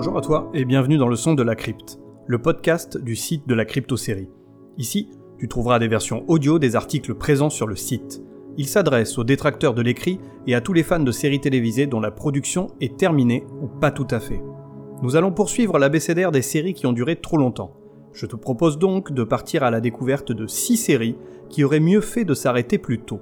Bonjour 0.00 0.16
à 0.16 0.22
toi 0.22 0.50
et 0.54 0.64
bienvenue 0.64 0.96
dans 0.96 1.08
le 1.08 1.14
son 1.14 1.34
de 1.34 1.42
la 1.42 1.54
crypte, 1.54 1.98
le 2.26 2.38
podcast 2.38 2.96
du 2.96 3.14
site 3.14 3.46
de 3.46 3.54
la 3.54 3.66
crypto-série. 3.66 4.30
Ici, 4.78 5.10
tu 5.38 5.46
trouveras 5.46 5.78
des 5.78 5.88
versions 5.88 6.24
audio 6.26 6.58
des 6.58 6.74
articles 6.74 7.12
présents 7.12 7.50
sur 7.50 7.66
le 7.66 7.76
site. 7.76 8.22
Il 8.56 8.66
s'adresse 8.66 9.18
aux 9.18 9.24
détracteurs 9.24 9.74
de 9.74 9.82
l'écrit 9.82 10.18
et 10.46 10.54
à 10.54 10.62
tous 10.62 10.72
les 10.72 10.84
fans 10.84 11.00
de 11.00 11.12
séries 11.12 11.42
télévisées 11.42 11.86
dont 11.86 12.00
la 12.00 12.10
production 12.10 12.68
est 12.80 12.96
terminée 12.96 13.44
ou 13.60 13.66
pas 13.66 13.90
tout 13.90 14.06
à 14.10 14.20
fait. 14.20 14.42
Nous 15.02 15.16
allons 15.16 15.32
poursuivre 15.32 15.78
l'abécédaire 15.78 16.32
des 16.32 16.40
séries 16.40 16.72
qui 16.72 16.86
ont 16.86 16.94
duré 16.94 17.16
trop 17.16 17.36
longtemps. 17.36 17.76
Je 18.14 18.24
te 18.24 18.36
propose 18.36 18.78
donc 18.78 19.12
de 19.12 19.22
partir 19.22 19.64
à 19.64 19.70
la 19.70 19.82
découverte 19.82 20.32
de 20.32 20.46
6 20.46 20.78
séries 20.78 21.18
qui 21.50 21.62
auraient 21.62 21.78
mieux 21.78 22.00
fait 22.00 22.24
de 22.24 22.32
s'arrêter 22.32 22.78
plus 22.78 23.00
tôt. 23.00 23.20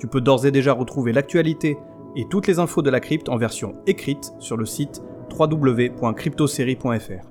Tu 0.00 0.08
peux 0.08 0.20
d'ores 0.20 0.46
et 0.46 0.50
déjà 0.50 0.72
retrouver 0.72 1.12
l'actualité 1.12 1.78
et 2.16 2.26
toutes 2.28 2.48
les 2.48 2.58
infos 2.58 2.82
de 2.82 2.90
la 2.90 2.98
crypte 2.98 3.28
en 3.28 3.36
version 3.36 3.74
écrite 3.86 4.32
sur 4.40 4.56
le 4.56 4.66
site 4.66 5.00
www.cryptosérie.fr 5.32 7.28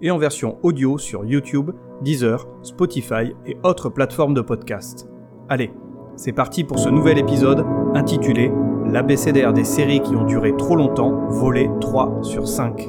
et 0.00 0.10
en 0.10 0.18
version 0.18 0.58
audio 0.62 0.98
sur 0.98 1.24
YouTube, 1.24 1.70
Deezer, 2.02 2.46
Spotify 2.62 3.34
et 3.46 3.56
autres 3.62 3.88
plateformes 3.88 4.34
de 4.34 4.40
podcast. 4.40 5.08
Allez, 5.48 5.70
c'est 6.16 6.32
parti 6.32 6.64
pour 6.64 6.78
ce 6.78 6.88
nouvel 6.88 7.18
épisode 7.18 7.64
intitulé 7.94 8.50
L'abécédaire 8.86 9.52
des 9.52 9.64
séries 9.64 10.00
qui 10.00 10.16
ont 10.16 10.24
duré 10.24 10.56
trop 10.56 10.74
longtemps, 10.74 11.28
volé 11.28 11.68
3 11.80 12.20
sur 12.22 12.48
5. 12.48 12.88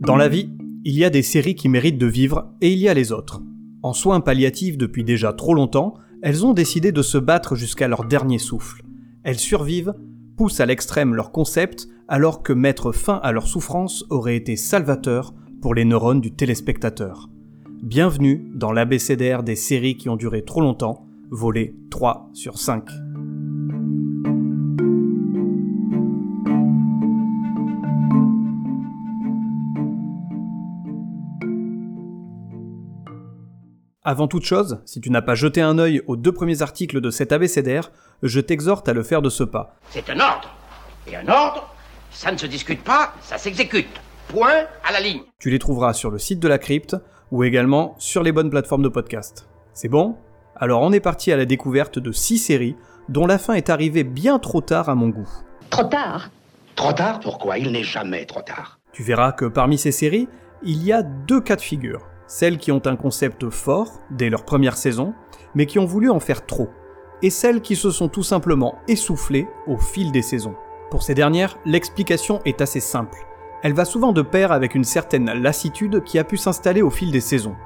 Dans 0.00 0.16
la 0.16 0.28
vie, 0.28 0.50
il 0.84 0.96
y 0.96 1.04
a 1.04 1.10
des 1.10 1.22
séries 1.22 1.54
qui 1.54 1.68
méritent 1.68 1.98
de 1.98 2.06
vivre 2.06 2.54
et 2.62 2.72
il 2.72 2.78
y 2.78 2.88
a 2.88 2.94
les 2.94 3.12
autres. 3.12 3.42
En 3.82 3.92
soins 3.92 4.20
palliatifs 4.20 4.76
depuis 4.76 5.04
déjà 5.04 5.32
trop 5.32 5.54
longtemps, 5.54 5.94
elles 6.20 6.44
ont 6.44 6.52
décidé 6.52 6.90
de 6.90 7.02
se 7.02 7.16
battre 7.16 7.54
jusqu'à 7.54 7.86
leur 7.86 8.04
dernier 8.04 8.38
souffle. 8.38 8.82
Elles 9.22 9.38
survivent, 9.38 9.94
poussent 10.36 10.60
à 10.60 10.66
l'extrême 10.66 11.14
leur 11.14 11.30
concept, 11.30 11.88
alors 12.08 12.42
que 12.42 12.52
mettre 12.52 12.90
fin 12.90 13.20
à 13.22 13.30
leur 13.30 13.46
souffrance 13.46 14.04
aurait 14.10 14.36
été 14.36 14.56
salvateur 14.56 15.32
pour 15.62 15.74
les 15.74 15.84
neurones 15.84 16.20
du 16.20 16.32
téléspectateur. 16.32 17.28
Bienvenue 17.82 18.50
dans 18.54 18.72
l'abécédaire 18.72 19.44
des 19.44 19.56
séries 19.56 19.96
qui 19.96 20.08
ont 20.08 20.16
duré 20.16 20.44
trop 20.44 20.60
longtemps, 20.60 21.06
volé 21.30 21.76
3 21.90 22.30
sur 22.32 22.58
5. 22.58 23.07
Avant 34.10 34.26
toute 34.26 34.46
chose, 34.46 34.80
si 34.86 35.02
tu 35.02 35.10
n'as 35.10 35.20
pas 35.20 35.34
jeté 35.34 35.60
un 35.60 35.78
œil 35.78 36.00
aux 36.06 36.16
deux 36.16 36.32
premiers 36.32 36.62
articles 36.62 37.02
de 37.02 37.10
cet 37.10 37.30
abécédaire, 37.30 37.92
je 38.22 38.40
t'exhorte 38.40 38.88
à 38.88 38.94
le 38.94 39.02
faire 39.02 39.20
de 39.20 39.28
ce 39.28 39.44
pas. 39.44 39.76
C'est 39.90 40.08
un 40.08 40.18
ordre. 40.18 40.48
Et 41.06 41.14
un 41.14 41.28
ordre, 41.28 41.74
ça 42.10 42.32
ne 42.32 42.38
se 42.38 42.46
discute 42.46 42.82
pas, 42.82 43.12
ça 43.20 43.36
s'exécute. 43.36 44.00
Point 44.28 44.64
à 44.82 44.92
la 44.92 45.00
ligne. 45.00 45.20
Tu 45.38 45.50
les 45.50 45.58
trouveras 45.58 45.92
sur 45.92 46.10
le 46.10 46.18
site 46.18 46.40
de 46.40 46.48
la 46.48 46.56
crypte 46.56 46.96
ou 47.32 47.44
également 47.44 47.96
sur 47.98 48.22
les 48.22 48.32
bonnes 48.32 48.48
plateformes 48.48 48.82
de 48.82 48.88
podcast. 48.88 49.46
C'est 49.74 49.90
bon? 49.90 50.16
Alors 50.56 50.80
on 50.80 50.92
est 50.92 51.00
parti 51.00 51.30
à 51.30 51.36
la 51.36 51.44
découverte 51.44 51.98
de 51.98 52.10
six 52.10 52.38
séries 52.38 52.76
dont 53.10 53.26
la 53.26 53.36
fin 53.36 53.52
est 53.52 53.68
arrivée 53.68 54.04
bien 54.04 54.38
trop 54.38 54.62
tard 54.62 54.88
à 54.88 54.94
mon 54.94 55.10
goût. 55.10 55.28
Trop 55.68 55.84
tard? 55.84 56.30
Trop 56.76 56.94
tard? 56.94 57.20
Pourquoi? 57.20 57.58
Il 57.58 57.72
n'est 57.72 57.84
jamais 57.84 58.24
trop 58.24 58.40
tard. 58.40 58.78
Tu 58.90 59.02
verras 59.02 59.32
que 59.32 59.44
parmi 59.44 59.76
ces 59.76 59.92
séries, 59.92 60.28
il 60.62 60.82
y 60.82 60.94
a 60.94 61.02
deux 61.02 61.42
cas 61.42 61.56
de 61.56 61.60
figure 61.60 62.06
celles 62.28 62.58
qui 62.58 62.70
ont 62.70 62.82
un 62.84 62.94
concept 62.94 63.50
fort 63.50 64.00
dès 64.10 64.30
leur 64.30 64.44
première 64.44 64.76
saison, 64.76 65.14
mais 65.54 65.66
qui 65.66 65.80
ont 65.80 65.86
voulu 65.86 66.10
en 66.10 66.20
faire 66.20 66.46
trop, 66.46 66.68
et 67.22 67.30
celles 67.30 67.62
qui 67.62 67.74
se 67.74 67.90
sont 67.90 68.08
tout 68.08 68.22
simplement 68.22 68.78
essoufflées 68.86 69.48
au 69.66 69.78
fil 69.78 70.12
des 70.12 70.22
saisons. 70.22 70.54
Pour 70.90 71.02
ces 71.02 71.14
dernières, 71.14 71.58
l'explication 71.64 72.40
est 72.44 72.60
assez 72.60 72.80
simple. 72.80 73.26
Elle 73.62 73.72
va 73.72 73.84
souvent 73.84 74.12
de 74.12 74.22
pair 74.22 74.52
avec 74.52 74.74
une 74.74 74.84
certaine 74.84 75.32
lassitude 75.32 76.04
qui 76.04 76.18
a 76.18 76.24
pu 76.24 76.36
s'installer 76.36 76.82
au 76.82 76.90
fil 76.90 77.10
des 77.10 77.20
saisons. 77.20 77.56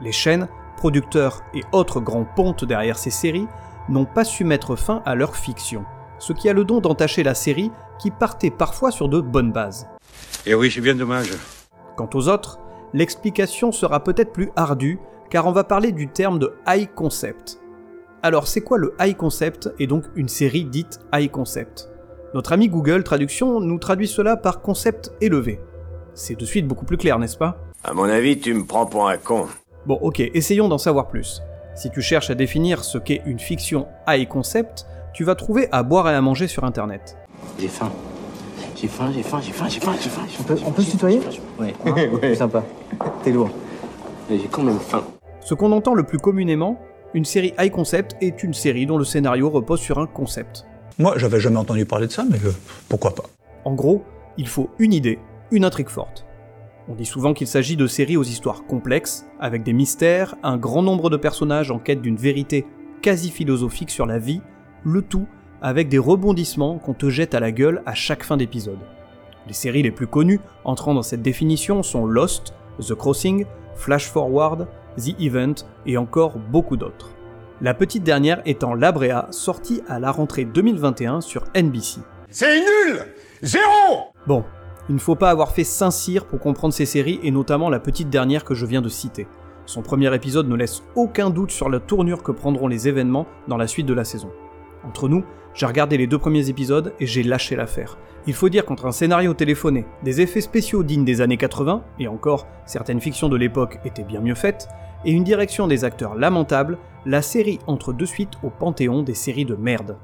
Les 0.00 0.12
chaînes, 0.12 0.48
producteurs 0.76 1.42
et 1.54 1.62
autres 1.72 2.00
grands 2.00 2.24
pontes 2.24 2.64
derrière 2.64 2.98
ces 2.98 3.10
séries 3.10 3.48
n'ont 3.88 4.04
pas 4.04 4.24
su 4.24 4.44
mettre 4.44 4.76
fin 4.76 5.02
à 5.04 5.14
leur 5.14 5.34
fiction, 5.34 5.84
ce 6.18 6.32
qui 6.32 6.48
a 6.48 6.52
le 6.52 6.64
don 6.64 6.80
d'entacher 6.80 7.22
la 7.22 7.34
série 7.34 7.72
qui 7.98 8.10
partait 8.10 8.50
parfois 8.50 8.90
sur 8.90 9.08
de 9.08 9.20
bonnes 9.20 9.52
bases. 9.52 9.88
Et 10.46 10.50
eh 10.50 10.54
oui, 10.54 10.70
c'est 10.70 10.80
bien 10.80 10.94
dommage. 10.94 11.32
Quant 11.96 12.08
aux 12.14 12.28
autres, 12.28 12.58
l'explication 12.94 13.72
sera 13.72 14.02
peut-être 14.02 14.32
plus 14.32 14.50
ardue, 14.56 14.98
car 15.28 15.46
on 15.46 15.52
va 15.52 15.64
parler 15.64 15.92
du 15.92 16.08
terme 16.08 16.38
de 16.38 16.54
high 16.66 16.88
concept. 16.94 17.60
Alors 18.22 18.46
c'est 18.46 18.62
quoi 18.62 18.78
le 18.78 18.94
high 18.98 19.16
concept 19.16 19.68
et 19.78 19.86
donc 19.86 20.04
une 20.14 20.28
série 20.28 20.64
dite 20.64 21.00
high 21.12 21.30
concept? 21.30 21.90
Notre 22.32 22.52
ami 22.52 22.68
Google 22.68 23.04
Traduction 23.04 23.60
nous 23.60 23.78
traduit 23.78 24.08
cela 24.08 24.36
par 24.36 24.62
concept 24.62 25.12
élevé. 25.20 25.60
C'est 26.14 26.38
de 26.38 26.44
suite 26.44 26.66
beaucoup 26.66 26.84
plus 26.86 26.96
clair, 26.96 27.18
n'est-ce 27.18 27.36
pas? 27.36 27.58
À 27.82 27.92
mon 27.92 28.04
avis, 28.04 28.38
tu 28.38 28.54
me 28.54 28.64
prends 28.64 28.86
pour 28.86 29.08
un 29.08 29.18
con. 29.18 29.46
Bon 29.86 29.98
ok, 30.00 30.20
essayons 30.20 30.68
d'en 30.68 30.78
savoir 30.78 31.08
plus. 31.08 31.42
Si 31.74 31.90
tu 31.90 32.00
cherches 32.00 32.30
à 32.30 32.34
définir 32.34 32.84
ce 32.84 32.98
qu'est 32.98 33.22
une 33.26 33.40
fiction 33.40 33.88
high 34.08 34.26
concept, 34.26 34.86
tu 35.12 35.24
vas 35.24 35.34
trouver 35.34 35.68
à 35.72 35.82
boire 35.82 36.08
et 36.08 36.14
à 36.14 36.20
manger 36.20 36.46
sur 36.46 36.64
internet. 36.64 37.16
J'ai 37.58 37.68
faim. 37.68 37.90
J'ai 38.84 38.90
faim, 38.90 39.10
j'ai 39.14 39.22
faim, 39.22 39.40
j'ai 39.40 39.50
faim, 39.50 39.66
j'ai 39.70 39.80
faim, 39.80 39.94
j'ai 39.98 40.10
faim. 40.10 40.26
On 40.40 40.42
peut, 40.42 40.56
on 40.66 40.70
peut 40.70 40.82
se 40.82 40.90
tutoyer 40.90 41.18
Ouais. 41.58 41.72
C'est 42.20 42.34
sympa. 42.34 42.62
T'es 43.22 43.32
lourd. 43.32 43.48
Mais 44.28 44.38
j'ai 44.38 44.46
quand 44.46 44.62
même 44.62 44.78
faim. 44.78 45.02
Ce 45.40 45.54
qu'on 45.54 45.72
entend 45.72 45.94
le 45.94 46.02
plus 46.02 46.18
communément, 46.18 46.78
une 47.14 47.24
série 47.24 47.54
high 47.58 47.70
concept 47.70 48.14
est 48.20 48.42
une 48.42 48.52
série 48.52 48.84
dont 48.84 48.98
le 48.98 49.04
scénario 49.04 49.48
repose 49.48 49.80
sur 49.80 49.98
un 50.00 50.06
concept. 50.06 50.66
Moi, 50.98 51.14
j'avais 51.16 51.40
jamais 51.40 51.56
entendu 51.56 51.86
parler 51.86 52.08
de 52.08 52.12
ça, 52.12 52.24
mais 52.30 52.36
euh, 52.44 52.52
pourquoi 52.90 53.14
pas 53.14 53.22
En 53.64 53.72
gros, 53.72 54.04
il 54.36 54.48
faut 54.48 54.68
une 54.78 54.92
idée, 54.92 55.18
une 55.50 55.64
intrigue 55.64 55.88
forte. 55.88 56.26
On 56.86 56.94
dit 56.94 57.06
souvent 57.06 57.32
qu'il 57.32 57.46
s'agit 57.46 57.76
de 57.76 57.86
séries 57.86 58.18
aux 58.18 58.22
histoires 58.22 58.66
complexes, 58.66 59.24
avec 59.40 59.62
des 59.62 59.72
mystères, 59.72 60.34
un 60.42 60.58
grand 60.58 60.82
nombre 60.82 61.08
de 61.08 61.16
personnages 61.16 61.70
en 61.70 61.78
quête 61.78 62.02
d'une 62.02 62.16
vérité 62.16 62.66
quasi 63.00 63.30
philosophique 63.30 63.88
sur 63.88 64.04
la 64.04 64.18
vie, 64.18 64.42
le 64.84 65.00
tout 65.00 65.26
avec 65.64 65.88
des 65.88 65.98
rebondissements 65.98 66.76
qu'on 66.76 66.92
te 66.92 67.08
jette 67.08 67.34
à 67.34 67.40
la 67.40 67.50
gueule 67.50 67.82
à 67.86 67.94
chaque 67.94 68.22
fin 68.22 68.36
d'épisode. 68.36 68.78
Les 69.46 69.54
séries 69.54 69.82
les 69.82 69.90
plus 69.90 70.06
connues 70.06 70.40
entrant 70.62 70.92
dans 70.92 71.02
cette 71.02 71.22
définition 71.22 71.82
sont 71.82 72.04
Lost, 72.04 72.52
The 72.86 72.94
Crossing, 72.94 73.46
Flash 73.74 74.10
Forward, 74.10 74.68
The 74.98 75.18
Event 75.18 75.54
et 75.86 75.96
encore 75.96 76.36
beaucoup 76.38 76.76
d'autres. 76.76 77.12
La 77.62 77.72
petite 77.72 78.04
dernière 78.04 78.42
étant 78.44 78.74
La 78.74 78.92
Brea, 78.92 79.28
sortie 79.30 79.80
à 79.88 79.98
la 79.98 80.12
rentrée 80.12 80.44
2021 80.44 81.22
sur 81.22 81.44
NBC. 81.56 82.00
C'est 82.28 82.60
nul 82.60 83.06
Zéro 83.40 84.12
Bon, 84.26 84.44
il 84.90 84.96
ne 84.96 85.00
faut 85.00 85.16
pas 85.16 85.30
avoir 85.30 85.52
fait 85.52 85.64
Saint-Cyr 85.64 86.26
pour 86.26 86.40
comprendre 86.40 86.74
ces 86.74 86.84
séries 86.84 87.20
et 87.22 87.30
notamment 87.30 87.70
la 87.70 87.80
petite 87.80 88.10
dernière 88.10 88.44
que 88.44 88.54
je 88.54 88.66
viens 88.66 88.82
de 88.82 88.90
citer. 88.90 89.26
Son 89.64 89.80
premier 89.80 90.14
épisode 90.14 90.46
ne 90.46 90.56
laisse 90.56 90.82
aucun 90.94 91.30
doute 91.30 91.52
sur 91.52 91.70
la 91.70 91.80
tournure 91.80 92.22
que 92.22 92.32
prendront 92.32 92.68
les 92.68 92.86
événements 92.86 93.26
dans 93.48 93.56
la 93.56 93.66
suite 93.66 93.86
de 93.86 93.94
la 93.94 94.04
saison. 94.04 94.30
Entre 94.86 95.08
nous, 95.08 95.24
j'ai 95.54 95.66
regardé 95.66 95.96
les 95.96 96.06
deux 96.06 96.18
premiers 96.18 96.48
épisodes 96.48 96.94
et 97.00 97.06
j'ai 97.06 97.22
lâché 97.22 97.56
l'affaire. 97.56 97.96
Il 98.26 98.34
faut 98.34 98.48
dire 98.48 98.64
qu'entre 98.64 98.86
un 98.86 98.92
scénario 98.92 99.34
téléphoné, 99.34 99.84
des 100.02 100.20
effets 100.20 100.40
spéciaux 100.40 100.82
dignes 100.82 101.04
des 101.04 101.20
années 101.20 101.36
80, 101.36 101.82
et 101.98 102.08
encore, 102.08 102.46
certaines 102.66 103.00
fictions 103.00 103.28
de 103.28 103.36
l'époque 103.36 103.78
étaient 103.84 104.02
bien 104.02 104.20
mieux 104.20 104.34
faites, 104.34 104.68
et 105.04 105.12
une 105.12 105.24
direction 105.24 105.66
des 105.66 105.84
acteurs 105.84 106.14
lamentable, 106.14 106.78
la 107.06 107.22
série 107.22 107.58
entre 107.66 107.92
de 107.92 108.04
suite 108.06 108.32
au 108.42 108.50
panthéon 108.50 109.02
des 109.02 109.14
séries 109.14 109.44
de 109.44 109.54
merde. 109.54 109.96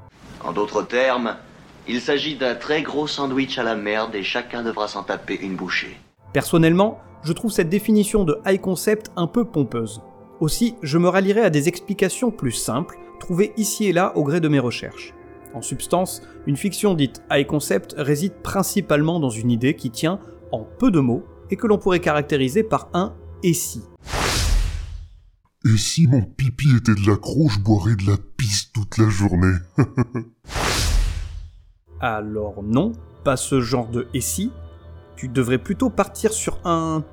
En 0.43 0.53
d'autres 0.53 0.83
termes, 0.83 1.35
il 1.87 1.99
s'agit 1.99 2.35
d'un 2.35 2.55
très 2.55 2.83
gros 2.83 3.07
sandwich 3.07 3.57
à 3.57 3.63
la 3.63 3.75
merde 3.75 4.13
et 4.13 4.23
chacun 4.23 4.63
devra 4.63 4.87
s'en 4.87 5.03
taper 5.03 5.39
une 5.41 5.55
bouchée. 5.55 5.97
Personnellement, 6.33 6.99
je 7.23 7.33
trouve 7.33 7.51
cette 7.51 7.69
définition 7.69 8.23
de 8.23 8.39
high 8.45 8.61
concept 8.61 9.11
un 9.15 9.27
peu 9.27 9.45
pompeuse. 9.45 10.01
Aussi, 10.39 10.75
je 10.81 10.97
me 10.97 11.09
rallierai 11.09 11.41
à 11.41 11.49
des 11.49 11.67
explications 11.67 12.31
plus 12.31 12.51
simples, 12.51 12.97
trouvées 13.21 13.53
ici 13.55 13.85
et 13.85 13.93
là 13.93 14.11
au 14.17 14.25
gré 14.25 14.41
de 14.41 14.49
mes 14.49 14.59
recherches. 14.59 15.13
En 15.53 15.61
substance, 15.61 16.21
une 16.47 16.57
fiction 16.57 16.93
dite 16.93 17.23
high 17.31 17.45
concept 17.45 17.95
réside 17.97 18.33
principalement 18.43 19.19
dans 19.19 19.29
une 19.29 19.51
idée 19.51 19.75
qui 19.75 19.91
tient 19.91 20.19
en 20.51 20.65
peu 20.65 20.91
de 20.91 20.99
mots 20.99 21.23
et 21.49 21.55
que 21.55 21.67
l'on 21.67 21.77
pourrait 21.77 21.99
caractériser 21.99 22.63
par 22.63 22.89
un 22.93 23.13
et 23.43 23.53
si. 23.53 23.81
Et 25.65 25.77
si 25.77 26.07
mon 26.07 26.23
pipi 26.23 26.75
était 26.75 26.95
de 26.95 27.09
la 27.09 27.15
croche, 27.15 27.53
je 27.53 27.59
boirais 27.59 27.95
de 27.95 28.09
la 28.09 28.17
pisse 28.37 28.71
toute 28.73 28.97
la 28.97 29.07
journée. 29.09 29.55
Alors 32.01 32.63
non, 32.63 32.93
pas 33.23 33.37
ce 33.37 33.61
genre 33.61 33.87
de 33.87 34.07
et 34.13 34.21
si. 34.21 34.51
Tu 35.15 35.27
devrais 35.27 35.59
plutôt 35.59 35.89
partir 35.89 36.33
sur 36.33 36.59
un 36.65 37.03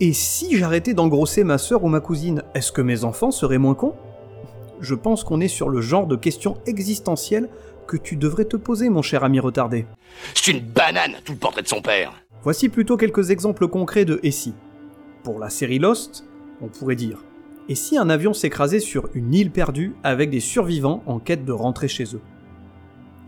et 0.00 0.12
si 0.12 0.58
j'arrêtais 0.58 0.92
d'engrosser 0.92 1.44
ma 1.44 1.56
sœur 1.56 1.84
ou 1.84 1.88
ma 1.88 2.00
cousine, 2.00 2.42
est-ce 2.54 2.72
que 2.72 2.82
mes 2.82 3.04
enfants 3.04 3.30
seraient 3.30 3.58
moins 3.58 3.76
cons? 3.76 3.94
Je 4.80 4.94
pense 4.94 5.24
qu'on 5.24 5.40
est 5.40 5.48
sur 5.48 5.68
le 5.68 5.80
genre 5.80 6.06
de 6.06 6.16
questions 6.16 6.58
existentielles 6.66 7.48
que 7.86 7.96
tu 7.96 8.16
devrais 8.16 8.44
te 8.44 8.56
poser, 8.56 8.88
mon 8.88 9.02
cher 9.02 9.24
ami 9.24 9.40
retardé. 9.40 9.86
C'est 10.34 10.52
une 10.52 10.60
banane, 10.60 11.16
tout 11.24 11.32
le 11.32 11.38
portrait 11.38 11.62
de 11.62 11.68
son 11.68 11.82
père. 11.82 12.12
Voici 12.42 12.68
plutôt 12.68 12.96
quelques 12.96 13.30
exemples 13.30 13.68
concrets 13.68 14.04
de 14.04 14.20
et 14.22 14.30
si. 14.30 14.54
Pour 15.22 15.38
la 15.38 15.50
série 15.50 15.78
Lost, 15.78 16.26
on 16.60 16.68
pourrait 16.68 16.96
dire 16.96 17.24
Et 17.68 17.74
si 17.74 17.96
un 17.96 18.10
avion 18.10 18.34
s'écrasait 18.34 18.80
sur 18.80 19.08
une 19.14 19.34
île 19.34 19.50
perdue 19.50 19.94
avec 20.02 20.30
des 20.30 20.40
survivants 20.40 21.02
en 21.06 21.18
quête 21.18 21.44
de 21.44 21.52
rentrer 21.52 21.88
chez 21.88 22.04
eux? 22.14 22.20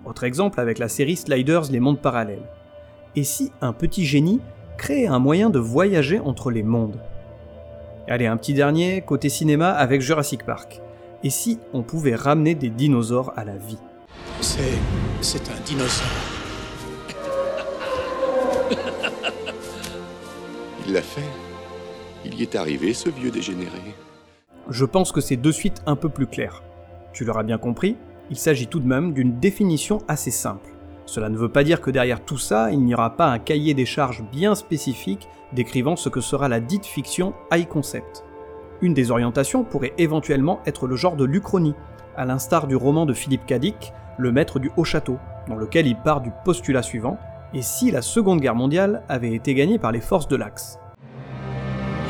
Autre 0.04 0.24
exemple 0.24 0.60
avec 0.60 0.78
la 0.78 0.88
série 0.88 1.16
Sliders 1.16 1.70
Les 1.70 1.80
mondes 1.80 2.00
parallèles. 2.00 2.48
Et 3.14 3.24
si 3.24 3.50
un 3.60 3.72
petit 3.72 4.04
génie 4.04 4.40
créait 4.76 5.06
un 5.06 5.18
moyen 5.18 5.50
de 5.50 5.58
voyager 5.58 6.20
entre 6.20 6.50
les 6.50 6.62
mondes? 6.62 7.00
Allez, 8.08 8.26
un 8.26 8.36
petit 8.36 8.54
dernier, 8.54 9.00
côté 9.00 9.28
cinéma 9.28 9.70
avec 9.70 10.00
Jurassic 10.00 10.44
Park. 10.44 10.80
Et 11.26 11.30
si 11.30 11.58
on 11.72 11.82
pouvait 11.82 12.14
ramener 12.14 12.54
des 12.54 12.70
dinosaures 12.70 13.32
à 13.34 13.42
la 13.42 13.56
vie? 13.56 13.80
C'est. 14.40 14.78
c'est 15.20 15.50
un 15.50 15.60
dinosaure. 15.64 16.06
Il 20.86 20.92
l'a 20.92 21.02
fait. 21.02 21.28
Il 22.24 22.34
y 22.36 22.42
est 22.42 22.54
arrivé, 22.54 22.94
ce 22.94 23.08
vieux 23.08 23.32
dégénéré. 23.32 23.96
Je 24.70 24.84
pense 24.84 25.10
que 25.10 25.20
c'est 25.20 25.36
de 25.36 25.50
suite 25.50 25.82
un 25.86 25.96
peu 25.96 26.08
plus 26.08 26.28
clair. 26.28 26.62
Tu 27.12 27.24
l'auras 27.24 27.42
bien 27.42 27.58
compris, 27.58 27.96
il 28.30 28.36
s'agit 28.36 28.68
tout 28.68 28.78
de 28.78 28.86
même 28.86 29.12
d'une 29.12 29.40
définition 29.40 29.98
assez 30.06 30.30
simple. 30.30 30.70
Cela 31.06 31.28
ne 31.28 31.36
veut 31.36 31.50
pas 31.50 31.64
dire 31.64 31.80
que 31.80 31.90
derrière 31.90 32.24
tout 32.24 32.38
ça, 32.38 32.70
il 32.70 32.84
n'y 32.84 32.94
aura 32.94 33.16
pas 33.16 33.26
un 33.26 33.40
cahier 33.40 33.74
des 33.74 33.84
charges 33.84 34.22
bien 34.30 34.54
spécifique 34.54 35.26
décrivant 35.52 35.96
ce 35.96 36.08
que 36.08 36.20
sera 36.20 36.48
la 36.48 36.60
dite 36.60 36.86
fiction 36.86 37.34
high 37.52 37.66
concept. 37.66 38.22
Une 38.82 38.94
des 38.94 39.10
orientations 39.10 39.64
pourrait 39.64 39.94
éventuellement 39.98 40.60
être 40.66 40.86
le 40.86 40.96
genre 40.96 41.16
de 41.16 41.24
l'Uchronie, 41.24 41.74
à 42.16 42.24
l'instar 42.24 42.66
du 42.66 42.76
roman 42.76 43.06
de 43.06 43.14
Philippe 43.14 43.46
Cadic, 43.46 43.92
Le 44.18 44.32
Maître 44.32 44.58
du 44.58 44.70
Haut 44.76 44.84
Château, 44.84 45.18
dans 45.48 45.56
lequel 45.56 45.86
il 45.86 45.96
part 45.96 46.20
du 46.20 46.30
postulat 46.44 46.82
suivant 46.82 47.18
et 47.54 47.62
si 47.62 47.90
la 47.90 48.02
Seconde 48.02 48.40
Guerre 48.40 48.54
mondiale 48.54 49.02
avait 49.08 49.32
été 49.32 49.54
gagnée 49.54 49.78
par 49.78 49.92
les 49.92 50.00
forces 50.00 50.28
de 50.28 50.36
l'Axe. 50.36 50.78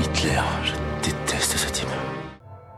Hitler, 0.00 0.40
je 0.64 0.72
déteste 1.08 1.56
ce 1.56 1.72
type. 1.72 1.88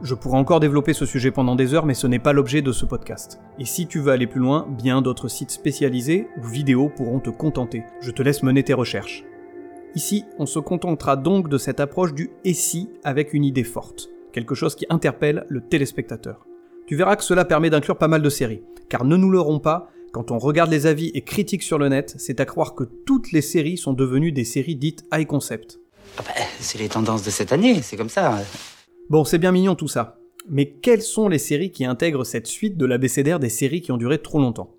Je 0.01 0.15
pourrais 0.15 0.39
encore 0.39 0.61
développer 0.61 0.93
ce 0.93 1.07
sujet 1.07 1.31
pendant 1.31 1.57
des 1.57 1.75
heures, 1.75 1.87
mais 1.87 1.95
ce 1.95 2.07
n'est 2.07 2.19
pas 2.19 2.33
l'objet 2.33 2.63
de 2.63 2.73
ce 2.73 2.85
podcast. 2.85 3.41
Et 3.59 3.65
si 3.65 3.87
tu 3.87 4.01
veux 4.01 4.13
aller 4.13 4.27
plus 4.27 4.41
loin, 4.41 4.67
bien 4.69 5.03
d'autres 5.03 5.29
sites 5.29 5.51
spécialisés 5.51 6.29
ou 6.39 6.47
vidéos 6.47 6.91
pourront 6.95 7.21
te 7.21 7.31
contenter. 7.31 7.85
Je 8.01 8.11
te 8.11 8.23
laisse 8.23 8.43
mener 8.43 8.63
tes 8.63 8.75
recherches. 8.75 9.25
Ici, 9.95 10.25
on 10.39 10.47
se 10.47 10.59
contentera 10.59 11.17
donc 11.17 11.49
de 11.49 11.59
cette 11.59 11.81
approche 11.81 12.13
du 12.13 12.31
et 12.45 12.55
si 12.55 12.89
avec 13.05 13.33
une 13.33 13.45
idée 13.45 13.65
forte, 13.65 14.11
quelque 14.33 14.55
chose 14.55 14.75
qui 14.75 14.87
interpelle 14.91 15.45
le 15.49 15.61
téléspectateur. 15.61 16.47
Tu 16.87 16.95
verras 16.95 17.17
que 17.17 17.25
cela 17.25 17.45
permet 17.45 17.71
d'inclure 17.71 17.97
pas 17.97 18.09
mal 18.09 18.23
de 18.23 18.31
séries, 18.31 18.63
car 18.89 19.05
ne 19.05 19.17
nous 19.17 19.31
leurrons 19.31 19.61
pas, 19.61 19.91
quand 20.13 20.31
on 20.31 20.39
regarde 20.39 20.71
les 20.71 20.87
avis 20.87 21.11
et 21.15 21.23
critiques 21.23 21.63
sur 21.63 21.79
le 21.79 21.89
net, 21.89 22.15
c'est 22.19 22.41
à 22.41 22.45
croire 22.45 22.75
que 22.75 22.85
toutes 22.85 23.33
les 23.33 23.43
séries 23.43 23.77
sont 23.77 23.93
devenues 23.93 24.33
des 24.33 24.45
séries 24.45 24.77
dites 24.77 25.05
high 25.13 25.27
concept. 25.27 25.81
Ah 26.19 26.23
bah, 26.27 26.33
c'est 26.61 26.79
les 26.79 26.89
tendances 26.89 27.23
de 27.23 27.31
cette 27.31 27.53
année, 27.53 27.83
c'est 27.83 27.97
comme 27.97 28.09
ça. 28.09 28.39
Bon, 29.11 29.25
c'est 29.25 29.39
bien 29.39 29.53
mignon 29.53 29.75
tout 29.75 29.89
ça. 29.89 30.19
Mais 30.49 30.71
quelles 30.71 31.03
sont 31.03 31.29
les 31.29 31.39
séries 31.39 31.73
qui 31.73 31.85
intègrent 31.85 32.25
cette 32.25 32.47
suite 32.47 32.79
de 32.79 32.87
l'abécédaire 32.87 33.39
des 33.39 33.51
séries 33.51 33.83
qui 33.83 33.93
ont 33.93 33.99
duré 33.99 34.19
trop 34.19 34.39
longtemps? 34.39 34.75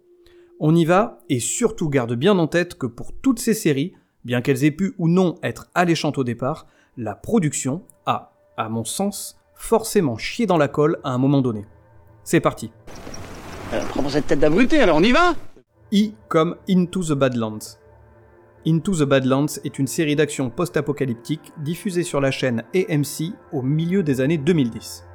On 0.59 0.75
y 0.75 0.83
va, 0.83 1.19
et 1.29 1.39
surtout 1.39 1.89
garde 1.89 2.15
bien 2.15 2.37
en 2.39 2.47
tête 2.47 2.75
que 2.75 2.87
pour 2.87 3.13
toutes 3.13 3.39
ces 3.39 3.53
séries, 3.53 3.93
bien 4.29 4.41
qu'elles 4.41 4.63
aient 4.63 4.69
pu 4.69 4.93
ou 4.99 5.07
non 5.07 5.39
être 5.41 5.71
alléchantes 5.73 6.19
au 6.19 6.23
départ, 6.23 6.67
la 6.97 7.15
production 7.15 7.81
a, 8.05 8.33
à 8.57 8.69
mon 8.69 8.83
sens, 8.83 9.39
forcément 9.55 10.19
chié 10.19 10.45
dans 10.45 10.57
la 10.57 10.67
colle 10.67 10.99
à 11.03 11.09
un 11.09 11.17
moment 11.17 11.41
donné. 11.41 11.65
C'est 12.23 12.39
parti. 12.39 12.71
Euh, 13.73 13.81
prends 13.89 14.07
cette 14.07 14.27
tête 14.27 14.39
d'abruté, 14.39 14.81
alors 14.81 14.97
on 14.97 15.03
y 15.03 15.11
va 15.11 15.33
I 15.91 16.13
comme 16.27 16.57
Into 16.69 17.03
the 17.03 17.13
Badlands. 17.13 17.79
Into 18.67 18.93
the 18.97 19.09
Badlands 19.09 19.57
est 19.63 19.79
une 19.79 19.87
série 19.87 20.15
d'action 20.15 20.51
post-apocalyptique 20.51 21.51
diffusée 21.57 22.03
sur 22.03 22.21
la 22.21 22.29
chaîne 22.29 22.63
AMC 22.75 23.33
au 23.51 23.63
milieu 23.63 24.03
des 24.03 24.21
années 24.21 24.37
2010. 24.37 25.05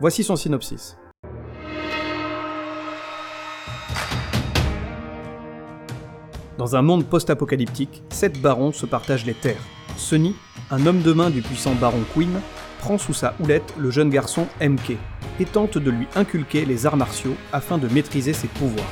Voici 0.00 0.24
son 0.24 0.34
synopsis. 0.34 0.98
Dans 6.58 6.74
un 6.74 6.80
monde 6.80 7.04
post-apocalyptique, 7.04 8.02
sept 8.08 8.40
barons 8.40 8.72
se 8.72 8.86
partagent 8.86 9.26
les 9.26 9.34
terres. 9.34 9.60
Sunny, 9.98 10.34
un 10.70 10.86
homme 10.86 11.02
de 11.02 11.12
main 11.12 11.28
du 11.28 11.42
puissant 11.42 11.74
baron 11.74 12.02
Queen, 12.14 12.40
prend 12.80 12.96
sous 12.96 13.12
sa 13.12 13.34
houlette 13.40 13.74
le 13.76 13.90
jeune 13.90 14.08
garçon 14.08 14.46
MK 14.62 14.96
et 15.38 15.44
tente 15.44 15.76
de 15.76 15.90
lui 15.90 16.06
inculquer 16.16 16.64
les 16.64 16.86
arts 16.86 16.96
martiaux 16.96 17.34
afin 17.52 17.76
de 17.76 17.88
maîtriser 17.88 18.32
ses 18.32 18.48
pouvoirs. 18.48 18.86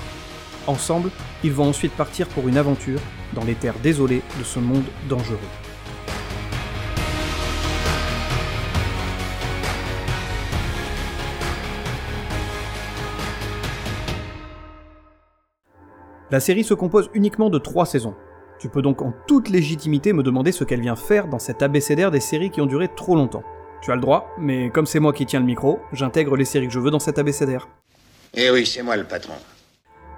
Ensemble, 0.66 1.10
ils 1.42 1.52
vont 1.52 1.68
ensuite 1.68 1.92
partir 1.92 2.26
pour 2.28 2.48
une 2.48 2.58
aventure 2.58 3.00
dans 3.32 3.44
les 3.44 3.54
terres 3.54 3.78
désolées 3.82 4.22
de 4.38 4.44
ce 4.44 4.58
monde 4.58 4.84
dangereux. 5.08 5.38
La 16.34 16.40
série 16.40 16.64
se 16.64 16.74
compose 16.74 17.10
uniquement 17.14 17.48
de 17.48 17.58
trois 17.58 17.86
saisons. 17.86 18.16
Tu 18.58 18.68
peux 18.68 18.82
donc 18.82 19.02
en 19.02 19.14
toute 19.28 19.48
légitimité 19.48 20.12
me 20.12 20.24
demander 20.24 20.50
ce 20.50 20.64
qu'elle 20.64 20.80
vient 20.80 20.96
faire 20.96 21.28
dans 21.28 21.38
cet 21.38 21.62
abécédaire 21.62 22.10
des 22.10 22.18
séries 22.18 22.50
qui 22.50 22.60
ont 22.60 22.66
duré 22.66 22.88
trop 22.88 23.14
longtemps. 23.14 23.44
Tu 23.80 23.92
as 23.92 23.94
le 23.94 24.00
droit, 24.00 24.34
mais 24.36 24.68
comme 24.70 24.84
c'est 24.84 24.98
moi 24.98 25.12
qui 25.12 25.26
tiens 25.26 25.38
le 25.38 25.46
micro, 25.46 25.78
j'intègre 25.92 26.36
les 26.36 26.44
séries 26.44 26.66
que 26.66 26.72
je 26.72 26.80
veux 26.80 26.90
dans 26.90 26.98
cet 26.98 27.20
abécédaire. 27.20 27.68
Eh 28.34 28.50
oui, 28.50 28.66
c'est 28.66 28.82
moi 28.82 28.96
le 28.96 29.04
patron. 29.04 29.34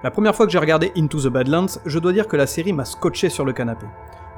La 0.03 0.11
première 0.11 0.35
fois 0.35 0.47
que 0.47 0.53
j'ai 0.53 0.59
regardé 0.59 0.91
Into 0.97 1.21
the 1.21 1.27
Badlands, 1.27 1.81
je 1.85 1.99
dois 1.99 2.15
dire 2.15 2.29
que 2.29 2.37
la 2.39 2.47
série 2.47 2.73
m'a 2.73 2.87
scotché 2.87 3.29
sur 3.29 3.45
le 3.45 3.53
canapé. 3.53 3.85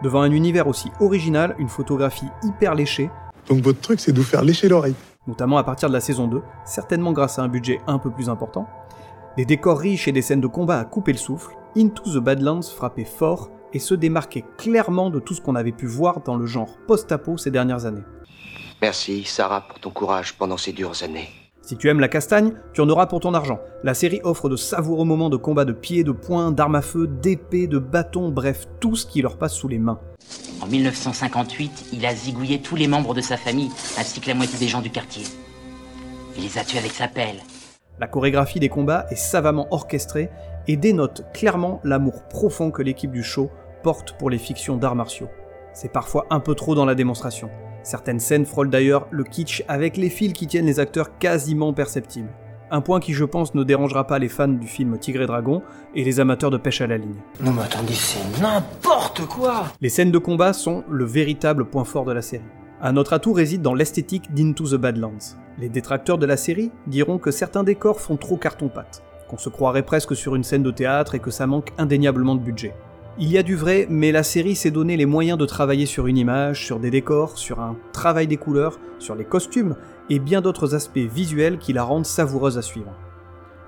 Devant 0.02 0.22
un 0.22 0.32
univers 0.32 0.66
aussi 0.66 0.90
original, 0.98 1.54
une 1.60 1.69
photographie 1.69 2.26
hyper 2.42 2.74
léchée, 2.74 3.08
Donc 3.48 3.60
votre 3.60 3.81
truc, 3.81 4.00
c'est 4.00 4.10
de 4.10 4.19
vous 4.19 4.26
faire 4.26 4.42
lécher 4.42 4.69
l'oreille. 4.69 4.96
notamment 5.28 5.58
à 5.58 5.62
partir 5.62 5.88
de 5.88 5.94
la 5.94 6.00
saison 6.00 6.26
2, 6.26 6.42
certainement 6.64 7.12
grâce 7.12 7.38
à 7.38 7.42
un 7.42 7.48
budget 7.48 7.81
un 7.86 8.00
peu 8.00 8.10
plus 8.10 8.28
important, 8.28 8.66
des 9.36 9.44
décors 9.44 9.78
riches 9.78 10.08
et 10.08 10.12
des 10.12 10.22
scènes 10.22 10.40
de 10.40 10.48
combat 10.48 10.81
à 10.81 10.84
couper 10.84 11.12
le 11.12 11.19
souffle, 11.19 11.54
Into 11.76 12.03
the 12.05 12.23
Badlands 12.23 12.62
frappait 12.75 13.05
fort 13.05 13.50
et 13.73 13.79
se 13.79 13.94
démarquait 13.94 14.44
clairement 14.56 15.11
de 15.11 15.20
tout 15.20 15.35
ce 15.35 15.41
qu'on 15.41 15.55
avait 15.55 15.73
pu 15.73 15.87
voir 15.87 16.23
dans 16.23 16.37
le 16.37 16.47
genre 16.47 16.79
post-apo 16.87 17.37
ces 17.37 17.50
dernières 17.50 17.85
années. 17.85 18.05
Merci, 18.81 19.25
Sarah, 19.25 19.62
pour 19.69 19.81
ton 19.81 19.91
courage 19.91 20.35
pendant 20.35 20.56
ces 20.56 20.73
dures 20.73 21.03
années. 21.03 21.29
Si 21.62 21.76
tu 21.76 21.88
aimes 21.88 22.00
la 22.00 22.09
castagne, 22.09 22.55
tu 22.73 22.81
en 22.81 22.88
auras 22.88 23.06
pour 23.06 23.20
ton 23.20 23.35
argent. 23.35 23.61
La 23.85 23.93
série 23.93 24.20
offre 24.25 24.49
de 24.49 24.56
savoureux 24.56 25.05
moments 25.05 25.29
de 25.29 25.37
combat 25.37 25.67
de 25.67 25.73
pieds, 25.73 26.03
de 26.03 26.12
poings, 26.12 26.50
d'armes 26.50 26.76
à 26.76 26.82
feu, 26.82 27.06
d'épées, 27.06 27.67
de 27.67 27.79
bâtons, 27.79 28.31
bref, 28.31 28.67
tout 28.81 28.97
ce 28.97 29.05
qui 29.05 29.20
leur 29.20 29.37
passe 29.37 29.55
sous 29.55 29.69
les 29.69 29.79
mains. 29.79 30.00
En 30.62 30.67
1958, 30.67 31.91
il 31.93 32.06
a 32.06 32.15
zigouillé 32.15 32.62
tous 32.62 32.75
les 32.75 32.88
membres 32.88 33.12
de 33.12 33.20
sa 33.20 33.37
famille, 33.37 33.70
ainsi 33.99 34.20
que 34.20 34.29
la 34.29 34.35
moitié 34.35 34.59
des 34.59 34.69
gens 34.69 34.81
du 34.81 34.91
quartier. 34.91 35.25
Il 36.37 36.44
les 36.44 36.56
a 36.56 36.65
tués 36.65 36.79
avec 36.79 36.93
sa 36.93 37.08
pelle. 37.08 37.43
La 38.00 38.06
chorégraphie 38.06 38.60
des 38.60 38.69
combats 38.69 39.06
est 39.10 39.17
savamment 39.17 39.67
orchestrée 39.70 40.31
et 40.67 40.76
dénote 40.76 41.24
clairement 41.32 41.81
l'amour 41.82 42.22
profond 42.24 42.70
que 42.70 42.82
l'équipe 42.82 43.10
du 43.10 43.22
show 43.22 43.50
porte 43.82 44.12
pour 44.19 44.31
les 44.31 44.38
fictions 44.38 44.76
d'arts 44.76 44.94
martiaux. 44.94 45.28
C'est 45.72 45.93
parfois 45.93 46.26
un 46.31 46.40
peu 46.40 46.55
trop 46.55 46.74
dans 46.74 46.84
la 46.84 46.94
démonstration. 46.94 47.50
Certaines 47.82 48.20
scènes 48.20 48.46
frôlent 48.46 48.70
d'ailleurs 48.70 49.06
le 49.10 49.24
kitsch 49.24 49.64
avec 49.69 49.96
les 49.96 50.10
fils 50.10 50.32
qui 50.32 50.46
tiennent 50.46 50.67
les 50.67 50.81
acteurs 50.81 51.19
quasiment 51.19 51.72
perceptibles. 51.72 52.31
Un 52.70 52.82
point 52.82 53.00
qui 53.00 53.14
je 53.14 53.24
pense 53.24 53.55
ne 53.55 53.64
dérangera 53.64 54.06
pas 54.06 54.19
les 54.19 54.28
fans 54.28 54.46
du 54.46 54.67
film 54.67 54.98
Tigre 54.98 55.22
et 55.22 55.26
Dragon 55.26 55.62
et 55.94 56.05
les 56.05 56.20
amateurs 56.20 56.50
de 56.50 56.58
pêche 56.58 56.82
à 56.82 56.86
la 56.86 56.98
ligne. 56.98 57.17
Non 57.40 57.52
mais 57.52 57.62
attendez, 57.62 57.94
c'est 57.94 58.43
n'importe 58.43 59.22
quoi 59.26 59.64
Les 59.81 59.88
scènes 59.88 60.10
de 60.12 60.19
combat 60.19 60.52
sont 60.52 60.84
le 60.90 61.05
véritable 61.05 61.64
point 61.64 61.84
fort 61.84 62.05
de 62.05 62.12
la 62.12 62.20
série. 62.20 62.44
Un 62.81 62.97
autre 62.97 63.13
atout 63.13 63.32
réside 63.32 63.61
dans 63.61 63.75
l'esthétique 63.75 64.32
d'Into 64.32 64.65
the 64.65 64.77
Badlands. 64.77 65.35
Les 65.58 65.69
détracteurs 65.69 66.17
de 66.17 66.27
la 66.27 66.37
série 66.37 66.70
diront 66.87 67.19
que 67.19 67.32
certains 67.32 67.65
décors 67.65 68.01
font 68.01 68.17
trop 68.17 68.37
carton-pâte, 68.37 69.03
qu'on 69.29 69.37
se 69.37 69.49
croirait 69.49 69.82
presque 69.82 70.15
sur 70.15 70.37
une 70.37 70.44
scène 70.44 70.63
de 70.63 70.70
théâtre 70.70 71.17
et 71.17 71.19
que 71.19 71.32
ça 71.32 71.49
manque 71.49 71.73
indéniablement 71.77 72.37
de 72.37 72.41
budget. 72.41 72.77
Il 73.19 73.32
y 73.32 73.37
a 73.37 73.43
du 73.43 73.56
vrai, 73.56 73.89
mais 73.91 74.13
la 74.13 74.23
série 74.23 74.55
s'est 74.55 74.70
donné 74.70 74.97
les 74.97 75.06
moyens 75.06 75.37
de 75.37 75.44
travailler 75.44 75.87
sur 75.87 76.06
une 76.06 76.17
image, 76.17 76.65
sur 76.65 76.79
des 76.79 76.93
décors, 76.93 77.37
sur 77.37 77.58
un 77.58 77.77
travail 77.93 78.29
des 78.29 78.37
couleurs, 78.37 78.79
sur 79.01 79.17
les 79.17 79.25
costumes 79.25 79.75
et 80.08 80.20
bien 80.20 80.41
d'autres 80.41 80.77
aspects 80.77 80.99
visuels 80.99 81.58
qui 81.58 81.73
la 81.73 81.82
rendent 81.82 82.06
savoureuse 82.06 82.58
à 82.58 82.63
suivre. 82.63 82.94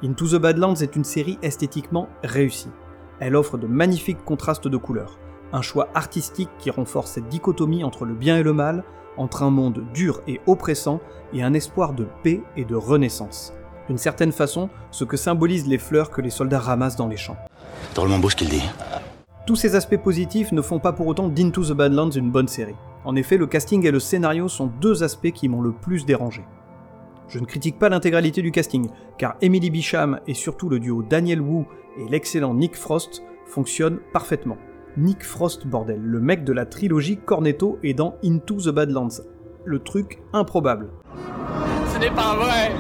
Into 0.05 0.29
the 0.29 0.37
Badlands 0.37 0.77
est 0.77 0.95
une 0.95 1.03
série 1.03 1.37
esthétiquement 1.43 2.09
réussie. 2.23 2.71
Elle 3.19 3.35
offre 3.35 3.59
de 3.59 3.67
magnifiques 3.67 4.25
contrastes 4.25 4.69
de 4.69 4.77
couleurs, 4.77 5.19
un 5.53 5.63
choix 5.63 5.89
artistique 5.95 6.51
qui 6.61 6.71
renforce 6.71 7.11
cette 7.11 7.29
dichotomie 7.29 7.83
entre 7.83 8.05
le 8.05 8.15
bien 8.15 8.39
et 8.39 8.45
le 8.45 8.53
mal, 8.53 8.85
entre 9.21 9.43
un 9.43 9.51
monde 9.51 9.85
dur 9.93 10.23
et 10.27 10.41
oppressant 10.47 10.99
et 11.33 11.43
un 11.43 11.55
espoir 11.55 11.93
de 11.93 12.07
paix 12.23 12.41
et 12.57 12.65
de 12.65 12.75
renaissance. 12.75 13.53
D'une 13.87 13.99
certaine 13.99 14.33
façon, 14.33 14.71
ce 14.91 15.05
que 15.05 15.17
symbolisent 15.17 15.67
les 15.67 15.79
fleurs 15.79 16.11
que 16.11 16.23
les 16.23 16.31
soldats 16.31 16.59
ramassent 16.59 16.97
dans 16.97 17.09
les 17.09 17.17
champs. 17.17 17.37
Drôlement 17.95 18.19
beau 18.19 18.31
ce 18.31 18.37
qu'il 18.37 18.49
dit. 18.49 18.63
Tous 19.47 19.57
ces 19.57 19.75
aspects 19.75 19.97
positifs 19.97 20.53
ne 20.53 20.63
font 20.63 20.79
pas 20.79 20.93
pour 20.93 21.07
autant 21.07 21.29
d'Into 21.29 21.65
the 21.65 21.73
Badlands 21.73 22.11
une 22.11 22.31
bonne 22.31 22.49
série. 22.49 22.77
En 23.05 23.17
effet, 23.17 23.37
le 23.37 23.47
casting 23.47 23.87
et 23.87 23.91
le 23.91 24.01
scénario 24.01 24.49
sont 24.49 24.71
deux 24.81 25.03
aspects 25.03 25.33
qui 25.33 25.49
m'ont 25.49 25.63
le 25.63 25.73
plus 25.73 26.07
dérangé. 26.07 26.45
Je 27.29 27.39
ne 27.39 27.47
critique 27.47 27.79
pas 27.79 27.89
l'intégralité 27.89 28.43
du 28.43 28.53
casting, 28.53 28.89
car 29.19 29.37
Emily 29.41 29.71
Bicham 29.71 30.21
et 30.27 30.35
surtout 30.35 30.69
le 30.69 30.79
duo 30.79 31.03
Daniel 31.03 31.41
Wu 31.41 31.65
et 31.99 32.09
l'excellent 32.09 32.55
Nick 32.55 32.77
Frost 32.77 33.23
fonctionnent 33.47 33.99
parfaitement. 34.13 34.57
Nick 34.97 35.23
Frost, 35.23 35.69
bordel, 35.69 36.01
le 36.03 36.21
mec 36.21 36.43
de 36.43 36.53
la 36.53 36.67
trilogie 36.67 37.17
Cornetto 37.17 37.79
est 37.85 37.95
dans 37.95 38.17
Into 38.25 38.57
the 38.57 38.71
Badlands. 38.71 39.23
Le 39.65 39.79
truc 39.79 40.21
improbable. 40.33 40.89
n'est 42.01 42.11
pas 42.11 42.35
vrai 42.35 42.73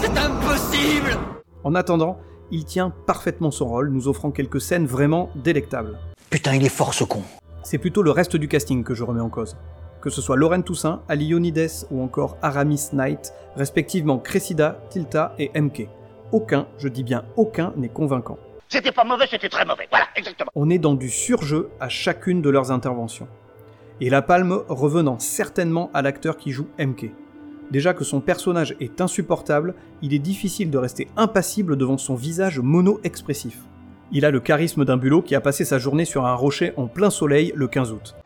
C'est 0.00 0.16
impossible 0.16 1.18
En 1.64 1.74
attendant, 1.74 2.18
il 2.52 2.64
tient 2.64 2.90
parfaitement 3.06 3.50
son 3.50 3.66
rôle, 3.66 3.90
nous 3.90 4.06
offrant 4.06 4.30
quelques 4.30 4.60
scènes 4.60 4.86
vraiment 4.86 5.30
délectables. 5.34 5.98
Putain, 6.30 6.54
il 6.54 6.64
est 6.64 6.68
fort 6.68 6.94
ce 6.94 7.02
con. 7.02 7.22
C'est 7.64 7.78
plutôt 7.78 8.02
le 8.02 8.12
reste 8.12 8.36
du 8.36 8.46
casting 8.46 8.84
que 8.84 8.94
je 8.94 9.02
remets 9.02 9.20
en 9.20 9.30
cause. 9.30 9.56
Que 10.00 10.10
ce 10.10 10.20
soit 10.20 10.36
Lauren 10.36 10.62
Toussaint, 10.62 11.02
Ali 11.08 11.26
Yonides 11.26 11.86
ou 11.90 12.02
encore 12.02 12.36
Aramis 12.40 12.90
Knight, 12.92 13.32
respectivement 13.56 14.18
Cressida, 14.18 14.80
Tilta 14.90 15.34
et 15.40 15.50
MK. 15.60 15.88
Aucun, 16.30 16.68
je 16.78 16.86
dis 16.86 17.02
bien 17.02 17.24
aucun, 17.36 17.72
n'est 17.76 17.88
convaincant. 17.88 18.38
C'était 18.74 18.90
pas 18.90 19.04
mauvais, 19.04 19.26
c'était 19.30 19.48
très 19.48 19.64
mauvais. 19.64 19.86
Voilà, 19.88 20.06
exactement. 20.16 20.50
On 20.56 20.68
est 20.68 20.78
dans 20.78 20.94
du 20.94 21.08
surjeu 21.08 21.70
à 21.78 21.88
chacune 21.88 22.42
de 22.42 22.50
leurs 22.50 22.72
interventions. 22.72 23.28
Et 24.00 24.10
la 24.10 24.20
palme 24.20 24.64
revenant 24.68 25.20
certainement 25.20 25.92
à 25.94 26.02
l'acteur 26.02 26.36
qui 26.36 26.50
joue 26.50 26.66
MK. 26.80 27.12
Déjà 27.70 27.94
que 27.94 28.02
son 28.02 28.20
personnage 28.20 28.74
est 28.80 29.00
insupportable, 29.00 29.76
il 30.02 30.12
est 30.12 30.18
difficile 30.18 30.72
de 30.72 30.78
rester 30.78 31.06
impassible 31.16 31.76
devant 31.76 31.98
son 31.98 32.16
visage 32.16 32.58
mono-expressif. 32.58 33.58
Il 34.10 34.24
a 34.24 34.32
le 34.32 34.40
charisme 34.40 34.84
d'un 34.84 34.96
bulot 34.96 35.22
qui 35.22 35.36
a 35.36 35.40
passé 35.40 35.64
sa 35.64 35.78
journée 35.78 36.04
sur 36.04 36.26
un 36.26 36.34
rocher 36.34 36.72
en 36.76 36.88
plein 36.88 37.10
soleil 37.10 37.52
le 37.54 37.68
15 37.68 37.92
août. 37.92 38.16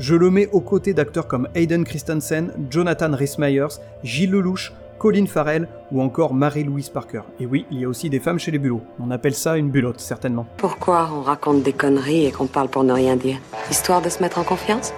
Je 0.00 0.14
le 0.14 0.30
mets 0.30 0.48
aux 0.52 0.62
côtés 0.62 0.94
d'acteurs 0.94 1.26
comme 1.26 1.46
Hayden 1.54 1.84
Christensen, 1.84 2.54
Jonathan 2.70 3.14
Rhys-Meyers, 3.14 3.82
Gilles 4.02 4.30
Lelouch, 4.30 4.72
Colin 4.98 5.26
Farrell 5.26 5.68
ou 5.92 6.00
encore 6.00 6.32
Marie-Louise 6.32 6.88
Parker. 6.88 7.20
Et 7.38 7.44
oui, 7.44 7.66
il 7.70 7.80
y 7.80 7.84
a 7.84 7.88
aussi 7.88 8.08
des 8.08 8.18
femmes 8.18 8.38
chez 8.38 8.50
les 8.50 8.58
bulots. 8.58 8.80
On 8.98 9.10
appelle 9.10 9.34
ça 9.34 9.58
une 9.58 9.68
bulotte, 9.68 10.00
certainement. 10.00 10.46
Pourquoi 10.56 11.10
on 11.12 11.20
raconte 11.20 11.62
des 11.62 11.74
conneries 11.74 12.24
et 12.24 12.32
qu'on 12.32 12.46
parle 12.46 12.70
pour 12.70 12.82
ne 12.82 12.94
rien 12.94 13.16
dire 13.16 13.36
Histoire 13.70 14.00
de 14.00 14.08
se 14.08 14.22
mettre 14.22 14.38
en 14.38 14.42
confiance 14.42 14.94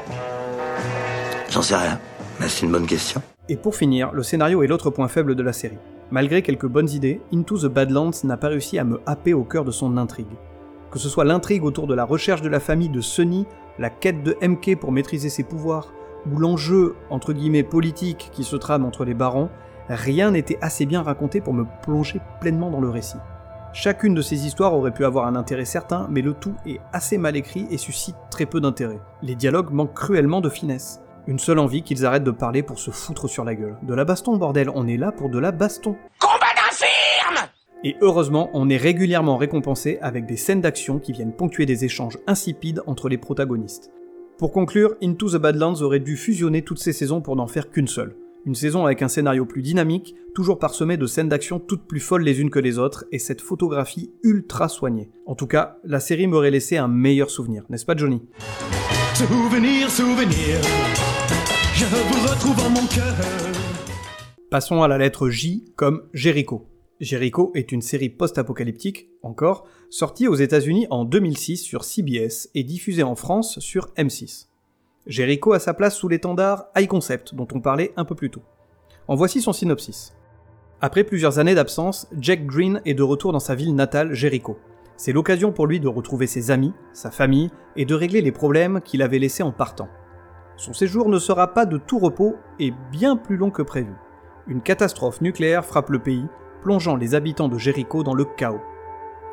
J'en 1.50 1.62
sais 1.62 1.74
rien, 1.74 1.98
mais 2.38 2.46
c'est 2.46 2.64
une 2.64 2.70
bonne 2.70 2.86
question. 2.86 3.20
Et 3.48 3.56
pour 3.56 3.74
finir, 3.74 4.12
le 4.12 4.22
scénario 4.22 4.62
est 4.62 4.68
l'autre 4.68 4.90
point 4.90 5.08
faible 5.08 5.34
de 5.34 5.42
la 5.42 5.52
série. 5.52 5.78
Malgré 6.12 6.42
quelques 6.42 6.68
bonnes 6.68 6.90
idées, 6.90 7.20
Into 7.34 7.58
the 7.58 7.66
Badlands 7.66 8.22
n'a 8.22 8.36
pas 8.36 8.50
réussi 8.50 8.78
à 8.78 8.84
me 8.84 9.00
happer 9.06 9.34
au 9.34 9.42
cœur 9.42 9.64
de 9.64 9.72
son 9.72 9.96
intrigue. 9.96 10.26
Que 10.92 11.00
ce 11.00 11.08
soit 11.08 11.24
l'intrigue 11.24 11.64
autour 11.64 11.88
de 11.88 11.94
la 11.94 12.04
recherche 12.04 12.42
de 12.42 12.48
la 12.48 12.60
famille 12.60 12.90
de 12.90 13.00
Sunny, 13.00 13.46
la 13.78 13.90
quête 13.90 14.22
de 14.22 14.36
MK 14.42 14.78
pour 14.78 14.92
maîtriser 14.92 15.28
ses 15.28 15.44
pouvoirs, 15.44 15.92
ou 16.30 16.38
l'enjeu, 16.38 16.94
entre 17.10 17.32
guillemets, 17.32 17.62
politique 17.62 18.30
qui 18.32 18.44
se 18.44 18.56
trame 18.56 18.84
entre 18.84 19.04
les 19.04 19.14
barons, 19.14 19.50
rien 19.88 20.30
n'était 20.30 20.58
assez 20.60 20.86
bien 20.86 21.02
raconté 21.02 21.40
pour 21.40 21.54
me 21.54 21.66
plonger 21.82 22.20
pleinement 22.40 22.70
dans 22.70 22.80
le 22.80 22.88
récit. 22.88 23.18
Chacune 23.74 24.14
de 24.14 24.20
ces 24.20 24.46
histoires 24.46 24.74
aurait 24.74 24.92
pu 24.92 25.04
avoir 25.04 25.26
un 25.26 25.34
intérêt 25.34 25.64
certain, 25.64 26.06
mais 26.10 26.20
le 26.20 26.34
tout 26.34 26.54
est 26.66 26.80
assez 26.92 27.16
mal 27.16 27.36
écrit 27.36 27.66
et 27.70 27.78
suscite 27.78 28.16
très 28.30 28.44
peu 28.44 28.60
d'intérêt. 28.60 29.00
Les 29.22 29.34
dialogues 29.34 29.72
manquent 29.72 29.94
cruellement 29.94 30.42
de 30.42 30.50
finesse. 30.50 31.00
Une 31.26 31.38
seule 31.38 31.58
envie 31.58 31.82
qu'ils 31.82 32.04
arrêtent 32.04 32.24
de 32.24 32.30
parler 32.32 32.62
pour 32.62 32.78
se 32.78 32.90
foutre 32.90 33.28
sur 33.28 33.44
la 33.44 33.54
gueule. 33.54 33.76
De 33.82 33.94
la 33.94 34.04
baston, 34.04 34.36
bordel, 34.36 34.68
on 34.74 34.86
est 34.88 34.98
là 34.98 35.10
pour 35.10 35.30
de 35.30 35.38
la 35.38 35.52
baston. 35.52 35.96
Et 37.84 37.96
heureusement, 38.00 38.48
on 38.54 38.68
est 38.68 38.76
régulièrement 38.76 39.36
récompensé 39.36 39.98
avec 40.02 40.24
des 40.24 40.36
scènes 40.36 40.60
d'action 40.60 41.00
qui 41.00 41.10
viennent 41.10 41.32
ponctuer 41.32 41.66
des 41.66 41.84
échanges 41.84 42.18
insipides 42.28 42.80
entre 42.86 43.08
les 43.08 43.18
protagonistes. 43.18 43.90
Pour 44.38 44.52
conclure, 44.52 44.94
Into 45.02 45.30
the 45.30 45.36
Badlands 45.36 45.82
aurait 45.82 45.98
dû 45.98 46.16
fusionner 46.16 46.62
toutes 46.62 46.78
ces 46.78 46.92
saisons 46.92 47.20
pour 47.20 47.34
n'en 47.34 47.48
faire 47.48 47.70
qu'une 47.70 47.88
seule. 47.88 48.16
Une 48.44 48.54
saison 48.54 48.84
avec 48.84 49.02
un 49.02 49.08
scénario 49.08 49.46
plus 49.46 49.62
dynamique, 49.62 50.14
toujours 50.34 50.58
parsemé 50.58 50.96
de 50.96 51.06
scènes 51.06 51.28
d'action 51.28 51.58
toutes 51.60 51.86
plus 51.86 52.00
folles 52.00 52.22
les 52.22 52.40
unes 52.40 52.50
que 52.50 52.58
les 52.58 52.78
autres, 52.78 53.04
et 53.12 53.18
cette 53.18 53.40
photographie 53.40 54.12
ultra 54.22 54.68
soignée. 54.68 55.10
En 55.26 55.34
tout 55.34 55.46
cas, 55.46 55.78
la 55.84 56.00
série 56.00 56.26
m'aurait 56.26 56.50
laissé 56.50 56.76
un 56.76 56.88
meilleur 56.88 57.30
souvenir, 57.30 57.64
n'est-ce 57.68 57.86
pas 57.86 57.96
Johnny? 57.96 58.22
Souvenir, 59.14 59.90
souvenir, 59.90 60.60
je 61.74 61.84
vous 61.84 62.28
retrouve 62.28 62.66
en 62.66 62.70
mon 62.70 62.86
cœur. 62.86 63.14
Passons 64.50 64.82
à 64.82 64.88
la 64.88 64.98
lettre 64.98 65.30
J 65.30 65.64
comme 65.76 66.02
Jericho. 66.12 66.71
Jericho 67.00 67.50
est 67.54 67.72
une 67.72 67.82
série 67.82 68.10
post-apocalyptique, 68.10 69.08
encore, 69.22 69.66
sortie 69.90 70.28
aux 70.28 70.34
États-Unis 70.34 70.86
en 70.90 71.04
2006 71.04 71.58
sur 71.58 71.84
CBS 71.84 72.48
et 72.54 72.62
diffusée 72.62 73.02
en 73.02 73.16
France 73.16 73.58
sur 73.58 73.88
M6. 73.96 74.46
Jericho 75.06 75.52
a 75.52 75.58
sa 75.58 75.74
place 75.74 75.96
sous 75.96 76.08
l'étendard 76.08 76.66
High 76.76 76.86
Concept 76.86 77.34
dont 77.34 77.48
on 77.52 77.60
parlait 77.60 77.92
un 77.96 78.04
peu 78.04 78.14
plus 78.14 78.30
tôt. 78.30 78.42
En 79.08 79.16
voici 79.16 79.40
son 79.40 79.52
synopsis. 79.52 80.14
Après 80.80 81.02
plusieurs 81.02 81.38
années 81.38 81.56
d'absence, 81.56 82.08
Jack 82.18 82.46
Green 82.46 82.80
est 82.84 82.94
de 82.94 83.02
retour 83.02 83.32
dans 83.32 83.40
sa 83.40 83.54
ville 83.54 83.74
natale, 83.74 84.14
Jericho. 84.14 84.58
C'est 84.96 85.12
l'occasion 85.12 85.50
pour 85.52 85.66
lui 85.66 85.80
de 85.80 85.88
retrouver 85.88 86.28
ses 86.28 86.52
amis, 86.52 86.72
sa 86.92 87.10
famille, 87.10 87.50
et 87.74 87.84
de 87.84 87.94
régler 87.94 88.20
les 88.20 88.30
problèmes 88.30 88.80
qu'il 88.80 89.02
avait 89.02 89.18
laissés 89.18 89.42
en 89.42 89.50
partant. 89.50 89.88
Son 90.56 90.72
séjour 90.72 91.08
ne 91.08 91.18
sera 91.18 91.54
pas 91.54 91.66
de 91.66 91.78
tout 91.78 91.98
repos 91.98 92.36
et 92.60 92.72
bien 92.92 93.16
plus 93.16 93.36
long 93.36 93.50
que 93.50 93.62
prévu. 93.62 93.92
Une 94.46 94.60
catastrophe 94.60 95.20
nucléaire 95.20 95.64
frappe 95.64 95.90
le 95.90 95.98
pays, 95.98 96.26
plongeant 96.62 96.96
les 96.96 97.14
habitants 97.14 97.48
de 97.48 97.58
Jericho 97.58 98.02
dans 98.02 98.14
le 98.14 98.24
chaos. 98.24 98.62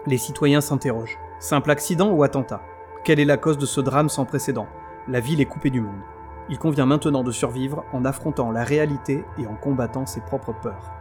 Les 0.08 0.18
citoyens 0.18 0.62
s'interrogent. 0.62 1.20
Simple 1.40 1.72
accident 1.72 2.12
ou 2.12 2.24
attentat? 2.24 2.62
Quelle 3.04 3.20
est 3.20 3.26
la 3.26 3.38
cause 3.38 3.58
de 3.58 3.66
ce 3.66 3.80
drame 3.80 4.10
sans 4.10 4.26
précédent? 4.26 4.68
La 5.08 5.20
ville 5.20 5.40
est 5.40 5.46
coupée 5.46 5.70
du 5.70 5.80
monde. 5.80 6.02
Il 6.50 6.58
convient 6.58 6.88
maintenant 6.88 7.24
de 7.24 7.32
survivre 7.32 7.86
en 7.94 8.04
affrontant 8.04 8.52
la 8.52 8.64
réalité 8.64 9.24
et 9.38 9.46
en 9.46 9.56
combattant 9.56 10.06
ses 10.06 10.22
propres 10.22 10.54
peurs. 10.54 10.92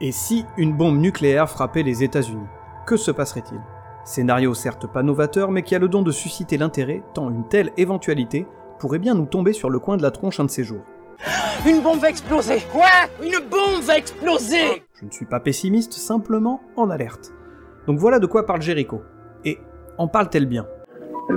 Et 0.00 0.12
si 0.12 0.44
une 0.56 0.76
bombe 0.76 0.98
nucléaire 0.98 1.48
frappait 1.48 1.82
les 1.82 2.04
États-Unis 2.04 2.46
Que 2.86 2.96
se 2.96 3.10
passerait-il? 3.10 3.60
Scénario 4.04 4.52
certes 4.52 4.86
pas 4.86 5.02
novateur, 5.02 5.50
mais 5.50 5.62
qui 5.62 5.74
a 5.74 5.78
le 5.78 5.88
don 5.88 6.02
de 6.02 6.12
susciter 6.12 6.58
l'intérêt, 6.58 7.02
tant 7.14 7.30
une 7.30 7.48
telle 7.48 7.72
éventualité 7.78 8.46
pourrait 8.78 8.98
bien 8.98 9.14
nous 9.14 9.24
tomber 9.24 9.54
sur 9.54 9.70
le 9.70 9.78
coin 9.78 9.96
de 9.96 10.02
la 10.02 10.10
tronche 10.10 10.40
un 10.40 10.44
de 10.44 10.50
ces 10.50 10.62
jours. 10.62 10.82
Une 11.66 11.80
bombe 11.80 12.00
va 12.00 12.10
exploser 12.10 12.58
Quoi? 12.70 12.84
Une 13.22 13.38
bombe 13.48 13.82
va 13.82 13.96
exploser 13.96 14.82
Je 15.00 15.06
ne 15.06 15.10
suis 15.10 15.24
pas 15.24 15.40
pessimiste, 15.40 15.94
simplement 15.94 16.60
en 16.76 16.90
alerte. 16.90 17.32
Donc 17.86 17.98
voilà 17.98 18.18
de 18.18 18.26
quoi 18.26 18.44
parle 18.44 18.60
Jericho. 18.60 19.00
Et 19.44 19.58
en 19.96 20.06
parle-t-elle 20.08 20.46
bien? 20.46 20.66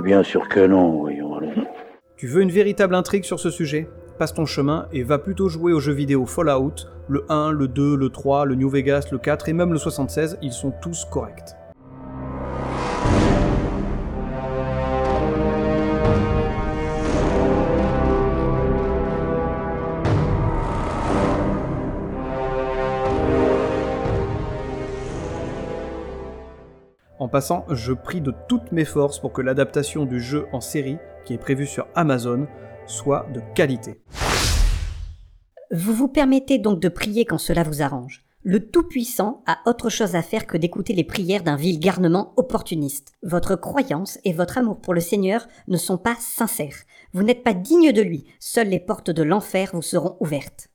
Bien 0.02 0.22
sûr 0.22 0.48
que 0.48 0.66
non, 0.66 0.98
voyons 0.98 1.36
allons. 1.36 1.66
Tu 2.16 2.26
veux 2.26 2.42
une 2.42 2.50
véritable 2.50 2.94
intrigue 2.94 3.24
sur 3.24 3.40
ce 3.40 3.50
sujet? 3.50 3.88
Passe 4.18 4.34
ton 4.34 4.44
chemin 4.44 4.88
et 4.92 5.04
va 5.04 5.18
plutôt 5.18 5.48
jouer 5.48 5.72
aux 5.72 5.80
jeux 5.80 5.92
vidéo 5.92 6.26
Fallout, 6.26 6.74
le 7.06 7.24
1, 7.30 7.52
le 7.52 7.68
2, 7.68 7.96
le 7.96 8.10
3, 8.10 8.44
le 8.44 8.56
New 8.56 8.68
Vegas, 8.68 9.08
le 9.12 9.18
4 9.18 9.48
et 9.48 9.52
même 9.54 9.72
le 9.72 9.78
76, 9.78 10.38
ils 10.42 10.52
sont 10.52 10.72
tous 10.82 11.06
corrects. 11.06 11.54
En 27.28 27.30
passant, 27.30 27.66
je 27.68 27.92
prie 27.92 28.22
de 28.22 28.32
toutes 28.48 28.72
mes 28.72 28.86
forces 28.86 29.18
pour 29.18 29.34
que 29.34 29.42
l'adaptation 29.42 30.06
du 30.06 30.18
jeu 30.18 30.46
en 30.54 30.62
série, 30.62 30.96
qui 31.26 31.34
est 31.34 31.38
prévue 31.38 31.66
sur 31.66 31.86
Amazon, 31.94 32.46
soit 32.86 33.26
de 33.34 33.42
qualité. 33.54 34.00
Vous 35.70 35.92
vous 35.92 36.08
permettez 36.08 36.56
donc 36.56 36.80
de 36.80 36.88
prier 36.88 37.26
quand 37.26 37.36
cela 37.36 37.64
vous 37.64 37.82
arrange. 37.82 38.24
Le 38.44 38.70
Tout-Puissant 38.70 39.42
a 39.46 39.58
autre 39.66 39.90
chose 39.90 40.14
à 40.14 40.22
faire 40.22 40.46
que 40.46 40.56
d'écouter 40.56 40.94
les 40.94 41.04
prières 41.04 41.42
d'un 41.42 41.56
vil 41.56 41.78
garnement 41.78 42.32
opportuniste. 42.38 43.12
Votre 43.22 43.56
croyance 43.56 44.18
et 44.24 44.32
votre 44.32 44.56
amour 44.56 44.80
pour 44.80 44.94
le 44.94 45.00
Seigneur 45.00 45.46
ne 45.66 45.76
sont 45.76 45.98
pas 45.98 46.16
sincères. 46.18 46.78
Vous 47.12 47.24
n'êtes 47.24 47.44
pas 47.44 47.52
digne 47.52 47.92
de 47.92 48.00
lui. 48.00 48.24
Seules 48.40 48.70
les 48.70 48.80
portes 48.80 49.10
de 49.10 49.22
l'enfer 49.22 49.72
vous 49.74 49.82
seront 49.82 50.16
ouvertes. 50.20 50.70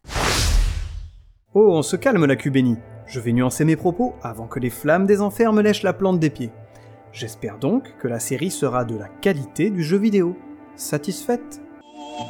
Oh, 1.56 1.72
on 1.72 1.82
se 1.82 1.96
calme 1.96 2.28
la 2.28 2.36
Cubénie. 2.36 2.78
Je 3.06 3.20
vais 3.20 3.34
nuancer 3.34 3.66
mes 3.66 3.76
propos 3.76 4.16
avant 4.24 4.48
que 4.48 4.60
les 4.60 4.70
flammes 4.70 5.06
des 5.06 5.22
enfers 5.22 5.54
me 5.54 5.62
lèchent 5.62 5.84
la 5.84 5.94
plante 5.94 6.20
des 6.20 6.30
pieds. 6.30 6.52
J'espère 7.12 7.60
donc 7.60 7.96
que 8.00 8.08
la 8.08 8.20
série 8.20 8.50
sera 8.50 8.86
de 8.86 8.98
la 8.98 9.08
qualité 9.08 9.70
du 9.70 9.84
jeu 9.84 9.98
vidéo. 9.98 10.36
Satisfaite? 10.76 11.62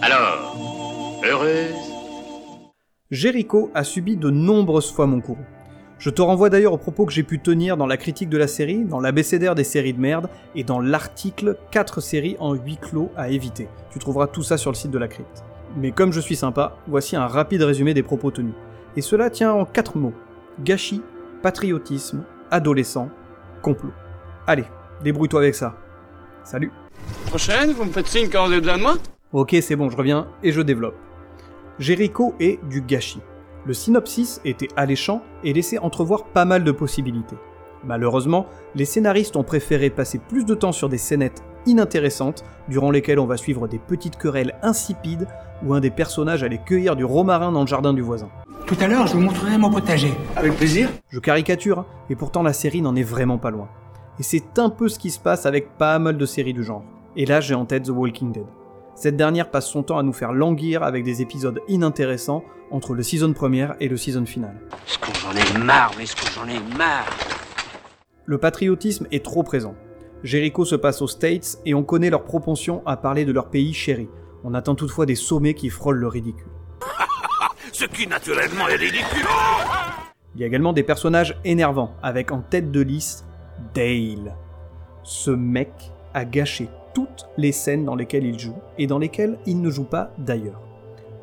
Alors, 0.02 1.22
heureuse? 1.24 1.76
Jericho 3.12 3.70
a 3.74 3.84
subi 3.84 4.18
de 4.18 4.30
nombreuses 4.30 4.92
fois 4.92 5.06
mon 5.06 5.22
courroux. 5.22 5.46
Je 6.00 6.10
te 6.10 6.22
renvoie 6.22 6.50
d'ailleurs 6.50 6.74
aux 6.74 6.78
propos 6.78 7.06
que 7.06 7.14
j'ai 7.14 7.24
pu 7.24 7.40
tenir 7.40 7.78
dans 7.78 7.86
la 7.86 7.96
critique 7.96 8.30
de 8.30 8.38
la 8.38 8.48
série, 8.48 8.84
dans 8.84 9.00
l'abécédaire 9.00 9.56
des 9.56 9.64
séries 9.64 9.94
de 9.94 10.02
merde, 10.02 10.28
et 10.56 10.64
dans 10.64 10.82
l'article 10.82 11.58
4 11.72 12.02
séries 12.02 12.36
en 12.40 12.56
8 12.56 12.78
clos 12.78 13.10
à 13.16 13.30
éviter. 13.30 13.70
Tu 13.92 14.00
trouveras 14.00 14.28
tout 14.28 14.44
ça 14.44 14.58
sur 14.58 14.72
le 14.72 14.76
site 14.76 14.92
de 14.92 14.98
la 14.98 15.08
crypte. 15.08 15.44
Mais 15.78 15.92
comme 15.92 16.12
je 16.12 16.20
suis 16.20 16.36
sympa, 16.36 16.76
voici 16.88 17.16
un 17.16 17.28
rapide 17.28 17.62
résumé 17.62 17.94
des 17.94 18.04
propos 18.04 18.32
tenus. 18.32 18.56
Et 18.98 19.02
cela 19.02 19.30
tient 19.30 19.54
en 19.54 19.66
4 19.66 19.98
mots. 19.98 20.14
Gâchis, 20.62 21.02
patriotisme, 21.42 22.24
adolescent, 22.52 23.10
complot. 23.62 23.92
Allez, 24.46 24.66
débrouille-toi 25.04 25.40
avec 25.40 25.56
ça. 25.56 25.76
Salut. 26.44 26.72
Prochaine, 27.26 27.72
vous 27.72 27.86
me 27.86 27.92
faites 27.92 28.08
signe 28.08 28.30
quand 28.30 28.46
vous 28.46 28.52
avez 28.52 28.62
besoin 28.62 28.78
de 28.78 28.84
moi? 28.84 28.96
Ok, 29.32 29.56
c'est 29.62 29.76
bon, 29.76 29.90
je 29.90 29.98
reviens 29.98 30.28
et 30.44 30.52
je 30.52 30.62
développe. 30.62 30.96
Jericho 31.80 32.36
est 32.40 32.64
du 32.70 32.82
gâchis. 32.82 33.22
Le 33.66 33.74
synopsis 33.74 34.42
était 34.46 34.68
alléchant 34.76 35.24
et 35.44 35.54
laissait 35.54 35.80
entrevoir 35.80 36.26
pas 36.26 36.46
mal 36.46 36.64
de 36.64 36.72
possibilités. 36.72 37.38
Malheureusement, 37.84 38.46
les 38.76 38.86
scénaristes 38.86 39.36
ont 39.36 39.44
préféré 39.44 39.90
passer 39.90 40.20
plus 40.20 40.46
de 40.46 40.54
temps 40.54 40.72
sur 40.72 40.88
des 40.88 40.98
scénettes 40.98 41.44
inintéressantes, 41.66 42.44
durant 42.68 42.92
lesquelles 42.92 43.20
on 43.20 43.26
va 43.26 43.38
suivre 43.38 43.68
des 43.68 43.80
petites 43.80 44.18
querelles 44.18 44.54
insipides 44.62 45.28
où 45.66 45.74
un 45.74 45.80
des 45.80 45.92
personnages 45.92 46.44
allait 46.44 46.62
cueillir 46.64 46.96
du 46.96 47.06
romarin 47.06 47.52
dans 47.52 47.62
le 47.62 47.68
jardin 47.68 47.94
du 47.94 48.02
voisin. 48.02 48.30
Tout 48.74 48.84
à 48.84 48.88
l'heure, 48.88 49.06
je 49.06 49.14
vous 49.14 49.20
montrerai 49.20 49.60
mon 49.60 49.70
potager. 49.70 50.16
Avec 50.36 50.54
plaisir. 50.56 50.90
Je 51.10 51.20
caricature, 51.20 51.80
hein, 51.80 51.86
et 52.10 52.16
pourtant 52.16 52.42
la 52.42 52.54
série 52.54 52.82
n'en 52.82 52.96
est 52.96 53.04
vraiment 53.04 53.38
pas 53.38 53.52
loin. 53.52 53.70
Et 54.20 54.24
c'est 54.24 54.58
un 54.58 54.72
peu 54.72 54.88
ce 54.88 54.98
qui 54.98 55.12
se 55.12 55.20
passe 55.20 55.46
avec 55.46 55.78
pas 55.78 56.00
mal 56.00 56.18
de 56.18 56.26
séries 56.26 56.54
du 56.54 56.64
genre. 56.64 56.84
Et 57.16 57.28
là, 57.28 57.40
j'ai 57.40 57.54
en 57.54 57.66
tête 57.66 57.84
The 57.84 57.90
Walking 57.90 58.32
Dead. 58.32 58.48
Cette 58.96 59.16
dernière 59.16 59.52
passe 59.52 59.68
son 59.68 59.84
temps 59.84 60.00
à 60.00 60.04
nous 60.04 60.12
faire 60.12 60.34
languir 60.34 60.82
avec 60.82 61.04
des 61.04 61.22
épisodes 61.22 61.60
inintéressants 61.68 62.44
entre 62.72 62.96
le 62.96 63.04
season 63.04 63.32
première 63.34 63.76
et 63.80 63.88
le 63.88 63.96
season 63.96 64.26
final. 64.26 64.60
Ce 64.88 64.98
que 64.98 65.12
j'en 65.22 65.34
ai 65.34 65.64
marre, 65.64 65.92
mais 66.00 66.08
ce 66.08 66.16
que 66.16 66.26
j'en 66.34 66.48
ai 66.48 66.60
marre? 66.76 67.16
Le 68.26 68.40
patriotisme 68.40 69.06
est 69.12 69.24
trop 69.24 69.44
présent. 69.44 69.76
Jericho 70.24 70.66
se 70.66 70.76
passe 70.76 71.04
aux 71.04 71.08
States 71.08 71.60
et 71.68 71.76
on 71.76 71.84
connaît 71.84 72.10
leur 72.10 72.24
propension 72.24 72.82
à 72.88 72.98
parler 72.98 73.24
de 73.24 73.34
leur 73.34 73.52
pays 73.52 73.74
chéri. 73.74 74.10
On 74.44 74.56
attend 74.56 74.74
toutefois 74.74 75.06
des 75.06 75.14
sommets 75.14 75.54
qui 75.54 75.70
frôlent 75.70 76.00
le 76.00 76.08
ridicule. 76.08 76.48
Ce 77.74 77.86
qui 77.86 78.06
naturellement 78.06 78.68
est 78.68 78.76
ridicule 78.76 79.26
Il 80.36 80.42
y 80.42 80.44
a 80.44 80.48
également 80.48 80.74
des 80.74 80.84
personnages 80.84 81.36
énervants, 81.44 81.96
avec 82.04 82.32
en 82.32 82.42
tête 82.42 82.72
de 82.72 82.82
liste 82.82 83.26
Dale. 83.74 84.36
Ce 85.02 85.32
mec 85.32 85.72
a 86.14 86.24
gâché 86.24 86.70
toutes 86.94 87.26
les 87.36 87.52
scènes 87.52 87.84
dans 87.84 87.96
lesquelles 87.96 88.26
il 88.26 88.38
joue, 88.38 88.56
et 88.78 88.86
dans 88.86 89.00
lesquelles 89.00 89.40
il 89.48 89.60
ne 89.60 89.72
joue 89.72 89.86
pas 89.86 90.12
d'ailleurs. 90.20 90.62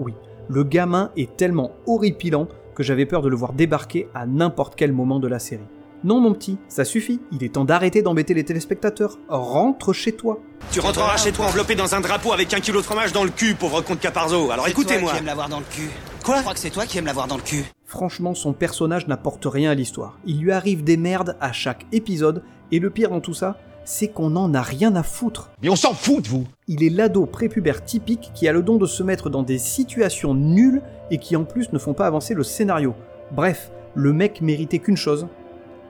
Oui, 0.00 0.12
le 0.48 0.64
gamin 0.64 1.12
est 1.16 1.36
tellement 1.36 1.70
horripilant 1.86 2.48
que 2.74 2.82
j'avais 2.82 3.06
peur 3.06 3.22
de 3.22 3.28
le 3.28 3.36
voir 3.36 3.52
débarquer 3.52 4.08
à 4.12 4.26
n'importe 4.26 4.74
quel 4.74 4.92
moment 4.92 5.20
de 5.20 5.28
la 5.28 5.38
série. 5.38 5.68
Non 6.02 6.18
mon 6.18 6.32
petit, 6.32 6.58
ça 6.66 6.84
suffit, 6.84 7.20
il 7.30 7.44
est 7.44 7.54
temps 7.54 7.64
d'arrêter 7.64 8.02
d'embêter 8.02 8.34
les 8.34 8.44
téléspectateurs. 8.44 9.18
Rentre 9.28 9.92
chez 9.92 10.12
toi. 10.12 10.40
Tu 10.72 10.80
rentreras 10.80 11.16
chez 11.16 11.30
toi 11.30 11.46
enveloppé 11.46 11.76
dans 11.76 11.94
un 11.94 12.00
drapeau 12.00 12.32
avec 12.32 12.52
un 12.54 12.60
kilo 12.60 12.80
de 12.80 12.84
fromage 12.84 13.12
dans 13.12 13.22
le 13.22 13.30
cul, 13.30 13.54
pauvre 13.54 13.82
comte 13.82 14.00
Caparzo. 14.00 14.50
Alors 14.50 14.66
écoutez-moi. 14.66 15.12
qui 15.12 15.18
aime 15.18 15.26
l'avoir 15.26 15.48
dans 15.48 15.60
le 15.60 15.66
cul. 15.70 15.90
Quoi 16.24 16.36
Je 16.36 16.42
crois 16.42 16.54
que 16.54 16.60
c'est 16.60 16.70
toi 16.70 16.86
qui 16.86 16.98
aimes 16.98 17.06
l'avoir 17.06 17.26
dans 17.26 17.36
le 17.36 17.42
cul. 17.42 17.64
Franchement, 17.86 18.34
son 18.34 18.52
personnage 18.52 19.06
n'apporte 19.06 19.46
rien 19.46 19.70
à 19.70 19.74
l'histoire. 19.74 20.18
Il 20.26 20.40
lui 20.40 20.52
arrive 20.52 20.84
des 20.84 20.96
merdes 20.96 21.36
à 21.40 21.52
chaque 21.52 21.86
épisode, 21.92 22.42
et 22.72 22.78
le 22.78 22.90
pire 22.90 23.10
dans 23.10 23.20
tout 23.20 23.34
ça, 23.34 23.58
c'est 23.84 24.08
qu'on 24.08 24.30
n'en 24.30 24.52
a 24.54 24.62
rien 24.62 24.94
à 24.96 25.02
foutre. 25.02 25.50
Mais 25.62 25.70
on 25.70 25.76
s'en 25.76 25.94
fout 25.94 26.22
de 26.22 26.28
vous 26.28 26.46
Il 26.68 26.84
est 26.84 26.90
l'ado 26.90 27.26
prépubère 27.26 27.84
typique 27.84 28.30
qui 28.34 28.46
a 28.46 28.52
le 28.52 28.62
don 28.62 28.76
de 28.76 28.86
se 28.86 29.02
mettre 29.02 29.30
dans 29.30 29.42
des 29.42 29.58
situations 29.58 30.34
nulles 30.34 30.82
et 31.10 31.18
qui 31.18 31.36
en 31.36 31.44
plus 31.44 31.72
ne 31.72 31.78
font 31.78 31.94
pas 31.94 32.06
avancer 32.06 32.34
le 32.34 32.44
scénario. 32.44 32.94
Bref, 33.32 33.72
le 33.94 34.12
mec 34.12 34.42
méritait 34.42 34.78
qu'une 34.78 34.96
chose, 34.96 35.26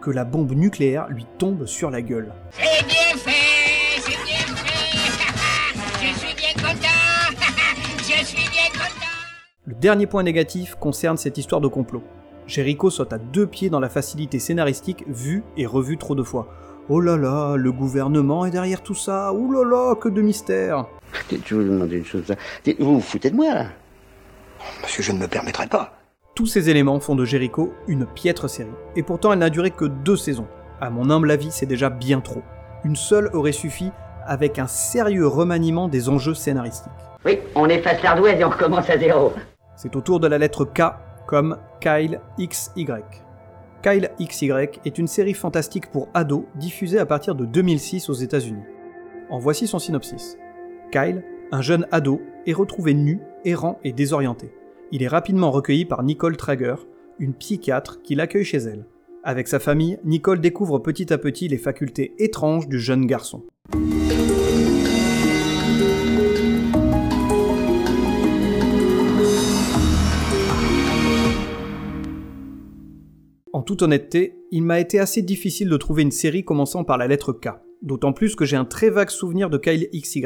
que 0.00 0.10
la 0.10 0.24
bombe 0.24 0.52
nucléaire 0.52 1.08
lui 1.08 1.26
tombe 1.38 1.66
sur 1.66 1.90
la 1.90 2.00
gueule. 2.02 2.32
C'est 2.52 2.86
bien 2.86 3.18
fait, 3.18 3.49
Le 9.70 9.76
dernier 9.76 10.08
point 10.08 10.24
négatif 10.24 10.74
concerne 10.74 11.16
cette 11.16 11.38
histoire 11.38 11.60
de 11.60 11.68
complot. 11.68 12.02
Jericho 12.48 12.90
saute 12.90 13.12
à 13.12 13.18
deux 13.18 13.46
pieds 13.46 13.70
dans 13.70 13.78
la 13.78 13.88
facilité 13.88 14.40
scénaristique 14.40 15.04
vue 15.06 15.44
et 15.56 15.64
revue 15.64 15.96
trop 15.96 16.16
de 16.16 16.24
fois. 16.24 16.48
Oh 16.88 17.00
là 17.00 17.16
là, 17.16 17.54
le 17.54 17.70
gouvernement 17.70 18.44
est 18.44 18.50
derrière 18.50 18.82
tout 18.82 18.96
ça, 18.96 19.32
ouh 19.32 19.52
là 19.52 19.62
là, 19.62 19.94
que 19.94 20.08
de 20.08 20.22
mystère 20.22 20.86
Je 21.30 21.54
vous 21.54 21.62
demander 21.62 21.98
une 21.98 22.04
chose. 22.04 22.34
Vous 22.80 22.94
vous 22.94 23.00
foutez 23.00 23.30
de 23.30 23.36
moi, 23.36 23.54
là 23.54 23.66
Monsieur, 24.82 25.04
je 25.04 25.12
ne 25.12 25.18
me 25.18 25.28
permettrai 25.28 25.68
pas. 25.68 25.92
Tous 26.34 26.46
ces 26.46 26.68
éléments 26.68 26.98
font 26.98 27.14
de 27.14 27.24
Jericho 27.24 27.72
une 27.86 28.06
piètre 28.06 28.50
série. 28.50 28.70
Et 28.96 29.04
pourtant, 29.04 29.32
elle 29.32 29.38
n'a 29.38 29.50
duré 29.50 29.70
que 29.70 29.84
deux 29.84 30.16
saisons. 30.16 30.48
À 30.80 30.90
mon 30.90 31.10
humble 31.10 31.30
avis, 31.30 31.52
c'est 31.52 31.66
déjà 31.66 31.90
bien 31.90 32.20
trop. 32.20 32.42
Une 32.82 32.96
seule 32.96 33.30
aurait 33.34 33.52
suffi 33.52 33.92
avec 34.26 34.58
un 34.58 34.66
sérieux 34.66 35.28
remaniement 35.28 35.86
des 35.86 36.08
enjeux 36.08 36.34
scénaristiques. 36.34 36.90
Oui, 37.24 37.38
on 37.54 37.68
efface 37.68 38.02
l'ardouez 38.02 38.36
et 38.36 38.44
on 38.44 38.50
recommence 38.50 38.90
à 38.90 38.98
zéro. 38.98 39.32
C'est 39.82 39.96
au 39.96 40.02
tour 40.02 40.20
de 40.20 40.26
la 40.26 40.36
lettre 40.36 40.66
K 40.66 40.82
comme 41.26 41.56
Kyle 41.80 42.20
XY. 42.38 42.86
Kyle 43.82 44.10
XY 44.20 44.50
est 44.84 44.98
une 44.98 45.06
série 45.06 45.32
fantastique 45.32 45.90
pour 45.90 46.10
ados 46.12 46.44
diffusée 46.56 46.98
à 46.98 47.06
partir 47.06 47.34
de 47.34 47.46
2006 47.46 48.10
aux 48.10 48.14
États-Unis. 48.14 48.60
En 49.30 49.38
voici 49.38 49.66
son 49.66 49.78
synopsis. 49.78 50.36
Kyle, 50.92 51.24
un 51.50 51.62
jeune 51.62 51.86
ado, 51.92 52.20
est 52.46 52.52
retrouvé 52.52 52.92
nu, 52.92 53.20
errant 53.46 53.80
et 53.82 53.94
désorienté. 53.94 54.52
Il 54.92 55.02
est 55.02 55.08
rapidement 55.08 55.50
recueilli 55.50 55.86
par 55.86 56.02
Nicole 56.02 56.36
Trager, 56.36 56.74
une 57.18 57.32
psychiatre 57.32 58.02
qui 58.02 58.14
l'accueille 58.14 58.44
chez 58.44 58.58
elle. 58.58 58.84
Avec 59.24 59.48
sa 59.48 59.60
famille, 59.60 59.98
Nicole 60.04 60.42
découvre 60.42 60.78
petit 60.78 61.10
à 61.10 61.16
petit 61.16 61.48
les 61.48 61.56
facultés 61.56 62.12
étranges 62.18 62.68
du 62.68 62.78
jeune 62.78 63.06
garçon. 63.06 63.44
En 73.60 73.62
toute 73.62 73.82
honnêteté, 73.82 74.38
il 74.50 74.62
m'a 74.62 74.80
été 74.80 74.98
assez 74.98 75.20
difficile 75.20 75.68
de 75.68 75.76
trouver 75.76 76.00
une 76.00 76.12
série 76.12 76.46
commençant 76.46 76.82
par 76.82 76.96
la 76.96 77.06
lettre 77.06 77.34
K, 77.34 77.50
d'autant 77.82 78.14
plus 78.14 78.34
que 78.34 78.46
j'ai 78.46 78.56
un 78.56 78.64
très 78.64 78.88
vague 78.88 79.10
souvenir 79.10 79.50
de 79.50 79.58
Kyle 79.58 79.86
XY, 79.94 80.24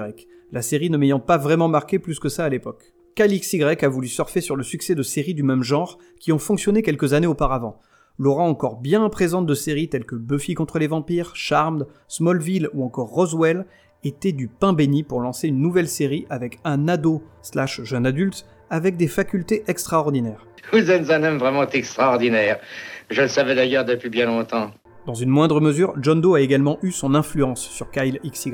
la 0.52 0.62
série 0.62 0.88
ne 0.88 0.96
m'ayant 0.96 1.18
pas 1.18 1.36
vraiment 1.36 1.66
marqué 1.66 1.98
plus 1.98 2.20
que 2.20 2.28
ça 2.28 2.44
à 2.44 2.48
l'époque. 2.48 2.94
Kyle 3.16 3.36
XY 3.36 3.64
a 3.64 3.88
voulu 3.88 4.06
surfer 4.06 4.40
sur 4.40 4.54
le 4.54 4.62
succès 4.62 4.94
de 4.94 5.02
séries 5.02 5.34
du 5.34 5.42
même 5.42 5.64
genre 5.64 5.98
qui 6.20 6.30
ont 6.30 6.38
fonctionné 6.38 6.82
quelques 6.82 7.12
années 7.12 7.26
auparavant. 7.26 7.80
L'aura 8.18 8.44
encore 8.44 8.76
bien 8.76 9.08
présente 9.08 9.46
de 9.46 9.54
séries 9.54 9.88
telles 9.88 10.06
que 10.06 10.14
Buffy 10.14 10.54
contre 10.54 10.78
les 10.78 10.86
vampires, 10.86 11.34
Charmed, 11.34 11.88
Smallville 12.06 12.68
ou 12.72 12.84
encore 12.84 13.08
Roswell 13.08 13.66
était 14.04 14.30
du 14.30 14.46
pain 14.46 14.74
béni 14.74 15.02
pour 15.02 15.20
lancer 15.20 15.48
une 15.48 15.58
nouvelle 15.58 15.88
série 15.88 16.24
avec 16.30 16.60
un 16.62 16.86
ado 16.86 17.20
slash 17.42 17.82
jeune 17.82 18.06
adulte 18.06 18.46
avec 18.70 18.96
des 18.96 19.08
facultés 19.08 19.64
extraordinaires. 19.66 20.46
Vous 20.72 20.90
êtes 20.90 21.10
un 21.10 21.22
homme 21.22 21.38
vraiment 21.38 21.68
extraordinaire. 21.68 22.58
Je 23.10 23.22
le 23.22 23.28
savais 23.28 23.54
d'ailleurs 23.54 23.84
depuis 23.84 24.08
bien 24.08 24.26
longtemps. 24.26 24.70
Dans 25.06 25.14
une 25.14 25.28
moindre 25.28 25.60
mesure, 25.60 25.94
John 26.00 26.20
Doe 26.20 26.36
a 26.36 26.40
également 26.40 26.78
eu 26.82 26.90
son 26.90 27.14
influence 27.14 27.60
sur 27.60 27.90
Kyle 27.90 28.18
XY. 28.24 28.52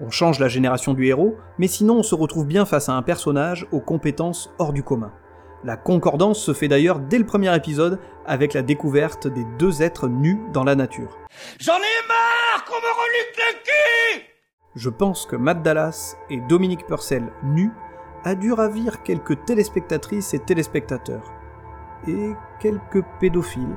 On 0.00 0.10
change 0.10 0.38
la 0.38 0.48
génération 0.48 0.94
du 0.94 1.06
héros, 1.06 1.36
mais 1.58 1.68
sinon 1.68 1.96
on 1.98 2.02
se 2.02 2.14
retrouve 2.14 2.46
bien 2.46 2.64
face 2.64 2.88
à 2.88 2.92
un 2.92 3.02
personnage 3.02 3.66
aux 3.72 3.80
compétences 3.80 4.50
hors 4.58 4.72
du 4.72 4.82
commun. 4.82 5.12
La 5.64 5.76
concordance 5.76 6.42
se 6.42 6.52
fait 6.52 6.68
d'ailleurs 6.68 6.98
dès 6.98 7.18
le 7.18 7.26
premier 7.26 7.54
épisode 7.54 7.98
avec 8.26 8.54
la 8.54 8.62
découverte 8.62 9.26
des 9.26 9.44
deux 9.58 9.82
êtres 9.82 10.08
nus 10.08 10.38
dans 10.52 10.64
la 10.64 10.74
nature. 10.74 11.18
J'en 11.58 11.76
ai 11.76 12.08
marre 12.08 12.64
qu'on 12.64 12.74
me 12.74 12.92
reluque 12.92 13.36
le 13.36 13.52
cul 13.64 14.24
Je 14.76 14.90
pense 14.90 15.26
que 15.26 15.36
Matt 15.36 15.62
Dallas 15.62 16.16
et 16.30 16.40
Dominique 16.48 16.86
Purcell 16.86 17.24
nus 17.42 17.70
a 18.26 18.34
dû 18.34 18.52
ravir 18.52 19.04
quelques 19.04 19.44
téléspectatrices 19.44 20.34
et 20.34 20.40
téléspectateurs. 20.40 21.32
Et 22.08 22.32
quelques 22.60 23.04
pédophiles. 23.20 23.76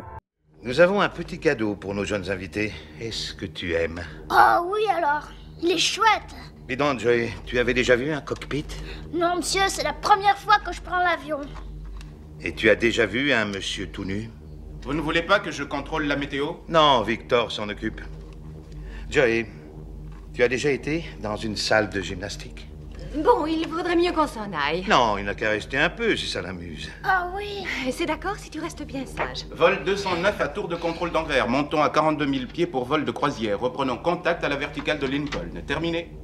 Nous 0.63 0.79
avons 0.79 1.01
un 1.01 1.09
petit 1.09 1.39
cadeau 1.39 1.75
pour 1.75 1.93
nos 1.93 2.03
jeunes 2.03 2.31
invités. 2.31 2.73
Est-ce 2.99 3.35
que 3.35 3.45
tu 3.45 3.73
aimes? 3.73 4.01
Oh 4.31 4.71
oui 4.71 4.81
alors, 4.89 5.29
il 5.62 5.69
est 5.69 5.77
chouette. 5.77 6.35
Dis 6.67 6.75
donc, 6.75 6.99
Joey, 6.99 7.29
tu 7.45 7.59
avais 7.59 7.75
déjà 7.75 7.95
vu 7.95 8.12
un 8.12 8.21
cockpit? 8.21 8.65
Non 9.13 9.38
monsieur, 9.38 9.62
c'est 9.67 9.83
la 9.83 9.93
première 9.93 10.38
fois 10.39 10.57
que 10.65 10.73
je 10.73 10.81
prends 10.81 10.97
l'avion. 10.97 11.41
Et 12.41 12.55
tu 12.55 12.71
as 12.71 12.75
déjà 12.75 13.05
vu 13.05 13.31
un 13.31 13.45
monsieur 13.45 13.88
tout 13.88 14.03
nu? 14.03 14.31
Vous 14.81 14.93
ne 14.95 15.01
voulez 15.01 15.21
pas 15.21 15.39
que 15.39 15.51
je 15.51 15.63
contrôle 15.63 16.05
la 16.05 16.15
météo? 16.15 16.53
Non, 16.67 17.03
Victor 17.03 17.51
s'en 17.51 17.69
occupe. 17.69 18.01
Joey, 19.12 19.45
tu 20.33 20.41
as 20.41 20.47
déjà 20.47 20.71
été 20.71 21.05
dans 21.21 21.35
une 21.35 21.55
salle 21.55 21.91
de 21.91 22.01
gymnastique? 22.01 22.68
Bon, 23.15 23.45
il 23.48 23.67
vaudrait 23.67 23.95
mieux 23.95 24.12
qu'on 24.12 24.28
s'en 24.28 24.52
aille. 24.54 24.86
Non, 24.88 25.17
il 25.17 25.26
n'a 25.26 25.34
qu'à 25.34 25.50
rester 25.50 25.78
un 25.78 25.89
peu 25.89 26.15
si 26.15 26.28
ça 26.28 26.41
l'amuse. 26.41 26.89
Ah 27.04 27.30
oui. 27.36 27.65
C'est 27.91 28.06
d'accord 28.06 28.36
si 28.38 28.50
tu 28.50 28.60
restes 28.60 28.84
bien 28.84 29.06
sage. 29.06 29.45
Vol 29.52 29.84
209 29.84 30.39
à 30.39 30.48
tour 30.48 30.67
de 30.67 30.76
contrôle 30.76 31.12
d'Anvers. 31.12 31.48
Montons 31.50 31.82
à 31.82 31.89
42 31.89 32.32
000 32.32 32.45
pieds 32.45 32.67
pour 32.67 32.86
vol 32.86 33.06
de 33.06 33.12
croisière. 33.12 33.60
Reprenons 33.60 33.98
contact 33.98 34.43
à 34.43 34.50
la 34.50 34.56
verticale 34.56 35.00
de 35.00 35.08
Lincoln. 35.08 35.62
Terminé. 35.65 36.15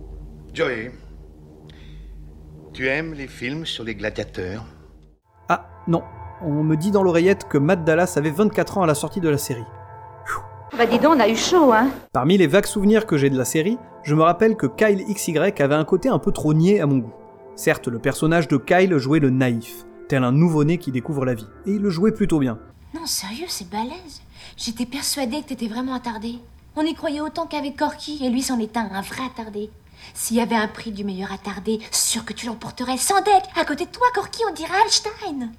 Joey, 0.54 0.92
tu 2.74 2.88
aimes 2.88 3.14
les 3.14 3.28
films 3.28 3.66
sur 3.66 3.84
les 3.84 3.96
gladiateurs? 3.96 4.64
Ah, 5.50 5.68
non. 5.88 6.04
On 6.42 6.64
me 6.64 6.76
dit 6.76 6.92
dans 6.92 7.04
l'oreillette 7.04 7.48
que 7.48 7.58
Matt 7.58 7.84
Dallas 7.84 8.14
avait 8.18 8.30
24 8.30 8.78
ans 8.78 8.84
à 8.84 8.88
la 8.88 8.96
sortie 8.96 9.22
de 9.22 9.30
la 9.30 9.38
série. 9.38 9.64
Bah 10.78 10.86
dis 10.86 11.00
donc, 11.00 11.16
on 11.16 11.20
a 11.20 11.30
eu 11.30 11.36
chaud, 11.36 11.72
hein 11.72 11.90
Parmi 12.12 12.38
les 12.38 12.48
vagues 12.48 12.66
souvenirs 12.66 13.06
que 13.06 13.18
j'ai 13.18 13.30
de 13.30 13.38
la 13.38 13.46
série, 13.46 13.78
je 14.04 14.14
me 14.14 14.24
rappelle 14.24 14.56
que 14.56 14.68
Kyle 14.68 15.04
XY 15.06 15.38
avait 15.38 15.76
un 15.76 15.86
côté 15.86 16.10
un 16.10 16.20
peu 16.20 16.32
trop 16.32 16.54
niais 16.54 16.82
à 16.82 16.86
mon 16.86 16.98
goût. 16.98 17.14
Certes, 17.56 17.88
le 17.88 18.00
personnage 18.00 18.48
de 18.48 18.58
Kyle 18.58 18.98
jouait 18.98 19.20
le 19.20 19.30
naïf, 19.30 19.86
tel 20.10 20.24
un 20.24 20.34
nouveau-né 20.34 20.78
qui 20.78 20.92
découvre 20.92 21.24
la 21.26 21.34
vie, 21.34 21.48
et 21.66 21.72
il 21.72 21.82
le 21.82 21.90
jouait 21.90 22.12
plutôt 22.12 22.40
bien. 22.40 22.60
Non, 22.94 23.06
sérieux, 23.06 23.46
c'est 23.48 23.70
balèze. 23.70 24.22
J'étais 24.58 24.86
persuadée 24.86 25.42
que 25.42 25.48
t'étais 25.50 25.68
vraiment 25.68 25.94
attardé. 25.94 26.40
On 26.76 26.82
y 26.82 26.94
croyait 26.94 27.22
autant 27.22 27.46
qu'avec 27.46 27.78
Corky, 27.78 28.20
et 28.26 28.30
lui 28.30 28.42
c'en 28.42 28.60
est 28.60 28.76
un, 28.76 28.90
un 28.92 29.02
vrai 29.02 29.24
attardé. 29.26 29.70
S'il 30.14 30.38
y 30.38 30.42
avait 30.42 30.56
un 30.56 30.68
prix 30.68 30.92
du 30.92 31.04
meilleur 31.06 31.32
attardé, 31.32 31.80
sûr 31.92 32.26
que 32.26 32.34
tu 32.34 32.48
l'emporterais 32.48 32.98
sans 32.98 33.22
deck. 33.22 33.44
À 33.56 33.64
côté 33.66 33.86
de 33.86 33.92
toi, 33.92 34.08
Corky, 34.14 34.42
on 34.50 34.54
dirait 34.54 34.82
Einstein. 34.84 35.52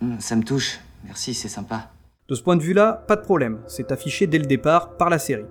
Hum, 0.00 0.20
ça 0.20 0.36
me 0.36 0.44
touche. 0.44 0.78
Merci, 1.04 1.34
c'est 1.34 1.48
sympa. 1.48 1.90
De 2.26 2.34
ce 2.34 2.42
point 2.42 2.56
de 2.56 2.62
vue-là, 2.62 3.04
pas 3.06 3.16
de 3.16 3.20
problème, 3.20 3.58
c'est 3.66 3.92
affiché 3.92 4.26
dès 4.26 4.38
le 4.38 4.46
départ 4.46 4.96
par 4.96 5.10
la 5.10 5.18
série. 5.18 5.44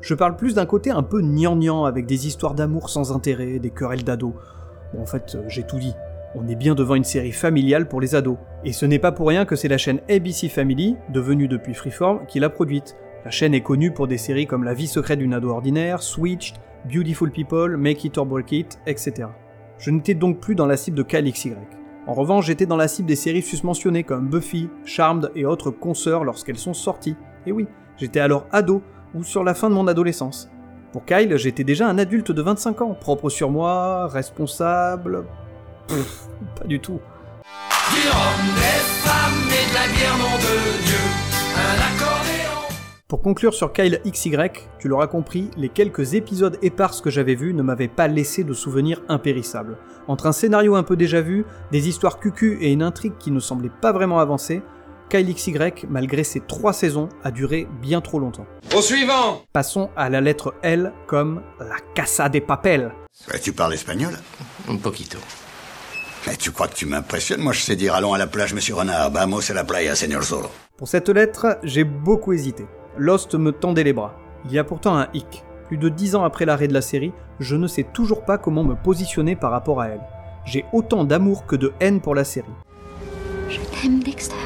Je 0.00 0.14
parle 0.14 0.36
plus 0.36 0.54
d'un 0.54 0.64
côté 0.64 0.90
un 0.90 1.02
peu 1.02 1.20
gnangnan 1.20 1.84
avec 1.84 2.06
des 2.06 2.26
histoires 2.26 2.54
d'amour 2.54 2.88
sans 2.88 3.12
intérêt, 3.12 3.58
des 3.58 3.68
querelles 3.68 4.04
d'ados. 4.04 4.32
En 4.98 5.04
fait, 5.04 5.34
euh, 5.34 5.42
j'ai 5.48 5.64
tout 5.64 5.78
dit. 5.78 5.92
On 6.34 6.48
est 6.48 6.54
bien 6.54 6.74
devant 6.74 6.94
une 6.94 7.04
série 7.04 7.30
familiale 7.30 7.88
pour 7.88 8.00
les 8.00 8.14
ados. 8.14 8.38
Et 8.64 8.72
ce 8.72 8.86
n'est 8.86 8.98
pas 8.98 9.12
pour 9.12 9.28
rien 9.28 9.44
que 9.44 9.54
c'est 9.54 9.68
la 9.68 9.76
chaîne 9.76 10.00
ABC 10.08 10.48
Family, 10.48 10.96
devenue 11.10 11.46
depuis 11.46 11.74
Freeform, 11.74 12.24
qui 12.26 12.40
l'a 12.40 12.48
produite. 12.48 12.96
La 13.26 13.30
chaîne 13.30 13.52
est 13.52 13.60
connue 13.60 13.92
pour 13.92 14.06
des 14.06 14.18
séries 14.18 14.46
comme 14.46 14.64
La 14.64 14.72
vie 14.72 14.86
secrète 14.86 15.18
d'une 15.18 15.34
ado 15.34 15.50
ordinaire, 15.50 16.02
Switched, 16.02 16.56
Beautiful 16.90 17.30
People, 17.30 17.76
Make 17.76 18.02
It 18.02 18.16
or 18.16 18.24
Break 18.24 18.50
It, 18.52 18.78
etc. 18.86 19.28
Je 19.76 19.90
n'étais 19.90 20.14
donc 20.14 20.40
plus 20.40 20.54
dans 20.54 20.66
la 20.66 20.78
cible 20.78 20.96
de 20.96 21.02
Kyle 21.02 21.30
XY. 21.30 21.52
En 22.06 22.12
revanche, 22.12 22.46
j'étais 22.46 22.66
dans 22.66 22.76
la 22.76 22.86
cible 22.86 23.08
des 23.08 23.16
séries 23.16 23.40
susmentionnées 23.40 24.04
comme 24.04 24.28
Buffy, 24.28 24.68
Charmed 24.84 25.30
et 25.34 25.46
autres 25.46 25.70
consoeurs 25.70 26.24
lorsqu'elles 26.24 26.58
sont 26.58 26.74
sorties. 26.74 27.16
Et 27.46 27.52
oui, 27.52 27.66
j'étais 27.96 28.20
alors 28.20 28.46
ado, 28.52 28.82
ou 29.14 29.24
sur 29.24 29.42
la 29.42 29.54
fin 29.54 29.70
de 29.70 29.74
mon 29.74 29.88
adolescence. 29.88 30.50
Pour 30.92 31.06
Kyle, 31.06 31.36
j'étais 31.38 31.64
déjà 31.64 31.88
un 31.88 31.96
adulte 31.96 32.30
de 32.30 32.42
25 32.42 32.82
ans, 32.82 32.94
propre 32.94 33.30
sur 33.30 33.50
moi, 33.50 34.06
responsable... 34.08 35.24
Pas 36.58 36.66
du 36.66 36.78
tout. 36.78 37.00
Pour 43.06 43.20
conclure 43.20 43.52
sur 43.52 43.74
Kyle 43.74 44.00
XY, 44.06 44.34
tu 44.78 44.88
l'auras 44.88 45.08
compris, 45.08 45.50
les 45.58 45.68
quelques 45.68 46.14
épisodes 46.14 46.58
épars 46.62 47.02
que 47.02 47.10
j'avais 47.10 47.34
vus 47.34 47.52
ne 47.52 47.62
m'avaient 47.62 47.86
pas 47.86 48.08
laissé 48.08 48.44
de 48.44 48.54
souvenirs 48.54 49.02
impérissables. 49.10 49.76
Entre 50.08 50.26
un 50.26 50.32
scénario 50.32 50.74
un 50.74 50.82
peu 50.84 50.96
déjà 50.96 51.20
vu, 51.20 51.44
des 51.70 51.86
histoires 51.86 52.18
cucu 52.18 52.56
et 52.62 52.72
une 52.72 52.82
intrigue 52.82 53.18
qui 53.18 53.30
ne 53.30 53.40
semblait 53.40 53.70
pas 53.82 53.92
vraiment 53.92 54.20
avancer, 54.20 54.62
Kyle 55.10 55.34
XY, 55.34 55.86
malgré 55.90 56.24
ses 56.24 56.40
trois 56.40 56.72
saisons, 56.72 57.10
a 57.22 57.30
duré 57.30 57.68
bien 57.82 58.00
trop 58.00 58.18
longtemps. 58.18 58.46
Au 58.74 58.80
suivant 58.80 59.42
Passons 59.52 59.90
à 59.96 60.08
la 60.08 60.22
lettre 60.22 60.54
L 60.62 60.94
comme 61.06 61.42
la 61.60 61.76
Casa 61.94 62.30
de 62.30 62.38
Papel. 62.38 62.90
Bah, 63.28 63.38
tu 63.38 63.52
parles 63.52 63.74
espagnol? 63.74 64.14
Un 64.66 64.76
poquito. 64.76 65.18
Mais 66.26 66.36
tu 66.36 66.52
crois 66.52 66.68
que 66.68 66.74
tu 66.74 66.86
m'impressionnes? 66.86 67.42
Moi, 67.42 67.52
je 67.52 67.60
sais 67.60 67.76
dire 67.76 67.94
allons 67.94 68.14
à 68.14 68.18
la 68.18 68.26
plage, 68.26 68.54
monsieur 68.54 68.76
Renard. 68.76 69.10
Vamos 69.10 69.50
a 69.50 69.52
la 69.52 69.64
playa, 69.64 69.94
señor 69.94 70.22
Zorro. 70.22 70.48
Pour 70.78 70.88
cette 70.88 71.10
lettre, 71.10 71.58
j'ai 71.62 71.84
beaucoup 71.84 72.32
hésité. 72.32 72.64
Lost 72.96 73.34
me 73.34 73.50
tendait 73.50 73.84
les 73.84 73.92
bras. 73.92 74.14
Il 74.44 74.52
y 74.52 74.58
a 74.58 74.64
pourtant 74.64 74.96
un 74.96 75.08
hic. 75.14 75.44
Plus 75.66 75.78
de 75.78 75.88
dix 75.88 76.14
ans 76.14 76.24
après 76.24 76.44
l'arrêt 76.44 76.68
de 76.68 76.74
la 76.74 76.82
série, 76.82 77.12
je 77.40 77.56
ne 77.56 77.66
sais 77.66 77.82
toujours 77.82 78.24
pas 78.24 78.38
comment 78.38 78.62
me 78.62 78.74
positionner 78.74 79.34
par 79.34 79.50
rapport 79.50 79.80
à 79.80 79.88
elle. 79.88 80.02
J'ai 80.44 80.64
autant 80.72 81.04
d'amour 81.04 81.46
que 81.46 81.56
de 81.56 81.72
haine 81.80 82.00
pour 82.00 82.14
la 82.14 82.24
série. 82.24 82.46
Je 83.48 83.58
t'aime, 83.58 84.00
Dexter. 84.02 84.36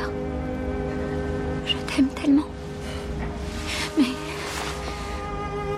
Je 1.67 1.77
t'aime 1.93 2.09
tellement. 2.09 2.47
Mais. 3.99 4.05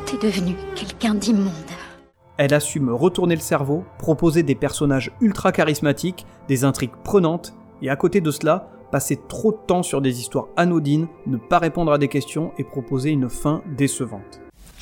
T'es 0.07 0.19
devenu 0.19 0.55
quelqu'un 0.75 1.15
d'immonde. 1.15 1.53
Elle 2.37 2.55
a 2.55 2.61
su 2.61 2.81
me 2.81 2.95
retourner 2.95 3.35
le 3.35 3.41
cerveau, 3.41 3.85
proposer 3.99 4.43
des 4.43 4.55
personnages 4.55 5.11
ultra 5.21 5.53
charismatiques, 5.53 6.27
des 6.49 6.65
intrigues 6.65 6.97
prenantes, 7.03 7.55
et 7.83 7.91
à 7.91 7.97
côté 7.97 8.21
de 8.21 8.31
cela, 8.31 8.71
passer 8.91 9.19
trop 9.29 9.53
de 9.53 9.59
temps 9.67 9.83
sur 9.83 10.01
des 10.01 10.21
histoires 10.21 10.49
anodines, 10.57 11.09
ne 11.27 11.37
pas 11.37 11.59
répondre 11.59 11.93
à 11.93 11.99
des 11.99 12.09
questions 12.09 12.53
et 12.59 12.65
proposer 12.65 13.11
une 13.11 13.29
fin 13.29 13.63
décevante. 13.77 14.41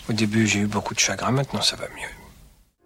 Au 0.09 0.13
début, 0.13 0.47
j'ai 0.47 0.61
eu 0.61 0.67
beaucoup 0.67 0.95
de 0.95 0.99
chagrin, 0.99 1.33
maintenant 1.33 1.61
ça 1.61 1.77
va 1.77 1.85
mieux. 1.85 2.09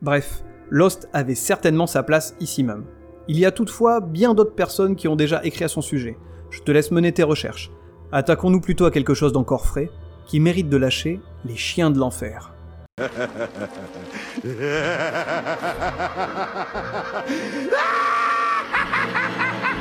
Bref, 0.01 0.43
Lost 0.71 1.09
avait 1.13 1.35
certainement 1.35 1.87
sa 1.87 2.03
place 2.03 2.35
ici 2.41 2.65
même. 2.65 2.85
Il 3.29 3.39
y 3.39 3.47
a 3.47 3.53
toutefois 3.53 4.01
bien 4.01 4.35
d'autres 4.35 4.55
personnes 4.55 4.97
qui 4.97 5.07
ont 5.07 5.17
déjà 5.17 5.45
écrit 5.45 5.65
à 5.65 5.69
son 5.69 5.81
sujet. 5.81 6.17
Je 6.51 6.61
te 6.61 6.73
laisse 6.73 6.91
mener 6.91 7.13
tes 7.13 7.23
recherches. 7.23 7.71
Attaquons-nous 8.11 8.61
plutôt 8.61 8.85
à 8.85 8.91
quelque 8.91 9.15
chose 9.15 9.33
d'encore 9.33 9.67
frais, 9.67 9.91
qui 10.27 10.41
mérite 10.41 10.69
de 10.69 10.77
lâcher 10.77 11.21
les 11.45 11.57
chiens 11.57 11.91
de 11.91 11.99
l'enfer. 11.99 12.53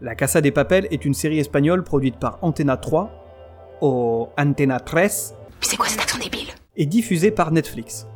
La 0.00 0.14
Casa 0.14 0.40
des 0.40 0.52
Papel 0.52 0.86
est 0.90 1.04
une 1.04 1.14
série 1.14 1.38
espagnole 1.40 1.82
produite 1.82 2.16
par 2.18 2.38
Antena 2.42 2.76
3, 2.76 3.10
ou 3.82 4.28
Antena 4.38 4.78
3, 4.80 5.08
C'est 5.60 5.76
quoi 5.76 5.86
cet 5.88 6.00
accent 6.00 6.18
débile? 6.18 6.48
et 6.80 6.86
diffusée 6.86 7.32
par 7.32 7.50
Netflix. 7.50 8.06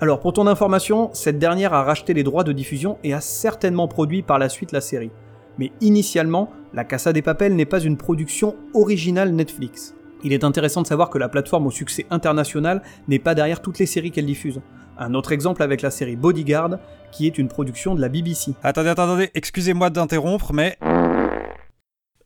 Alors 0.00 0.18
pour 0.18 0.32
ton 0.32 0.48
information, 0.48 1.10
cette 1.12 1.38
dernière 1.38 1.72
a 1.72 1.84
racheté 1.84 2.14
les 2.14 2.24
droits 2.24 2.42
de 2.42 2.50
diffusion 2.50 2.98
et 3.04 3.14
a 3.14 3.20
certainement 3.20 3.86
produit 3.86 4.22
par 4.22 4.40
la 4.40 4.48
suite 4.48 4.72
la 4.72 4.80
série. 4.80 5.12
Mais 5.58 5.70
initialement, 5.80 6.50
La 6.74 6.82
Casa 6.82 7.12
des 7.12 7.22
Papel 7.22 7.54
n'est 7.54 7.64
pas 7.64 7.80
une 7.80 7.96
production 7.96 8.56
originale 8.74 9.30
Netflix. 9.30 9.94
Il 10.24 10.32
est 10.32 10.42
intéressant 10.42 10.82
de 10.82 10.88
savoir 10.88 11.10
que 11.10 11.18
la 11.18 11.28
plateforme 11.28 11.68
au 11.68 11.70
succès 11.70 12.06
international 12.10 12.82
n'est 13.06 13.20
pas 13.20 13.36
derrière 13.36 13.62
toutes 13.62 13.78
les 13.78 13.86
séries 13.86 14.10
qu'elle 14.10 14.26
diffuse. 14.26 14.60
Un 14.98 15.14
autre 15.14 15.30
exemple 15.30 15.62
avec 15.62 15.80
la 15.80 15.92
série 15.92 16.16
Bodyguard, 16.16 16.78
qui 17.12 17.28
est 17.28 17.38
une 17.38 17.46
production 17.46 17.94
de 17.94 18.00
la 18.00 18.08
BBC. 18.08 18.54
Attendez, 18.64 18.88
attendez, 18.88 19.30
excusez-moi 19.34 19.90
d'interrompre, 19.90 20.52
mais. 20.52 20.76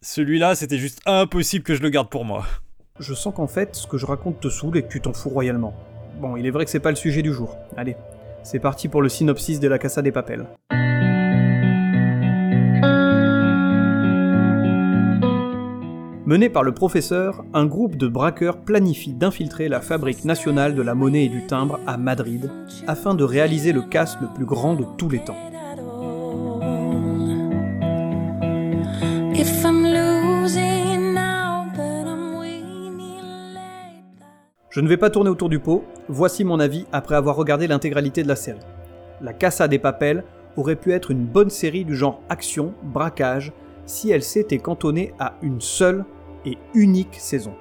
Celui-là, 0.04 0.56
c'était 0.56 0.78
juste 0.78 1.00
impossible 1.06 1.62
que 1.62 1.76
je 1.76 1.82
le 1.82 1.88
garde 1.88 2.08
pour 2.08 2.24
moi. 2.24 2.44
Je 2.98 3.14
sens 3.14 3.32
qu'en 3.32 3.46
fait, 3.46 3.76
ce 3.76 3.86
que 3.86 3.98
je 3.98 4.04
raconte 4.04 4.40
te 4.40 4.48
saoule 4.48 4.76
et 4.76 4.82
que 4.82 4.88
tu 4.88 5.00
t'en 5.00 5.12
fous 5.12 5.28
royalement. 5.28 5.74
Bon, 6.20 6.36
il 6.36 6.44
est 6.44 6.50
vrai 6.50 6.64
que 6.64 6.72
c'est 6.72 6.80
pas 6.80 6.90
le 6.90 6.96
sujet 6.96 7.22
du 7.22 7.32
jour. 7.32 7.56
Allez, 7.76 7.94
c'est 8.42 8.58
parti 8.58 8.88
pour 8.88 9.00
le 9.00 9.08
synopsis 9.08 9.60
de 9.60 9.68
la 9.68 9.78
Casa 9.78 10.02
des 10.02 10.10
Papel. 10.10 10.44
Mené 16.26 16.48
par 16.48 16.64
le 16.64 16.72
professeur, 16.74 17.44
un 17.54 17.66
groupe 17.66 17.96
de 17.96 18.08
braqueurs 18.08 18.58
planifie 18.58 19.12
d'infiltrer 19.12 19.68
la 19.68 19.80
fabrique 19.80 20.24
nationale 20.24 20.74
de 20.74 20.82
la 20.82 20.96
monnaie 20.96 21.26
et 21.26 21.28
du 21.28 21.46
timbre 21.46 21.78
à 21.86 21.96
Madrid, 21.96 22.50
afin 22.88 23.14
de 23.14 23.22
réaliser 23.22 23.70
le 23.72 23.82
casse 23.82 24.18
le 24.20 24.26
plus 24.34 24.46
grand 24.46 24.74
de 24.74 24.84
tous 24.98 25.08
les 25.08 25.20
temps. 25.20 25.38
Je 34.72 34.80
ne 34.80 34.88
vais 34.88 34.96
pas 34.96 35.10
tourner 35.10 35.28
autour 35.28 35.50
du 35.50 35.58
pot, 35.58 35.84
voici 36.08 36.44
mon 36.44 36.58
avis 36.58 36.86
après 36.92 37.14
avoir 37.14 37.36
regardé 37.36 37.66
l'intégralité 37.66 38.22
de 38.22 38.28
la 38.28 38.36
série. 38.36 38.58
La 39.20 39.34
Casa 39.34 39.68
des 39.68 39.78
Papel 39.78 40.24
aurait 40.56 40.76
pu 40.76 40.92
être 40.92 41.10
une 41.10 41.26
bonne 41.26 41.50
série 41.50 41.84
du 41.84 41.94
genre 41.94 42.22
action, 42.30 42.72
braquage, 42.82 43.52
si 43.84 44.10
elle 44.10 44.22
s'était 44.22 44.60
cantonnée 44.60 45.12
à 45.18 45.34
une 45.42 45.60
seule 45.60 46.06
et 46.46 46.56
unique 46.72 47.16
saison. 47.16 47.52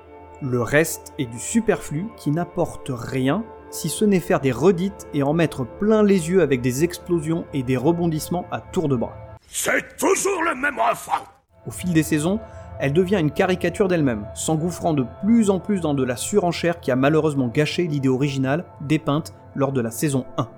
Le 0.42 0.62
reste 0.62 1.12
est 1.20 1.26
du 1.26 1.38
superflu 1.38 2.06
qui 2.16 2.32
n'apporte 2.32 2.90
rien, 2.90 3.44
si 3.72 3.90
ce 3.90 4.06
n'est 4.06 4.22
faire 4.22 4.40
des 4.40 4.54
redites 4.54 5.10
et 5.14 5.22
en 5.22 5.34
mettre 5.34 5.66
plein 5.66 6.04
les 6.04 6.30
yeux 6.30 6.42
avec 6.42 6.62
des 6.62 6.86
explosions 6.86 7.44
et 7.54 7.62
des 7.62 7.76
rebondissements 7.76 8.46
à 8.52 8.62
tour 8.62 8.88
de 8.88 8.96
bras. 8.96 9.18
C'est 9.50 9.98
toujours 9.98 10.44
le 10.44 10.56
même 10.56 10.80
refrain 10.80 11.24
Au 11.68 11.72
fil 11.72 11.92
des 11.92 12.04
saisons, 12.04 12.40
elle 12.82 12.94
devient 12.94 13.20
une 13.20 13.30
caricature 13.30 13.88
d'elle-même, 13.88 14.26
s'engouffrant 14.34 14.94
de 14.94 15.06
plus 15.24 15.52
en 15.52 15.60
plus 15.60 15.82
dans 15.82 15.94
de 15.94 16.04
la 16.04 16.16
surenchère 16.16 16.80
qui 16.80 16.90
a 16.90 16.96
malheureusement 16.96 17.48
gâché 17.48 17.86
l'idée 17.86 18.10
originale 18.10 18.66
dépeinte 18.82 19.36
lors 19.56 19.72
de 19.72 19.82
la 19.82 19.92
saison 19.92 20.26
1. 20.38 20.50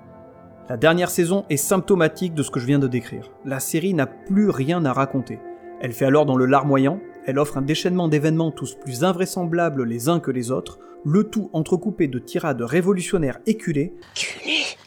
La 0.70 0.78
dernière 0.78 1.10
saison 1.10 1.44
est 1.50 1.58
symptomatique 1.58 2.32
de 2.32 2.42
ce 2.42 2.50
que 2.50 2.60
je 2.60 2.66
viens 2.66 2.78
de 2.78 2.88
décrire. 2.88 3.30
La 3.44 3.60
série 3.60 3.92
n'a 3.92 4.06
plus 4.06 4.48
rien 4.48 4.86
à 4.86 4.94
raconter. 4.94 5.38
Elle 5.82 5.92
fait 5.92 6.06
alors 6.06 6.24
dans 6.24 6.36
le 6.36 6.46
larmoyant, 6.46 6.98
elle 7.26 7.38
offre 7.38 7.58
un 7.58 7.62
déchaînement 7.62 8.08
d'événements 8.08 8.50
tous 8.50 8.74
plus 8.74 9.04
invraisemblables 9.04 9.84
les 9.84 10.08
uns 10.08 10.18
que 10.18 10.30
les 10.30 10.50
autres, 10.50 10.78
le 11.04 11.24
tout 11.24 11.50
entrecoupé 11.52 12.08
de 12.08 12.18
tirades 12.18 12.62
révolutionnaires 12.62 13.40
éculées 13.44 13.92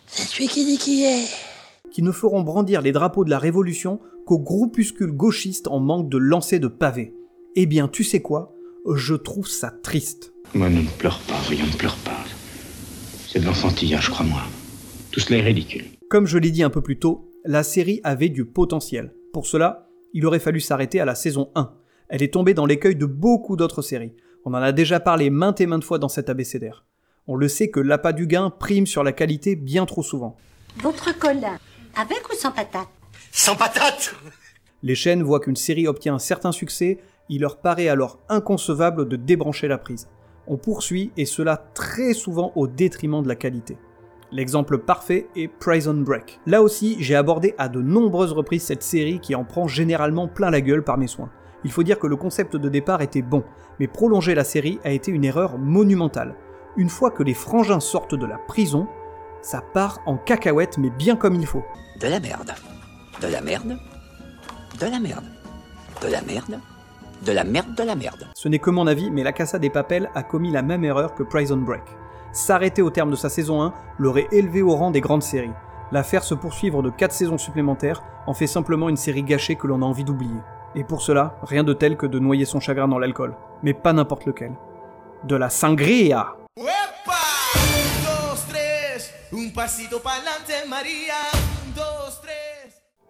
C'est 0.07 0.23
celui 0.23 0.47
qui 0.47 0.65
dit 0.65 0.79
qui 0.79 1.03
est. 1.03 1.25
qui 1.91 2.01
ne 2.01 2.11
feront 2.11 2.41
brandir 2.41 2.81
les 2.81 2.91
drapeaux 2.91 3.25
de 3.25 3.29
la 3.29 3.37
révolution 3.37 3.99
qu'aux 4.25 4.39
groupuscules 4.39 5.11
gauchistes 5.11 5.67
en 5.67 5.79
manque 5.79 6.09
de 6.09 6.17
lancer 6.17 6.57
de 6.57 6.67
pavés. 6.67 7.13
Eh 7.59 7.65
bien, 7.65 7.87
tu 7.87 8.03
sais 8.03 8.21
quoi? 8.21 8.55
Je 8.93 9.15
trouve 9.15 9.47
ça 9.47 9.71
triste. 9.71 10.31
Moi, 10.53 10.69
ne 10.69 10.83
pleure 10.99 11.19
pas, 11.21 11.39
voyons, 11.47 11.65
ne 11.65 11.75
pleure 11.75 11.95
pas. 11.95 12.23
C'est 13.27 13.39
de 13.39 13.45
l'enfantillage, 13.47 14.11
crois-moi. 14.11 14.43
Tout 15.11 15.19
cela 15.19 15.39
est 15.39 15.41
ridicule. 15.41 15.85
Comme 16.07 16.27
je 16.27 16.37
l'ai 16.37 16.51
dit 16.51 16.61
un 16.61 16.69
peu 16.69 16.83
plus 16.83 16.99
tôt, 16.99 17.31
la 17.45 17.63
série 17.63 17.99
avait 18.03 18.29
du 18.29 18.45
potentiel. 18.45 19.15
Pour 19.33 19.47
cela, 19.47 19.89
il 20.13 20.27
aurait 20.27 20.37
fallu 20.37 20.59
s'arrêter 20.59 20.99
à 20.99 21.05
la 21.05 21.15
saison 21.15 21.49
1. 21.55 21.73
Elle 22.09 22.21
est 22.21 22.31
tombée 22.31 22.53
dans 22.53 22.67
l'écueil 22.67 22.95
de 22.95 23.07
beaucoup 23.07 23.55
d'autres 23.55 23.81
séries. 23.81 24.13
On 24.45 24.53
en 24.53 24.61
a 24.61 24.71
déjà 24.71 24.99
parlé 24.99 25.31
maintes 25.31 25.59
et 25.59 25.65
maintes 25.65 25.83
fois 25.83 25.97
dans 25.97 26.09
cet 26.09 26.29
abécédaire. 26.29 26.85
On 27.25 27.35
le 27.35 27.47
sait 27.47 27.71
que 27.71 27.79
l'appât 27.79 28.13
du 28.13 28.27
gain 28.27 28.51
prime 28.51 28.85
sur 28.85 29.03
la 29.03 29.13
qualité 29.13 29.55
bien 29.55 29.87
trop 29.87 30.03
souvent. 30.03 30.37
Votre 30.83 31.17
colin, 31.17 31.57
avec 31.95 32.29
ou 32.31 32.35
sans 32.35 32.51
patate? 32.51 32.87
Sans 33.31 33.55
patate 33.55 34.13
Les 34.83 34.93
chaînes 34.93 35.23
voient 35.23 35.39
qu'une 35.39 35.55
série 35.55 35.87
obtient 35.87 36.13
un 36.13 36.19
certain 36.19 36.51
succès, 36.51 36.99
il 37.29 37.41
leur 37.41 37.57
paraît 37.57 37.89
alors 37.89 38.19
inconcevable 38.29 39.07
de 39.07 39.15
débrancher 39.15 39.67
la 39.67 39.77
prise. 39.77 40.07
On 40.47 40.57
poursuit 40.57 41.11
et 41.17 41.25
cela 41.25 41.57
très 41.73 42.13
souvent 42.13 42.51
au 42.55 42.67
détriment 42.67 43.21
de 43.21 43.27
la 43.27 43.35
qualité. 43.35 43.77
L'exemple 44.31 44.77
parfait 44.77 45.27
est 45.35 45.47
Prison 45.47 45.93
Break. 45.93 46.39
Là 46.45 46.61
aussi, 46.61 46.97
j'ai 46.99 47.15
abordé 47.15 47.55
à 47.57 47.69
de 47.69 47.81
nombreuses 47.81 48.33
reprises 48.33 48.63
cette 48.63 48.83
série 48.83 49.19
qui 49.19 49.35
en 49.35 49.45
prend 49.45 49.67
généralement 49.67 50.27
plein 50.27 50.49
la 50.49 50.61
gueule 50.61 50.83
par 50.83 50.97
mes 50.97 51.07
soins. 51.07 51.29
Il 51.63 51.71
faut 51.71 51.83
dire 51.83 51.99
que 51.99 52.07
le 52.07 52.17
concept 52.17 52.55
de 52.55 52.69
départ 52.69 53.01
était 53.01 53.21
bon, 53.21 53.43
mais 53.79 53.87
prolonger 53.87 54.35
la 54.35 54.43
série 54.43 54.79
a 54.83 54.91
été 54.91 55.11
une 55.11 55.23
erreur 55.23 55.57
monumentale. 55.57 56.35
Une 56.75 56.89
fois 56.89 57.09
que 57.11 57.23
les 57.23 57.33
frangins 57.33 57.79
sortent 57.79 58.15
de 58.15 58.25
la 58.25 58.37
prison, 58.37 58.87
ça 59.41 59.61
part 59.73 60.01
en 60.05 60.17
cacahuète, 60.17 60.77
mais 60.77 60.89
bien 60.89 61.15
comme 61.15 61.35
il 61.35 61.45
faut. 61.45 61.63
De 62.01 62.07
la 62.07 62.19
merde. 62.19 62.53
De 63.21 63.27
la 63.27 63.41
merde. 63.41 63.77
De 64.79 64.85
la 64.85 64.99
merde. 64.99 65.25
De 66.01 66.07
la 66.09 66.21
merde. 66.21 66.59
De 67.25 67.31
la 67.31 67.43
merde, 67.43 67.75
de 67.75 67.83
la 67.83 67.95
merde. 67.95 68.27
Ce 68.33 68.47
n'est 68.47 68.59
que 68.59 68.69
mon 68.69 68.87
avis, 68.87 69.09
mais 69.09 69.23
la 69.23 69.33
Casa 69.33 69.59
des 69.59 69.69
Papels 69.69 70.09
a 70.15 70.23
commis 70.23 70.51
la 70.51 70.61
même 70.61 70.83
erreur 70.83 71.15
que 71.15 71.23
Prison 71.23 71.57
Break. 71.57 71.83
S'arrêter 72.31 72.81
au 72.81 72.89
terme 72.89 73.09
de 73.09 73.15
sa 73.15 73.29
saison 73.29 73.61
1 73.61 73.73
l'aurait 73.97 74.27
élevé 74.31 74.61
au 74.61 74.75
rang 74.75 74.91
des 74.91 75.01
grandes 75.01 75.23
séries. 75.23 75.53
La 75.91 76.03
faire 76.03 76.23
se 76.23 76.35
poursuivre 76.35 76.83
de 76.83 76.89
4 76.89 77.11
saisons 77.11 77.37
supplémentaires 77.37 78.03
en 78.27 78.33
fait 78.33 78.47
simplement 78.47 78.89
une 78.89 78.97
série 78.97 79.23
gâchée 79.23 79.55
que 79.55 79.67
l'on 79.67 79.81
a 79.81 79.85
envie 79.85 80.03
d'oublier. 80.03 80.39
Et 80.75 80.83
pour 80.83 81.01
cela, 81.01 81.37
rien 81.41 81.63
de 81.63 81.73
tel 81.73 81.97
que 81.97 82.05
de 82.05 82.19
noyer 82.19 82.45
son 82.45 82.59
chagrin 82.59 82.87
dans 82.87 82.99
l'alcool. 82.99 83.35
Mais 83.63 83.73
pas 83.73 83.93
n'importe 83.93 84.25
lequel. 84.25 84.51
De 85.23 85.35
la 85.35 85.49
sangria. 85.49 86.35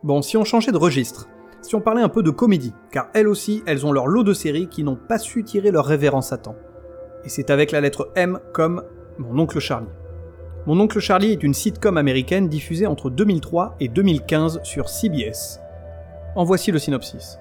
Bon, 0.04 0.22
si 0.22 0.38
on 0.38 0.46
changeait 0.46 0.72
de 0.72 0.78
registre, 0.78 1.28
si 1.68 1.76
on 1.76 1.82
parlait 1.82 2.02
un 2.02 2.08
peu 2.08 2.24
de 2.24 2.30
comédie, 2.30 2.74
car 2.92 3.10
elles 3.14 3.28
aussi, 3.28 3.62
elles 3.66 3.86
ont 3.86 3.92
leur 3.92 4.08
lot 4.08 4.24
de 4.24 4.32
séries 4.32 4.70
qui 4.70 4.86
n'ont 4.86 4.96
pas 4.96 5.20
su 5.20 5.44
tirer 5.44 5.70
leur 5.70 5.86
révérence 5.86 6.32
à 6.32 6.38
temps. 6.38 6.56
Et 7.26 7.30
c'est 7.30 7.50
avec 7.50 7.74
la 7.74 7.82
lettre 7.82 8.10
M 8.16 8.40
comme 8.54 8.84
Mon 9.18 9.38
oncle 9.38 9.60
Charlie. 9.60 9.90
Mon 10.66 10.80
oncle 10.80 11.02
Charlie 11.02 11.34
est 11.34 11.44
une 11.44 11.54
sitcom 11.54 11.98
américaine 11.98 12.48
diffusée 12.48 12.88
entre 12.88 13.10
2003 13.10 13.76
et 13.82 13.90
2015 13.90 14.62
sur 14.64 14.88
CBS. 14.88 15.60
En 16.38 16.46
voici 16.46 16.72
le 16.72 16.80
synopsis. 16.80 17.38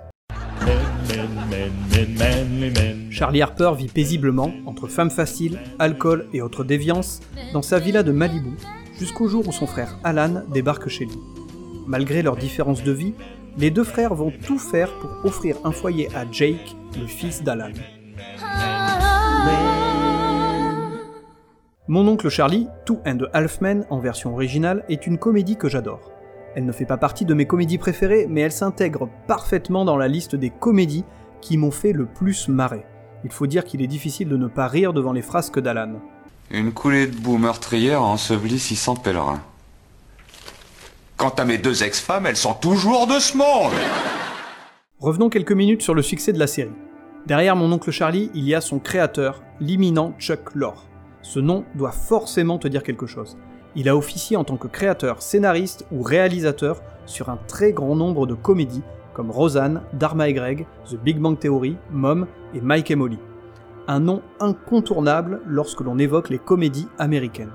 Charlie 3.10 3.42
Harper 3.42 3.72
vit 3.76 3.86
paisiblement, 3.86 4.50
entre 4.66 4.88
femmes 4.88 5.10
faciles, 5.10 5.60
alcool 5.78 6.26
et 6.32 6.42
autres 6.42 6.64
déviances, 6.64 7.20
dans 7.52 7.62
sa 7.62 7.78
villa 7.78 8.02
de 8.02 8.10
Malibu, 8.10 8.56
jusqu'au 8.98 9.28
jour 9.28 9.46
où 9.46 9.52
son 9.52 9.68
frère 9.68 9.98
Alan 10.02 10.42
débarque 10.52 10.88
chez 10.88 11.04
lui. 11.04 11.18
Malgré 11.86 12.22
leurs 12.22 12.36
différences 12.36 12.82
de 12.82 12.90
vie, 12.90 13.14
les 13.59 13.71
deux 13.71 13.85
frères 13.85 14.14
vont 14.14 14.33
tout 14.47 14.59
faire 14.59 14.92
pour 14.99 15.11
offrir 15.25 15.57
un 15.64 15.73
foyer 15.73 16.09
à 16.14 16.25
Jake, 16.31 16.77
le 16.99 17.07
fils 17.07 17.42
d'Alan. 17.42 17.73
Mon 21.88 22.07
oncle 22.09 22.29
Charlie, 22.29 22.69
Two 22.85 22.99
and 23.07 23.19
a 23.33 23.38
Half 23.38 23.61
Men 23.61 23.87
en 23.90 23.99
version 23.99 24.35
originale, 24.35 24.85
est 24.88 25.07
une 25.07 25.19
comédie 25.19 25.57
que 25.57 25.69
j'adore. 25.69 26.12
Elle 26.55 26.66
ne 26.66 26.73
fait 26.73 26.87
pas 26.87 26.97
partie 26.97 27.25
de 27.25 27.35
mes 27.35 27.47
comédies 27.47 27.79
préférées, 27.79 28.27
mais 28.29 28.40
elle 28.40 28.53
s'intègre 28.53 29.09
parfaitement 29.27 29.85
dans 29.85 29.97
la 29.97 30.09
liste 30.09 30.35
des 30.35 30.51
comédies 30.51 31.05
qui 31.40 31.57
m'ont 31.57 31.71
fait 31.71 31.92
le 31.92 32.07
plus 32.07 32.49
marrer. 32.49 32.85
Il 33.25 33.31
faut 33.31 33.47
dire 33.47 33.64
qu'il 33.64 33.83
est 33.83 33.87
difficile 33.87 34.29
de 34.29 34.37
ne 34.37 34.49
pas 34.49 34.66
rire 34.66 34.92
devant 34.92 35.12
les 35.12 35.23
frasques 35.23 35.61
d'Alan. 35.61 36.01
Une 36.51 36.73
coulée 36.73 37.07
de 37.07 37.16
boue 37.16 37.38
meurtrière 37.38 38.01
a 38.01 38.07
enseveli 38.07 38.59
600 38.59 38.97
pèlerins. 38.97 39.40
Quant 41.16 41.31
à 41.31 41.46
mes 41.46 41.57
deux 41.57 41.83
ex-femmes, 41.83 42.26
elles 42.26 42.37
sont 42.37 42.52
toujours 42.52 43.07
de 43.07 43.18
ce 43.18 43.38
monde 43.38 43.72
Revenons 45.00 45.31
quelques 45.31 45.52
minutes 45.52 45.81
sur 45.81 45.94
le 45.94 46.02
succès 46.02 46.31
de 46.35 46.38
la 46.38 46.46
série. 46.46 46.74
Derrière 47.24 47.57
mon 47.57 47.72
oncle 47.72 47.90
Charlie, 47.90 48.31
il 48.35 48.44
y 48.44 48.55
a 48.55 48.61
son 48.61 48.79
créateur, 48.79 49.42
l'imminent 49.59 50.12
Chuck 50.18 50.55
Lorre. 50.55 50.85
Ce 51.22 51.40
nom 51.40 51.64
doit 51.74 51.92
forcément 51.92 52.59
te 52.59 52.68
dire 52.68 52.83
quelque 52.83 53.07
chose. 53.07 53.38
Il 53.76 53.88
a 53.88 53.96
officié 53.96 54.37
en 54.37 54.44
tant 54.44 54.59
que 54.59 54.68
créateur, 54.68 55.22
scénariste 55.22 55.87
ou 55.90 56.02
réalisateur 56.02 56.83
sur 57.07 57.31
un 57.31 57.38
très 57.48 57.72
grand 57.72 57.96
nombre 57.96 58.26
de 58.26 58.35
comédies 58.35 58.83
comme 59.14 59.31
Roseanne, 59.31 59.81
Dharma 59.94 60.29
et 60.29 60.35
Greg, 60.35 60.66
The 60.90 60.96
Big 60.96 61.18
Bang 61.18 61.38
Theory, 61.38 61.76
Mom 61.90 62.26
et 62.52 62.61
Mike 62.61 62.90
et 62.90 62.94
Molly. 62.94 63.18
Un 63.88 64.00
nom 64.00 64.20
incontournable 64.38 65.40
lorsque 65.46 65.81
l'on 65.81 65.98
évoque 65.98 66.29
les 66.29 66.38
comédies 66.38 66.88
américaines. 66.98 67.52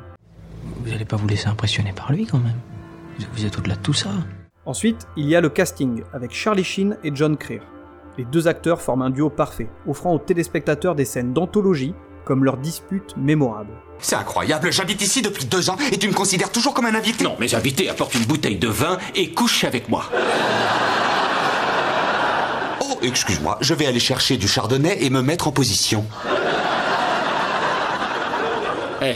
Vous 0.83 0.89
n'allez 0.89 1.05
pas 1.05 1.17
vous 1.17 1.27
laisser 1.27 1.47
impressionner 1.47 1.93
par 1.93 2.11
lui 2.11 2.25
quand 2.25 2.39
même. 2.39 2.57
Vous- 3.33 3.45
êtes 3.45 3.57
au-delà 3.57 3.75
de 3.75 3.81
tout 3.81 3.93
ça. 3.93 4.09
Ensuite, 4.65 5.07
il 5.17 5.27
y 5.27 5.35
a 5.35 5.41
le 5.41 5.49
casting 5.49 6.03
avec 6.13 6.33
Charlie 6.33 6.63
Sheen 6.63 6.97
et 7.03 7.11
John 7.13 7.37
Creer. 7.37 7.61
Les 8.17 8.25
deux 8.25 8.47
acteurs 8.47 8.81
forment 8.81 9.03
un 9.03 9.09
duo 9.09 9.29
parfait, 9.29 9.69
offrant 9.87 10.13
aux 10.13 10.19
téléspectateurs 10.19 10.95
des 10.95 11.05
scènes 11.05 11.33
d'anthologie 11.33 11.93
comme 12.25 12.43
leur 12.43 12.57
dispute 12.57 13.15
mémorable. 13.17 13.71
C'est 13.99 14.15
incroyable, 14.15 14.71
j'habite 14.71 15.01
ici 15.01 15.21
depuis 15.21 15.45
deux 15.45 15.69
ans 15.69 15.77
et 15.91 15.97
tu 15.97 16.07
me 16.07 16.13
considères 16.13 16.51
toujours 16.51 16.73
comme 16.73 16.85
un 16.85 16.95
invité 16.95 17.23
Non, 17.23 17.35
mes 17.39 17.55
invités 17.55 17.89
apportent 17.89 18.15
une 18.15 18.25
bouteille 18.25 18.57
de 18.57 18.67
vin 18.67 18.97
et 19.15 19.31
couchent 19.31 19.63
avec 19.63 19.89
moi. 19.89 20.05
Oh, 22.81 22.99
excuse-moi, 23.01 23.57
je 23.61 23.73
vais 23.73 23.85
aller 23.87 23.99
chercher 23.99 24.37
du 24.37 24.47
chardonnay 24.47 25.03
et 25.03 25.09
me 25.09 25.21
mettre 25.21 25.47
en 25.47 25.51
position. 25.51 26.05
Eh, 29.03 29.15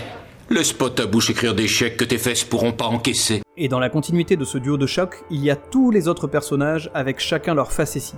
le 0.50 0.64
spot 0.64 1.00
à 1.00 1.06
bouche 1.06 1.30
écrire 1.30 1.54
des 1.54 1.68
chèques 1.68 1.98
que 1.98 2.06
tes 2.06 2.18
fesses 2.18 2.44
pourront 2.44 2.72
pas 2.72 2.86
encaisser. 2.86 3.42
Et 3.58 3.70
dans 3.70 3.80
la 3.80 3.90
continuité 3.90 4.36
de 4.36 4.44
ce 4.44 4.58
duo 4.58 4.76
de 4.78 4.86
choc, 4.86 5.24
il 5.30 5.42
y 5.42 5.50
a 5.50 5.56
tous 5.56 5.90
les 5.90 6.10
autres 6.10 6.28
personnages 6.28 6.92
avec 6.94 7.20
chacun 7.20 7.54
leur 7.54 7.72
facétie. 7.72 8.18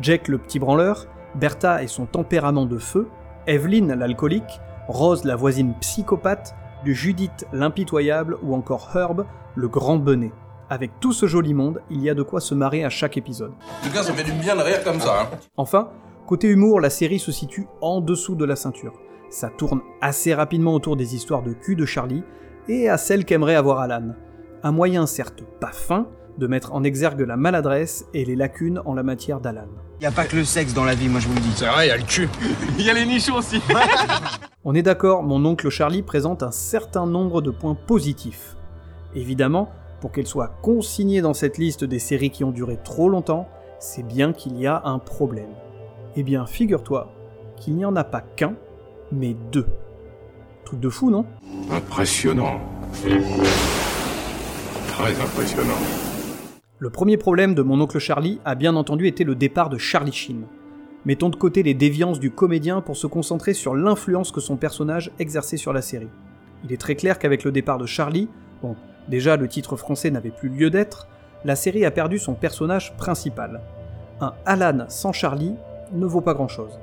Jack 0.00 0.28
le 0.28 0.38
petit 0.38 0.58
branleur, 0.58 1.06
Bertha 1.34 1.82
et 1.82 1.86
son 1.88 2.06
tempérament 2.06 2.64
de 2.64 2.78
feu, 2.78 3.06
Evelyn 3.46 3.94
l'alcoolique, 3.96 4.60
Rose 4.88 5.24
la 5.24 5.36
voisine 5.36 5.74
psychopathe, 5.80 6.54
Judith 6.86 7.46
l'impitoyable 7.52 8.38
ou 8.42 8.54
encore 8.54 8.88
Herb 8.94 9.26
le 9.56 9.68
grand 9.68 9.98
benet. 9.98 10.32
Avec 10.70 10.98
tout 11.00 11.12
ce 11.12 11.26
joli 11.26 11.52
monde, 11.52 11.82
il 11.90 12.00
y 12.02 12.08
a 12.08 12.14
de 12.14 12.22
quoi 12.22 12.40
se 12.40 12.54
marrer 12.54 12.82
à 12.84 12.88
chaque 12.88 13.18
épisode. 13.18 13.52
En 13.52 13.86
tout 13.86 13.92
cas, 13.92 14.02
ça 14.02 14.14
fait 14.14 14.24
du 14.24 14.32
bien 14.32 14.56
de 14.56 14.62
rire 14.62 14.82
comme 14.84 15.00
ça. 15.00 15.22
hein. 15.22 15.36
Enfin, 15.58 15.90
côté 16.26 16.48
humour, 16.48 16.80
la 16.80 16.88
série 16.88 17.18
se 17.18 17.32
situe 17.32 17.66
en 17.82 18.00
dessous 18.00 18.36
de 18.36 18.46
la 18.46 18.56
ceinture. 18.56 18.94
Ça 19.28 19.50
tourne 19.50 19.82
assez 20.00 20.32
rapidement 20.32 20.72
autour 20.72 20.96
des 20.96 21.14
histoires 21.14 21.42
de 21.42 21.52
cul 21.52 21.76
de 21.76 21.84
Charlie 21.84 22.22
et 22.68 22.88
à 22.88 22.96
celles 22.96 23.26
qu'aimerait 23.26 23.54
avoir 23.54 23.80
Alan. 23.80 24.14
Un 24.62 24.72
moyen 24.72 25.06
certes 25.06 25.44
pas 25.60 25.72
fin 25.72 26.08
de 26.36 26.46
mettre 26.46 26.72
en 26.72 26.82
exergue 26.82 27.20
la 27.20 27.36
maladresse 27.36 28.06
et 28.12 28.24
les 28.24 28.34
lacunes 28.34 28.80
en 28.84 28.94
la 28.94 29.02
matière 29.02 29.40
d'Alan. 29.40 29.68
Y 30.00 30.06
a 30.06 30.10
pas 30.10 30.24
que 30.24 30.36
le 30.36 30.44
sexe 30.44 30.74
dans 30.74 30.84
la 30.84 30.94
vie, 30.94 31.08
moi 31.08 31.20
je 31.20 31.28
vous 31.28 31.34
le 31.34 31.40
dis. 31.40 31.52
C'est 31.54 31.66
vrai, 31.66 31.86
il 31.86 31.88
y 31.88 31.92
a 31.92 31.96
le 31.96 32.02
cul. 32.02 32.28
Il 32.78 32.84
y 32.84 32.90
a 32.90 32.94
les 32.94 33.06
nichons 33.06 33.36
aussi. 33.36 33.60
On 34.64 34.74
est 34.74 34.82
d'accord, 34.82 35.22
mon 35.22 35.44
oncle 35.44 35.68
Charlie 35.70 36.02
présente 36.02 36.42
un 36.42 36.50
certain 36.50 37.06
nombre 37.06 37.40
de 37.40 37.50
points 37.50 37.74
positifs. 37.74 38.56
Évidemment, 39.14 39.70
pour 40.00 40.12
qu'elle 40.12 40.26
soit 40.26 40.58
consignée 40.62 41.20
dans 41.20 41.34
cette 41.34 41.58
liste 41.58 41.84
des 41.84 41.98
séries 41.98 42.30
qui 42.30 42.44
ont 42.44 42.52
duré 42.52 42.78
trop 42.82 43.08
longtemps, 43.08 43.48
c'est 43.78 44.06
bien 44.06 44.32
qu'il 44.32 44.58
y 44.58 44.66
a 44.66 44.82
un 44.84 44.98
problème. 44.98 45.50
Eh 46.16 46.22
bien, 46.22 46.46
figure-toi 46.46 47.12
qu'il 47.56 47.76
n'y 47.76 47.84
en 47.84 47.96
a 47.96 48.04
pas 48.04 48.20
qu'un, 48.20 48.54
mais 49.12 49.36
deux. 49.52 49.66
Truc 50.64 50.80
de 50.80 50.88
fou, 50.88 51.10
non? 51.10 51.26
Impressionnant. 51.70 52.60
Très 54.98 55.20
impressionnant. 55.20 55.78
Le 56.80 56.90
premier 56.90 57.16
problème 57.16 57.54
de 57.54 57.62
mon 57.62 57.80
oncle 57.80 58.00
Charlie 58.00 58.40
a 58.44 58.56
bien 58.56 58.74
entendu 58.74 59.06
été 59.06 59.22
le 59.22 59.36
départ 59.36 59.68
de 59.68 59.78
Charlie 59.78 60.10
Sheen. 60.10 60.42
Mettons 61.04 61.28
de 61.28 61.36
côté 61.36 61.62
les 61.62 61.74
déviances 61.74 62.18
du 62.18 62.32
comédien 62.32 62.80
pour 62.80 62.96
se 62.96 63.06
concentrer 63.06 63.54
sur 63.54 63.76
l'influence 63.76 64.32
que 64.32 64.40
son 64.40 64.56
personnage 64.56 65.12
exerçait 65.20 65.56
sur 65.56 65.72
la 65.72 65.82
série. 65.82 66.08
Il 66.64 66.72
est 66.72 66.80
très 66.80 66.96
clair 66.96 67.20
qu'avec 67.20 67.44
le 67.44 67.52
départ 67.52 67.78
de 67.78 67.86
Charlie, 67.86 68.28
bon, 68.60 68.74
déjà 69.06 69.36
le 69.36 69.46
titre 69.46 69.76
français 69.76 70.10
n'avait 70.10 70.32
plus 70.32 70.48
lieu 70.48 70.68
d'être, 70.68 71.06
la 71.44 71.54
série 71.54 71.84
a 71.84 71.92
perdu 71.92 72.18
son 72.18 72.34
personnage 72.34 72.96
principal. 72.96 73.60
Un 74.20 74.32
Alan 74.46 74.86
sans 74.88 75.12
Charlie 75.12 75.54
ne 75.92 76.06
vaut 76.06 76.22
pas 76.22 76.34
grand-chose. 76.34 76.76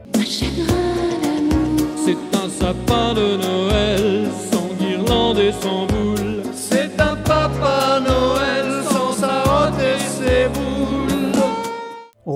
C'est 1.97 2.15
un 2.33 2.49
sapin 2.49 3.13
de 3.13 3.35
Noël 3.35 4.27
sans 4.51 4.69
guirlande 4.79 5.39
et 5.39 5.51
sans 5.51 5.85
boule. 5.87 6.14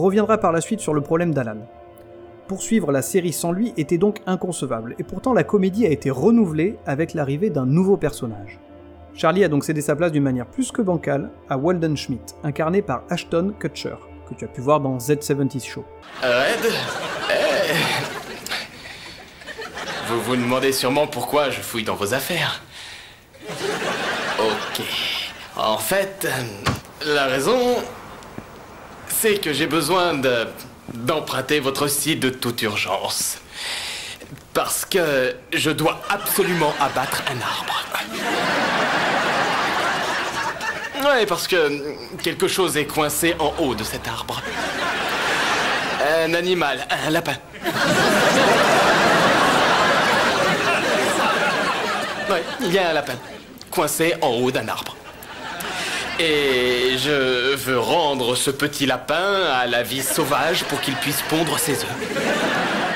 Reviendra 0.10 0.40
par 0.40 0.52
la 0.52 0.60
suite 0.60 0.80
sur 0.80 0.96
le 0.96 1.02
problème 1.02 1.36
d'Alan. 1.36 1.68
Poursuivre 2.48 2.92
la 2.92 3.04
série 3.04 3.32
sans 3.32 3.52
lui 3.52 3.74
était 3.78 4.00
donc 4.00 4.22
inconcevable, 4.26 4.96
et 4.98 5.04
pourtant 5.04 5.34
la 5.36 5.44
comédie 5.44 5.86
a 5.86 5.92
été 5.92 6.10
renouvelée 6.10 6.78
avec 6.88 7.14
l'arrivée 7.14 7.52
d'un 7.52 7.68
nouveau 7.68 7.96
personnage. 7.96 8.60
Charlie 9.14 9.44
a 9.44 9.50
donc 9.50 9.64
cédé 9.64 9.82
sa 9.82 9.96
place 9.96 10.12
d'une 10.12 10.24
manière 10.24 10.48
plus 10.48 10.72
que 10.72 10.82
bancale 10.82 11.30
à 11.48 11.60
Walden 11.60 11.96
Schmidt, 11.96 12.34
incarné 12.44 12.82
par 12.82 13.04
Ashton 13.12 13.54
Kutcher, 13.60 13.98
que 14.28 14.34
tu 14.34 14.46
as 14.46 14.48
pu 14.48 14.62
voir 14.62 14.80
dans 14.80 14.98
Z70 14.98 15.64
Show. 15.64 15.86
Red 16.24 16.72
Eh. 17.30 17.74
Vous 20.08 20.22
vous 20.22 20.36
demandez 20.36 20.72
sûrement 20.72 21.06
pourquoi 21.06 21.52
je 21.52 21.62
fouille 21.62 21.84
dans 21.84 21.94
vos 21.94 22.16
affaires. 22.16 22.64
Ok. 24.40 24.82
En 25.56 25.78
fait, 25.78 26.26
euh, 26.26 27.14
la 27.14 27.26
raison, 27.26 27.60
c'est 29.10 29.40
que 29.40 29.54
j'ai 29.54 29.68
besoin 29.68 30.14
de 30.14 30.48
d'emprunter 30.94 31.60
votre 31.60 31.88
site 31.88 32.20
de 32.20 32.30
toute 32.30 32.62
urgence. 32.64 33.38
Parce 34.54 34.86
que 34.86 35.36
je 35.54 35.70
dois 35.70 36.02
absolument 36.10 36.74
abattre 36.80 37.22
un 37.30 37.40
arbre. 37.42 37.84
Ouais, 41.04 41.26
parce 41.26 41.48
que 41.48 41.96
quelque 42.24 42.48
chose 42.48 42.76
est 42.76 42.86
coincé 42.86 43.36
en 43.40 43.54
haut 43.60 43.76
de 43.76 43.84
cet 43.84 44.08
arbre. 44.08 44.42
Un 46.26 46.34
animal, 46.34 46.86
un 47.06 47.10
lapin. 47.12 47.36
Ouais, 52.30 52.44
il 52.62 52.74
y 52.74 52.78
a 52.78 52.90
un 52.90 52.94
lapin 52.94 53.16
coincé 53.72 54.16
en 54.22 54.30
haut 54.30 54.52
d'un 54.52 54.68
arbre. 54.68 54.96
Et 56.22 56.98
je 56.98 57.56
veux 57.56 57.80
rendre 57.80 58.36
ce 58.36 58.52
petit 58.52 58.86
lapin 58.86 59.44
à 59.54 59.68
la 59.68 59.84
vie 59.84 60.02
sauvage 60.02 60.66
pour 60.66 60.82
qu'il 60.82 60.96
puisse 60.96 61.22
pondre 61.22 61.58
ses 61.58 61.82
œufs. 61.82 62.90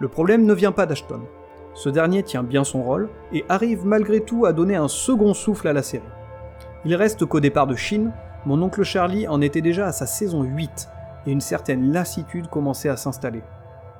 Le 0.00 0.08
problème 0.08 0.44
ne 0.44 0.54
vient 0.54 0.72
pas 0.72 0.86
d'Ashton. 0.86 1.20
Ce 1.74 1.88
dernier 1.88 2.24
tient 2.24 2.42
bien 2.42 2.64
son 2.64 2.82
rôle 2.82 3.08
et 3.32 3.44
arrive 3.48 3.86
malgré 3.86 4.22
tout 4.22 4.44
à 4.44 4.52
donner 4.52 4.74
un 4.74 4.88
second 4.88 5.34
souffle 5.34 5.68
à 5.68 5.72
la 5.72 5.84
série. 5.84 6.02
Il 6.84 6.96
reste 6.96 7.24
qu'au 7.24 7.38
départ 7.38 7.68
de 7.68 7.76
Chine, 7.76 8.12
mon 8.44 8.60
oncle 8.62 8.82
Charlie 8.82 9.28
en 9.28 9.40
était 9.40 9.60
déjà 9.60 9.86
à 9.86 9.92
sa 9.92 10.06
saison 10.06 10.42
8 10.42 10.88
et 11.28 11.30
une 11.30 11.40
certaine 11.40 11.92
lassitude 11.92 12.48
commençait 12.48 12.88
à 12.88 12.96
s'installer. 12.96 13.42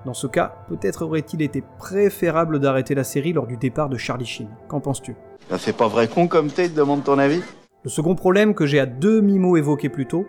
Dans 0.07 0.15
ce 0.15 0.29
cas, 0.29 0.55
peut-être 0.69 1.03
aurait-il 1.03 1.43
été 1.43 1.65
préférable 1.79 2.61
d'arrêter 2.61 2.95
la 2.95 3.03
série 3.03 3.33
lors 3.33 3.49
du 3.49 3.57
départ 3.57 3.89
de 3.89 3.97
Charlie 3.97 4.25
Sheen. 4.25 4.47
Qu'en 4.69 4.79
penses-tu? 4.79 5.17
Ça 5.51 5.59
fait 5.59 5.73
pas 5.73 5.89
vrai 5.89 6.07
con 6.07 6.29
comme 6.29 6.47
t'es, 6.47 6.69
demande 6.69 7.03
ton 7.03 7.19
avis 7.19 7.43
Le 7.83 7.91
second 7.91 8.15
problème 8.15 8.55
que 8.55 8.67
j'ai 8.67 8.79
à 8.79 8.87
demi-mot 8.87 9.57
évoqué 9.57 9.89
plus 9.89 10.07
tôt 10.07 10.25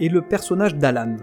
est 0.00 0.08
le 0.08 0.20
personnage 0.20 0.74
d'Alan. 0.74 1.16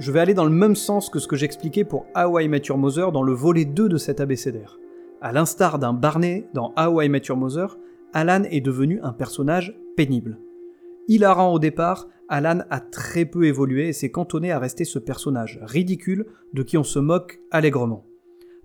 Je 0.00 0.10
vais 0.10 0.18
aller 0.18 0.34
dans 0.34 0.44
le 0.44 0.50
même 0.50 0.74
sens 0.74 1.08
que 1.08 1.20
ce 1.20 1.28
que 1.28 1.36
j'expliquais 1.36 1.84
pour 1.84 2.06
How 2.16 2.40
I 2.40 2.48
Met 2.48 2.62
Your 2.66 2.76
Mother 2.76 3.12
dans 3.12 3.22
le 3.22 3.34
volet 3.34 3.64
2 3.64 3.88
de 3.88 3.98
cet 3.98 4.20
abécédaire. 4.20 4.80
À 5.22 5.30
l'instar 5.30 5.78
d'un 5.78 5.92
Barney 5.92 6.48
dans 6.54 6.74
How 6.76 7.02
I 7.02 7.08
Met 7.08 7.22
Your 7.28 7.36
Mother, 7.38 7.78
Alan 8.12 8.42
est 8.50 8.62
devenu 8.62 8.98
un 9.04 9.12
personnage 9.12 9.78
pénible. 9.96 10.40
Hilarant 11.06 11.52
au 11.52 11.60
départ, 11.60 12.08
Alan 12.28 12.60
a 12.70 12.80
très 12.80 13.24
peu 13.24 13.44
évolué 13.44 13.88
et 13.88 13.92
s'est 13.92 14.10
cantonné 14.10 14.50
à 14.50 14.58
rester 14.58 14.84
ce 14.84 14.98
personnage 14.98 15.60
ridicule 15.62 16.26
de 16.52 16.62
qui 16.62 16.78
on 16.78 16.84
se 16.84 16.98
moque 16.98 17.40
allègrement. 17.50 18.06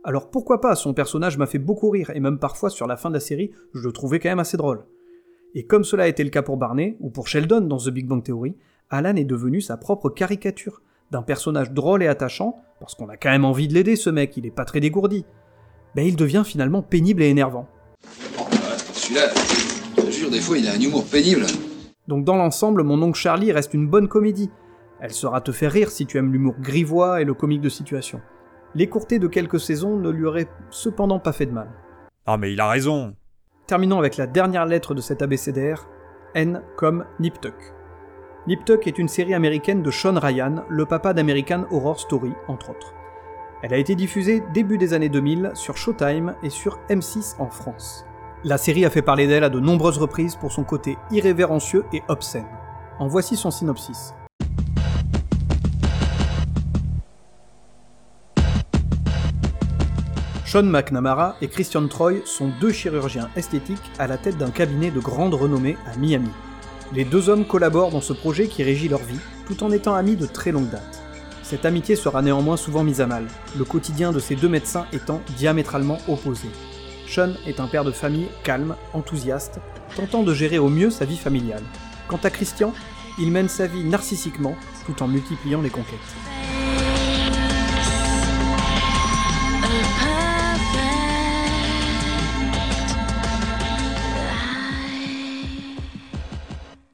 Alors 0.04 0.30
pourquoi 0.32 0.62
pas, 0.62 0.76
son 0.76 0.94
personnage 0.94 1.38
m'a 1.38 1.46
fait 1.46 1.60
beaucoup 1.60 1.90
rire, 1.90 2.12
et 2.16 2.20
même 2.20 2.40
parfois 2.40 2.70
sur 2.70 2.88
la 2.88 2.96
fin 2.96 3.10
de 3.10 3.16
la 3.16 3.20
série, 3.20 3.52
je 3.74 3.86
le 3.86 3.92
trouvais 3.92 4.20
quand 4.20 4.30
même 4.30 4.40
assez 4.40 4.58
drôle. 4.58 4.86
Et 5.56 5.66
comme 5.66 5.84
cela 5.84 6.04
a 6.04 6.08
été 6.08 6.24
le 6.24 6.30
cas 6.30 6.42
pour 6.42 6.58
Barney, 6.58 6.96
ou 7.02 7.10
pour 7.10 7.28
Sheldon 7.28 7.62
dans 7.62 7.78
The 7.78 7.90
Big 7.90 8.08
Bang 8.08 8.24
Theory, 8.24 8.56
Alan 8.90 9.16
est 9.16 9.26
devenu 9.26 9.62
sa 9.62 9.78
propre 9.78 10.10
caricature, 10.10 10.82
d'un 11.12 11.22
personnage 11.22 11.72
drôle 11.72 12.04
et 12.04 12.08
attachant, 12.08 12.62
parce 12.80 12.96
qu'on 12.96 13.10
a 13.10 13.18
quand 13.18 13.30
même 13.30 13.46
envie 13.46 13.68
de 13.68 13.74
l'aider 13.74 13.96
ce 13.96 14.10
mec, 14.10 14.38
il 14.38 14.46
est 14.46 14.52
pas 14.52 14.66
très 14.66 14.80
dégourdi. 14.80 15.26
Ben 15.96 16.06
il 16.06 16.16
devient 16.16 16.44
finalement 16.46 16.82
pénible 16.82 17.24
et 17.24 17.28
énervant. 17.28 17.68
Celui-là, 18.94 19.30
je 19.98 20.02
te 20.04 20.12
jure, 20.12 20.30
des 20.30 20.40
fois, 20.40 20.58
il 20.58 20.68
a 20.68 20.74
un 20.74 20.80
humour 20.80 21.06
pénible. 21.06 21.46
Donc 22.10 22.26
dans 22.26 22.38
l'ensemble, 22.38 22.82
mon 22.82 23.00
oncle 23.04 23.20
Charlie 23.20 23.52
reste 23.52 23.76
une 23.76 23.88
bonne 23.88 24.08
comédie. 24.08 24.50
Elle 25.00 25.14
saura 25.14 25.42
te 25.42 25.52
faire 25.52 25.72
rire 25.72 25.92
si 25.92 26.08
tu 26.08 26.18
aimes 26.18 26.34
l'humour 26.34 26.56
grivois 26.60 27.22
et 27.22 27.24
le 27.24 27.36
comique 27.36 27.62
de 27.62 27.70
situation. 27.70 28.20
L'écourter 28.74 29.20
de 29.20 29.28
quelques 29.28 29.60
saisons 29.60 29.96
ne 29.96 30.10
lui 30.10 30.26
aurait 30.26 30.48
cependant 30.72 31.20
pas 31.20 31.34
fait 31.34 31.46
de 31.46 31.52
mal. 31.52 31.70
Ah 32.26 32.38
mais 32.38 32.52
il 32.52 32.60
a 32.60 32.68
raison. 32.68 33.14
Terminons 33.68 34.00
avec 34.00 34.18
la 34.18 34.26
dernière 34.26 34.66
lettre 34.66 34.96
de 34.96 35.02
cet 35.02 35.22
abécédaire, 35.22 35.88
N 36.34 36.64
comme 36.78 37.06
Nip 37.20 37.40
Tuck. 37.40 37.76
Nip 38.48 38.66
Tuck 38.66 38.88
est 38.88 38.98
une 38.98 39.08
série 39.08 39.36
américaine 39.36 39.84
de 39.84 39.92
Sean 39.92 40.20
Ryan, 40.20 40.64
le 40.68 40.88
papa 40.88 41.14
d'American 41.14 41.66
Horror 41.70 42.00
Story, 42.00 42.34
entre 42.48 42.72
autres. 42.72 42.96
Elle 43.62 43.76
a 43.76 43.78
été 43.78 43.94
diffusée 43.94 44.42
début 44.52 44.80
des 44.80 44.96
années 44.96 45.10
2000 45.10 45.52
sur 45.54 45.78
Showtime 45.78 46.34
et 46.42 46.50
sur 46.50 46.80
M6 46.90 47.36
en 47.38 47.52
France. 47.52 48.09
La 48.46 48.58
série 48.58 48.86
a 48.86 48.90
fait 48.90 49.02
parler 49.02 49.28
d'elle 49.28 49.44
à 49.44 49.50
de 49.50 49.60
nombreuses 49.60 49.98
reprises 49.98 50.38
pour 50.38 50.54
son 50.54 50.64
côté 50.64 50.98
irrévérencieux 51.12 51.84
et 51.92 52.02
obscène. 52.08 52.48
En 52.98 53.10
voici 53.10 53.36
son 53.36 53.52
synopsis. 53.52 54.14
Sean 60.46 60.64
McNamara 60.64 61.36
et 61.42 61.50
Christian 61.50 61.86
Troy 61.90 62.26
sont 62.26 62.50
deux 62.62 62.72
chirurgiens 62.72 63.30
esthétiques 63.36 63.92
à 64.00 64.08
la 64.08 64.18
tête 64.18 64.38
d'un 64.38 64.52
cabinet 64.52 64.90
de 64.90 65.02
grande 65.02 65.34
renommée 65.34 65.76
à 65.86 65.98
Miami. 65.98 66.32
Les 66.94 67.04
deux 67.04 67.28
hommes 67.28 67.46
collaborent 67.46 67.92
dans 67.92 68.00
ce 68.00 68.14
projet 68.14 68.48
qui 68.48 68.64
régit 68.64 68.88
leur 68.88 69.04
vie, 69.04 69.20
tout 69.48 69.66
en 69.66 69.72
étant 69.72 69.96
amis 69.96 70.16
de 70.16 70.26
très 70.26 70.54
longue 70.54 70.70
date. 70.70 71.04
Cette 71.44 71.66
amitié 71.66 71.98
sera 71.98 72.22
néanmoins 72.22 72.56
souvent 72.56 72.86
mise 72.86 73.02
à 73.02 73.06
mal, 73.06 73.26
le 73.58 73.66
quotidien 73.66 74.14
de 74.14 74.20
ces 74.20 74.36
deux 74.36 74.50
médecins 74.50 74.86
étant 74.94 75.20
diamétralement 75.36 75.98
opposé. 76.08 76.48
Sean 77.10 77.34
est 77.48 77.60
un 77.60 77.66
père 77.66 77.84
de 77.84 77.92
famille 77.92 78.28
calme, 78.44 78.76
enthousiaste, 78.94 79.60
tentant 79.96 80.22
de 80.22 80.32
gérer 80.32 80.60
au 80.60 80.70
mieux 80.70 80.92
sa 80.92 81.06
vie 81.06 81.18
familiale. 81.18 81.64
Quant 82.08 82.20
à 82.24 82.30
Christian, 82.30 82.72
il 83.18 83.32
mène 83.32 83.50
sa 83.50 83.66
vie 83.66 83.84
narcissiquement 83.84 84.54
tout 84.86 85.02
en 85.02 85.08
multipliant 85.08 85.62
les 85.62 85.72
conquêtes. 85.72 85.98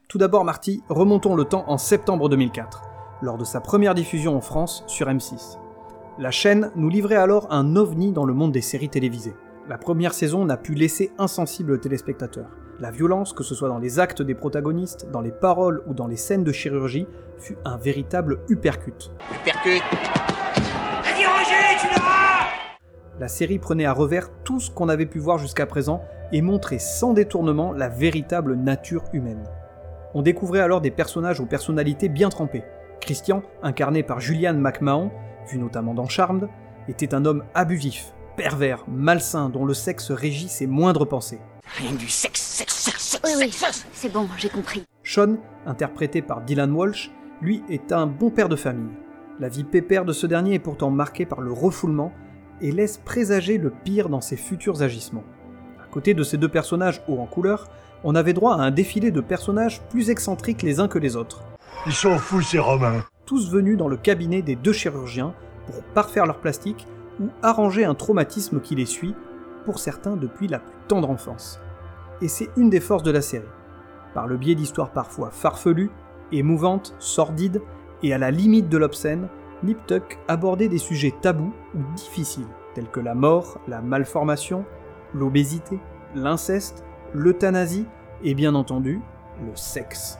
Tout 0.07 0.17
d'abord, 0.17 0.45
Marty, 0.45 0.81
remontons 0.87 1.35
le 1.35 1.43
temps 1.43 1.65
en 1.67 1.77
septembre 1.77 2.29
2004, 2.29 2.83
lors 3.21 3.37
de 3.37 3.43
sa 3.43 3.59
première 3.59 3.93
diffusion 3.93 4.37
en 4.37 4.41
France 4.41 4.85
sur 4.87 5.07
M6. 5.07 5.57
La 6.17 6.31
chaîne 6.31 6.71
nous 6.77 6.87
livrait 6.87 7.17
alors 7.17 7.47
un 7.51 7.75
ovni 7.75 8.13
dans 8.13 8.23
le 8.23 8.33
monde 8.33 8.53
des 8.53 8.61
séries 8.61 8.87
télévisées. 8.87 9.35
La 9.67 9.79
première 9.79 10.13
saison 10.13 10.45
n'a 10.45 10.57
pu 10.57 10.75
laisser 10.75 11.11
insensible 11.17 11.71
le 11.71 11.79
téléspectateur. 11.79 12.45
La 12.79 12.91
violence, 12.91 13.33
que 13.33 13.41
ce 13.43 13.55
soit 13.55 13.67
dans 13.67 13.79
les 13.79 13.99
actes 13.99 14.21
des 14.21 14.35
protagonistes, 14.35 15.09
dans 15.11 15.21
les 15.21 15.31
paroles 15.31 15.81
ou 15.87 15.95
dans 15.95 16.05
les 16.05 16.17
scènes 16.17 16.43
de 16.43 16.51
chirurgie, 16.51 17.07
fut 17.39 17.57
un 17.65 17.75
véritable 17.75 18.41
uppercut. 18.47 19.11
Percute 19.43 19.81
La 23.19 23.27
série 23.27 23.57
prenait 23.57 23.85
à 23.85 23.93
revers 23.93 24.29
tout 24.43 24.59
ce 24.59 24.69
qu'on 24.69 24.87
avait 24.87 25.07
pu 25.07 25.17
voir 25.17 25.39
jusqu'à 25.39 25.65
présent 25.65 26.03
et 26.31 26.43
montrait 26.43 26.77
sans 26.77 27.13
détournement 27.13 27.73
la 27.73 27.89
véritable 27.89 28.53
nature 28.53 29.05
humaine. 29.13 29.45
On 30.13 30.21
découvrait 30.21 30.59
alors 30.59 30.81
des 30.81 30.91
personnages 30.91 31.39
aux 31.39 31.47
personnalités 31.47 32.09
bien 32.09 32.29
trempées. 32.29 32.65
Christian, 33.01 33.41
incarné 33.63 34.03
par 34.03 34.19
Julian 34.19 34.53
McMahon, 34.53 35.09
vu 35.49 35.57
notamment 35.57 35.95
dans 35.95 36.07
Charmed, 36.07 36.49
était 36.87 37.15
un 37.15 37.25
homme 37.25 37.43
abusif, 37.55 38.13
pervers, 38.35 38.83
malsain, 38.87 39.49
dont 39.49 39.65
le 39.65 39.73
sexe 39.73 40.11
régit 40.11 40.49
ses 40.49 40.67
moindres 40.67 41.07
pensées. 41.07 41.39
Rien 41.77 41.93
du 41.93 42.07
sexe, 42.07 42.41
sexe, 42.41 42.75
sexe, 42.75 43.19
Oui, 43.23 43.31
oui, 43.37 43.51
sexe 43.51 43.85
c'est 43.93 44.11
bon, 44.11 44.27
j'ai 44.37 44.49
compris. 44.49 44.83
Sean, 45.03 45.37
interprété 45.65 46.21
par 46.21 46.41
Dylan 46.41 46.71
Walsh, 46.71 47.11
lui 47.41 47.63
est 47.69 47.91
un 47.91 48.07
bon 48.07 48.29
père 48.29 48.49
de 48.49 48.55
famille. 48.55 48.93
La 49.39 49.49
vie 49.49 49.63
pépère 49.63 50.05
de 50.05 50.13
ce 50.13 50.27
dernier 50.27 50.53
est 50.53 50.59
pourtant 50.59 50.89
marquée 50.91 51.25
par 51.25 51.41
le 51.41 51.51
refoulement 51.51 52.11
et 52.61 52.71
laisse 52.71 52.97
présager 52.97 53.57
le 53.57 53.69
pire 53.69 54.09
dans 54.09 54.21
ses 54.21 54.37
futurs 54.37 54.81
agissements. 54.81 55.23
À 55.83 55.87
côté 55.91 56.13
de 56.13 56.23
ces 56.23 56.37
deux 56.37 56.49
personnages 56.49 57.01
hauts 57.07 57.19
en 57.19 57.25
couleur, 57.25 57.67
on 58.03 58.15
avait 58.15 58.33
droit 58.33 58.55
à 58.55 58.61
un 58.61 58.71
défilé 58.71 59.11
de 59.11 59.21
personnages 59.21 59.81
plus 59.89 60.09
excentriques 60.09 60.61
les 60.61 60.79
uns 60.79 60.87
que 60.87 60.99
les 60.99 61.15
autres. 61.15 61.43
Ils 61.85 61.93
sont 61.93 62.17
fous 62.17 62.41
ces 62.41 62.59
Romains. 62.59 63.03
Tous 63.25 63.49
venus 63.49 63.77
dans 63.77 63.87
le 63.87 63.97
cabinet 63.97 64.41
des 64.41 64.55
deux 64.55 64.73
chirurgiens 64.73 65.33
pour 65.65 65.83
parfaire 65.93 66.25
leur 66.25 66.39
plastique 66.39 66.87
ou 67.19 67.29
arranger 67.41 67.85
un 67.85 67.95
traumatisme 67.95 68.59
qui 68.59 68.75
les 68.75 68.85
suit, 68.85 69.15
pour 69.65 69.79
certains 69.79 70.15
depuis 70.15 70.47
la 70.47 70.59
plus 70.59 70.75
tendre 70.87 71.09
enfance. 71.09 71.59
Et 72.21 72.27
c'est 72.27 72.49
une 72.55 72.69
des 72.69 72.79
forces 72.79 73.03
de 73.03 73.11
la 73.11 73.21
série. 73.21 73.45
Par 74.13 74.27
le 74.27 74.37
biais 74.37 74.55
d'histoires 74.55 74.91
parfois 74.91 75.31
farfelues, 75.31 75.91
émouvantes, 76.31 76.95
sordides 76.99 77.61
et 78.03 78.13
à 78.13 78.17
la 78.17 78.31
limite 78.31 78.69
de 78.69 78.77
l'obscène, 78.77 79.27
Nip 79.63 79.85
Tuck 79.87 80.19
abordait 80.27 80.69
des 80.69 80.77
sujets 80.77 81.13
tabous 81.21 81.53
ou 81.73 81.79
difficiles, 81.95 82.47
tels 82.73 82.89
que 82.89 82.99
la 82.99 83.15
mort, 83.15 83.59
la 83.67 83.81
malformation, 83.81 84.65
l'obésité, 85.13 85.79
l'inceste, 86.13 86.83
l'euthanasie 87.13 87.87
et 88.23 88.35
bien 88.35 88.55
entendu 88.55 89.01
le 89.41 89.55
sexe. 89.55 90.19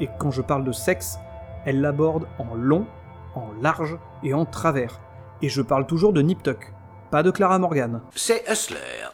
Et 0.00 0.08
quand 0.18 0.30
je 0.30 0.42
parle 0.42 0.64
de 0.64 0.72
sexe, 0.72 1.18
elle 1.64 1.80
l'aborde 1.80 2.26
en 2.38 2.54
long, 2.54 2.86
en 3.34 3.48
large 3.60 3.98
et 4.22 4.32
en 4.32 4.44
travers. 4.44 5.00
Et 5.42 5.48
je 5.48 5.62
parle 5.62 5.86
toujours 5.86 6.12
de 6.12 6.20
Nip 6.20 6.42
Tuck, 6.42 6.72
pas 7.10 7.22
de 7.22 7.30
Clara 7.30 7.58
Morgan. 7.58 8.00
C'est 8.14 8.44
Hustler, 8.50 9.08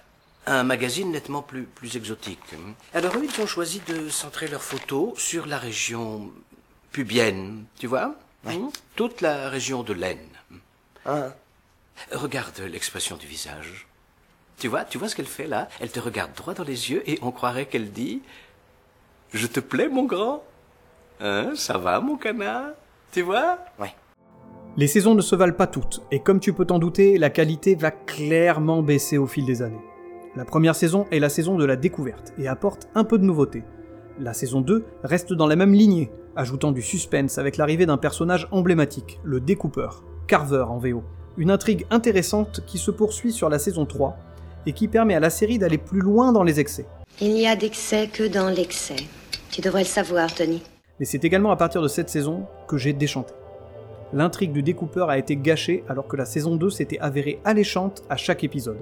un 0.46 0.62
magazine 0.62 1.10
nettement 1.10 1.42
plus, 1.42 1.64
plus 1.64 1.96
exotique. 1.96 2.40
Alors 2.94 3.16
eux, 3.16 3.24
ils 3.24 3.42
ont 3.42 3.46
choisi 3.46 3.80
de 3.86 4.08
centrer 4.08 4.48
leurs 4.48 4.62
photos 4.62 5.18
sur 5.18 5.46
la 5.46 5.58
région 5.58 6.30
pubienne, 6.92 7.64
tu 7.78 7.86
vois 7.86 8.14
Hmm 8.44 8.68
Toute 8.94 9.20
la 9.20 9.48
région 9.48 9.82
de 9.82 9.92
l'aine. 9.94 10.28
Regarde 12.12 12.58
l'expression 12.60 13.16
du 13.16 13.26
visage. 13.26 13.86
Tu 14.58 14.68
vois, 14.68 14.84
tu 14.84 14.98
vois 14.98 15.08
ce 15.08 15.16
qu'elle 15.16 15.26
fait 15.26 15.46
là? 15.46 15.68
Elle 15.80 15.90
te 15.90 16.00
regarde 16.00 16.32
droit 16.34 16.54
dans 16.54 16.64
les 16.64 16.90
yeux 16.90 17.02
et 17.08 17.18
on 17.22 17.30
croirait 17.32 17.66
qu'elle 17.66 17.90
dit 17.90 18.22
Je 19.32 19.46
te 19.46 19.60
plais, 19.60 19.88
mon 19.88 20.04
grand 20.04 20.44
Hein 21.20 21.52
Ça 21.56 21.78
va, 21.78 22.00
mon 22.00 22.16
canard 22.16 22.70
Tu 23.12 23.22
vois? 23.22 23.58
Ouais. 23.78 23.94
Les 24.76 24.88
saisons 24.88 25.14
ne 25.14 25.20
se 25.20 25.36
valent 25.36 25.54
pas 25.54 25.68
toutes, 25.68 26.02
et 26.10 26.18
comme 26.18 26.40
tu 26.40 26.52
peux 26.52 26.64
t'en 26.64 26.80
douter, 26.80 27.16
la 27.16 27.30
qualité 27.30 27.76
va 27.76 27.92
clairement 27.92 28.82
baisser 28.82 29.18
au 29.18 29.28
fil 29.28 29.46
des 29.46 29.62
années. 29.62 29.84
La 30.34 30.44
première 30.44 30.74
saison 30.74 31.06
est 31.12 31.20
la 31.20 31.28
saison 31.28 31.56
de 31.56 31.64
la 31.64 31.76
découverte, 31.76 32.32
et 32.38 32.48
apporte 32.48 32.88
un 32.96 33.04
peu 33.04 33.18
de 33.18 33.24
nouveauté. 33.24 33.62
La 34.18 34.32
saison 34.32 34.60
2 34.60 34.84
reste 35.04 35.32
dans 35.32 35.46
la 35.46 35.54
même 35.54 35.74
lignée, 35.74 36.10
ajoutant 36.34 36.72
du 36.72 36.82
suspense 36.82 37.38
avec 37.38 37.56
l'arrivée 37.56 37.86
d'un 37.86 37.98
personnage 37.98 38.48
emblématique, 38.50 39.20
le 39.22 39.38
découpeur, 39.38 40.02
Carver 40.26 40.64
en 40.68 40.78
VO. 40.78 41.04
Une 41.36 41.52
intrigue 41.52 41.86
intéressante 41.90 42.64
qui 42.66 42.78
se 42.78 42.90
poursuit 42.90 43.30
sur 43.30 43.48
la 43.48 43.60
saison 43.60 43.86
3, 43.86 44.16
et 44.66 44.72
qui 44.72 44.88
permet 44.88 45.14
à 45.14 45.20
la 45.20 45.30
série 45.30 45.58
d'aller 45.60 45.78
plus 45.78 46.00
loin 46.00 46.32
dans 46.32 46.42
les 46.42 46.58
excès. 46.58 46.86
Il 47.20 47.34
n'y 47.34 47.46
a 47.46 47.54
d'excès 47.54 48.08
que 48.08 48.26
dans 48.26 48.48
l'excès. 48.48 48.96
Tu 49.52 49.60
devrais 49.60 49.82
le 49.82 49.88
savoir, 49.88 50.34
Tony. 50.34 50.64
Mais 50.98 51.06
c'est 51.06 51.24
également 51.24 51.52
à 51.52 51.56
partir 51.56 51.80
de 51.80 51.86
cette 51.86 52.10
saison 52.10 52.46
que 52.66 52.76
j'ai 52.76 52.92
déchanté. 52.92 53.34
L'intrigue 54.12 54.52
du 54.52 54.62
découpeur 54.62 55.10
a 55.10 55.18
été 55.18 55.36
gâchée 55.36 55.84
alors 55.88 56.06
que 56.06 56.16
la 56.16 56.24
saison 56.24 56.56
2 56.56 56.70
s'était 56.70 56.98
avérée 56.98 57.40
alléchante 57.44 58.02
à 58.08 58.16
chaque 58.16 58.44
épisode. 58.44 58.78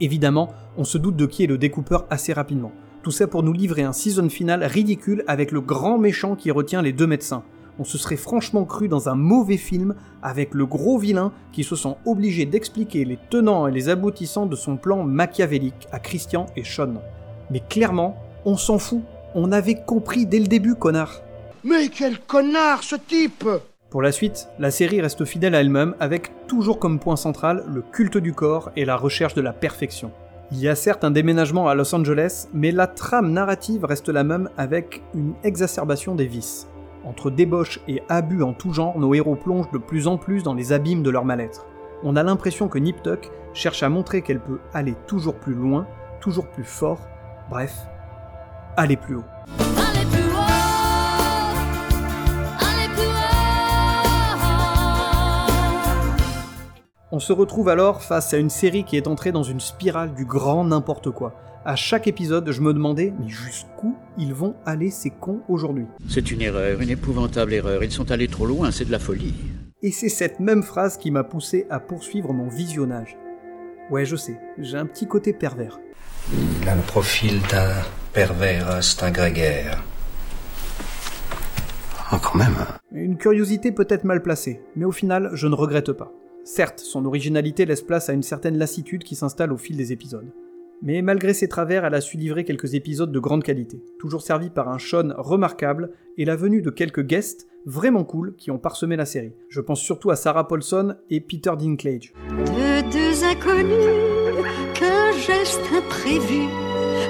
Évidemment, 0.00 0.50
on 0.76 0.84
se 0.84 0.98
doute 0.98 1.16
de 1.16 1.26
qui 1.26 1.44
est 1.44 1.48
le 1.48 1.58
découpeur 1.58 2.06
assez 2.10 2.32
rapidement. 2.32 2.72
Tout 3.02 3.10
ça 3.10 3.26
pour 3.26 3.42
nous 3.42 3.52
livrer 3.52 3.82
un 3.82 3.92
season 3.92 4.28
final 4.28 4.62
ridicule 4.64 5.24
avec 5.26 5.52
le 5.52 5.60
grand 5.60 5.98
méchant 5.98 6.36
qui 6.36 6.50
retient 6.50 6.82
les 6.82 6.92
deux 6.92 7.06
médecins. 7.06 7.42
On 7.78 7.84
se 7.84 7.96
serait 7.96 8.16
franchement 8.16 8.64
cru 8.64 8.88
dans 8.88 9.08
un 9.08 9.14
mauvais 9.14 9.56
film 9.56 9.94
avec 10.22 10.52
le 10.52 10.66
gros 10.66 10.98
vilain 10.98 11.32
qui 11.52 11.64
se 11.64 11.76
sent 11.76 11.96
obligé 12.04 12.44
d'expliquer 12.44 13.06
les 13.06 13.18
tenants 13.30 13.66
et 13.66 13.72
les 13.72 13.88
aboutissants 13.88 14.46
de 14.46 14.56
son 14.56 14.76
plan 14.76 15.02
machiavélique 15.02 15.88
à 15.90 15.98
Christian 15.98 16.46
et 16.56 16.64
Sean. 16.64 17.00
Mais 17.50 17.60
clairement, 17.60 18.16
on 18.44 18.56
s'en 18.56 18.78
fout. 18.78 19.00
On 19.34 19.50
avait 19.52 19.82
compris 19.86 20.26
dès 20.26 20.40
le 20.40 20.46
début, 20.46 20.74
connard. 20.74 21.22
Mais 21.64 21.88
quel 21.88 22.18
connard 22.18 22.82
ce 22.82 22.96
type 22.96 23.48
Pour 23.90 24.02
la 24.02 24.12
suite, 24.12 24.48
la 24.60 24.70
série 24.70 25.00
reste 25.00 25.24
fidèle 25.24 25.56
à 25.56 25.60
elle-même 25.60 25.96
avec 25.98 26.46
toujours 26.46 26.78
comme 26.78 27.00
point 27.00 27.16
central 27.16 27.64
le 27.66 27.82
culte 27.82 28.18
du 28.18 28.32
corps 28.32 28.70
et 28.76 28.84
la 28.84 28.96
recherche 28.96 29.34
de 29.34 29.40
la 29.40 29.52
perfection. 29.52 30.12
Il 30.52 30.60
y 30.60 30.68
a 30.68 30.76
certes 30.76 31.02
un 31.02 31.10
déménagement 31.10 31.66
à 31.66 31.74
Los 31.74 31.92
Angeles, 31.92 32.46
mais 32.54 32.70
la 32.70 32.86
trame 32.86 33.32
narrative 33.32 33.84
reste 33.84 34.08
la 34.08 34.22
même 34.22 34.48
avec 34.56 35.02
une 35.12 35.34
exacerbation 35.42 36.14
des 36.14 36.26
vices. 36.26 36.68
Entre 37.04 37.32
débauche 37.32 37.80
et 37.88 38.00
abus 38.08 38.44
en 38.44 38.52
tout 38.52 38.72
genre, 38.72 38.96
nos 38.96 39.12
héros 39.12 39.34
plongent 39.34 39.72
de 39.72 39.78
plus 39.78 40.06
en 40.06 40.18
plus 40.18 40.44
dans 40.44 40.54
les 40.54 40.72
abîmes 40.72 41.02
de 41.02 41.10
leur 41.10 41.24
mal-être. 41.24 41.66
On 42.04 42.14
a 42.14 42.22
l'impression 42.22 42.68
que 42.68 42.78
Nip 42.78 43.02
Tuck 43.02 43.28
cherche 43.54 43.82
à 43.82 43.88
montrer 43.88 44.22
qu'elle 44.22 44.40
peut 44.40 44.60
aller 44.72 44.94
toujours 45.08 45.34
plus 45.34 45.54
loin, 45.54 45.88
toujours 46.20 46.46
plus 46.46 46.62
fort, 46.62 47.00
bref, 47.50 47.74
aller 48.76 48.96
plus 48.96 49.16
haut. 49.16 49.24
On 57.12 57.18
se 57.18 57.32
retrouve 57.32 57.68
alors 57.68 58.02
face 58.02 58.32
à 58.34 58.38
une 58.38 58.50
série 58.50 58.84
qui 58.84 58.96
est 58.96 59.08
entrée 59.08 59.32
dans 59.32 59.42
une 59.42 59.58
spirale 59.58 60.14
du 60.14 60.24
grand 60.24 60.62
n'importe 60.64 61.10
quoi. 61.10 61.34
À 61.64 61.74
chaque 61.74 62.06
épisode, 62.06 62.48
je 62.52 62.60
me 62.60 62.72
demandais, 62.72 63.12
mais 63.18 63.28
jusqu'où 63.28 63.96
ils 64.16 64.32
vont 64.32 64.54
aller 64.64 64.90
ces 64.90 65.10
cons 65.10 65.40
aujourd'hui? 65.48 65.86
C'est 66.08 66.30
une 66.30 66.40
erreur, 66.40 66.80
une 66.80 66.88
épouvantable 66.88 67.52
erreur. 67.52 67.82
Ils 67.82 67.90
sont 67.90 68.12
allés 68.12 68.28
trop 68.28 68.46
loin, 68.46 68.70
c'est 68.70 68.84
de 68.84 68.92
la 68.92 69.00
folie. 69.00 69.34
Et 69.82 69.90
c'est 69.90 70.08
cette 70.08 70.38
même 70.38 70.62
phrase 70.62 70.98
qui 70.98 71.10
m'a 71.10 71.24
poussé 71.24 71.66
à 71.68 71.80
poursuivre 71.80 72.32
mon 72.32 72.48
visionnage. 72.48 73.16
Ouais, 73.90 74.04
je 74.04 74.14
sais, 74.14 74.38
j'ai 74.58 74.78
un 74.78 74.86
petit 74.86 75.08
côté 75.08 75.32
pervers. 75.32 75.80
Il 76.62 76.68
a 76.68 76.76
le 76.76 76.82
profil 76.82 77.40
d'un 77.50 77.74
pervers 78.12 78.70
instinct 78.70 79.10
grégaire. 79.10 79.82
Oh, 82.12 82.18
quand 82.22 82.38
même. 82.38 82.54
Une 82.92 83.16
curiosité 83.16 83.72
peut-être 83.72 84.04
mal 84.04 84.22
placée, 84.22 84.62
mais 84.76 84.84
au 84.84 84.92
final, 84.92 85.30
je 85.32 85.48
ne 85.48 85.56
regrette 85.56 85.90
pas. 85.90 86.12
Certes, 86.52 86.80
son 86.80 87.04
originalité 87.04 87.64
laisse 87.64 87.80
place 87.80 88.08
à 88.08 88.12
une 88.12 88.24
certaine 88.24 88.58
lassitude 88.58 89.04
qui 89.04 89.14
s'installe 89.14 89.52
au 89.52 89.56
fil 89.56 89.76
des 89.76 89.92
épisodes. 89.92 90.32
Mais 90.82 91.00
malgré 91.00 91.32
ses 91.32 91.46
travers, 91.46 91.84
elle 91.84 91.94
a 91.94 92.00
su 92.00 92.16
livrer 92.16 92.42
quelques 92.42 92.74
épisodes 92.74 93.12
de 93.12 93.18
grande 93.20 93.44
qualité, 93.44 93.80
toujours 94.00 94.20
servis 94.20 94.50
par 94.50 94.68
un 94.68 94.80
Sean 94.80 95.14
remarquable 95.16 95.92
et 96.18 96.24
la 96.24 96.34
venue 96.34 96.60
de 96.60 96.70
quelques 96.70 97.06
guests 97.06 97.46
vraiment 97.66 98.02
cool 98.02 98.34
qui 98.34 98.50
ont 98.50 98.58
parsemé 98.58 98.96
la 98.96 99.04
série. 99.04 99.32
Je 99.48 99.60
pense 99.60 99.80
surtout 99.80 100.10
à 100.10 100.16
Sarah 100.16 100.48
Paulson 100.48 100.96
et 101.08 101.20
Peter 101.20 101.52
Dinklage. 101.56 102.14
De 102.30 102.90
deux 102.90 103.22
inconnus, 103.22 104.44
qu'un 104.74 105.12
geste 105.12 105.60
imprévu 105.72 106.48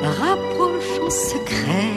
rapproche 0.02 1.00
en 1.00 1.08
secret. 1.08 1.94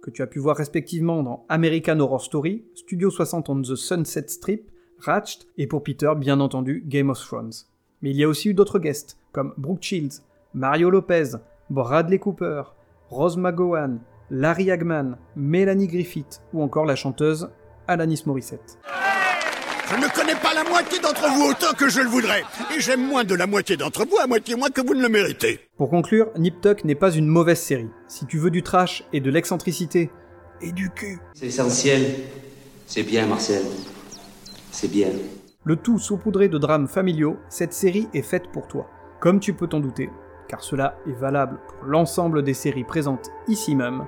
Que 0.00 0.10
tu 0.12 0.22
as 0.22 0.28
pu 0.28 0.38
voir 0.38 0.56
respectivement 0.56 1.24
dans 1.24 1.46
American 1.48 1.98
Horror 1.98 2.22
Story, 2.22 2.64
Studio 2.76 3.10
60 3.10 3.48
on 3.48 3.62
the 3.62 3.74
Sunset 3.74 4.28
Strip, 4.28 4.70
Ratched 5.00 5.44
et 5.58 5.66
pour 5.66 5.82
Peter, 5.82 6.12
bien 6.16 6.40
entendu, 6.40 6.82
Game 6.86 7.10
of 7.10 7.18
Thrones. 7.20 7.52
Mais 8.02 8.10
il 8.10 8.16
y 8.16 8.24
a 8.24 8.28
aussi 8.28 8.50
eu 8.50 8.54
d'autres 8.54 8.78
guests, 8.78 9.18
comme 9.32 9.54
Brooke 9.56 9.82
Shields, 9.82 10.22
Mario 10.54 10.90
Lopez, 10.90 11.32
Bradley 11.70 12.18
Cooper, 12.18 12.62
Rose 13.10 13.36
McGowan, 13.36 13.98
Larry 14.30 14.70
Hagman, 14.70 15.16
Melanie 15.36 15.86
Griffith 15.86 16.40
ou 16.52 16.62
encore 16.62 16.84
la 16.86 16.96
chanteuse 16.96 17.48
Alanis 17.86 18.22
Morissette. 18.26 18.78
Je 19.88 19.94
ne 19.94 20.12
connais 20.12 20.34
pas 20.34 20.52
la 20.52 20.64
moitié 20.64 20.98
d'entre 20.98 21.28
vous 21.32 21.50
autant 21.50 21.72
que 21.78 21.88
je 21.88 22.00
le 22.00 22.08
voudrais. 22.08 22.42
Et 22.76 22.80
j'aime 22.80 23.06
moins 23.06 23.22
de 23.22 23.36
la 23.36 23.46
moitié 23.46 23.76
d'entre 23.76 24.04
vous 24.04 24.18
à 24.18 24.26
moitié 24.26 24.56
moins 24.56 24.70
que 24.70 24.80
vous 24.80 24.94
ne 24.94 25.02
le 25.02 25.08
méritez. 25.08 25.60
Pour 25.76 25.90
conclure, 25.90 26.30
Nip 26.36 26.60
Tuck 26.60 26.84
n'est 26.84 26.96
pas 26.96 27.12
une 27.12 27.26
mauvaise 27.28 27.60
série. 27.60 27.88
Si 28.08 28.26
tu 28.26 28.38
veux 28.38 28.50
du 28.50 28.64
trash 28.64 29.04
et 29.12 29.20
de 29.20 29.30
l'excentricité 29.30 30.10
et 30.60 30.72
du 30.72 30.90
cul, 30.90 31.20
C'est 31.34 31.46
essentiel. 31.46 32.02
C'est 32.86 33.04
bien, 33.04 33.26
Marcel. 33.26 33.62
C'est 34.78 34.90
bien. 34.90 35.08
le 35.64 35.76
tout 35.76 35.98
saupoudré 35.98 36.50
de 36.50 36.58
drames 36.58 36.86
familiaux, 36.86 37.38
cette 37.48 37.72
série 37.72 38.08
est 38.12 38.20
faite 38.20 38.48
pour 38.52 38.68
toi. 38.68 38.86
Comme 39.20 39.40
tu 39.40 39.54
peux 39.54 39.66
t'en 39.66 39.80
douter, 39.80 40.10
car 40.48 40.62
cela 40.62 40.98
est 41.08 41.18
valable 41.18 41.58
pour 41.66 41.86
l'ensemble 41.86 42.42
des 42.42 42.52
séries 42.52 42.84
présentes 42.84 43.30
ici 43.48 43.74
même, 43.74 44.04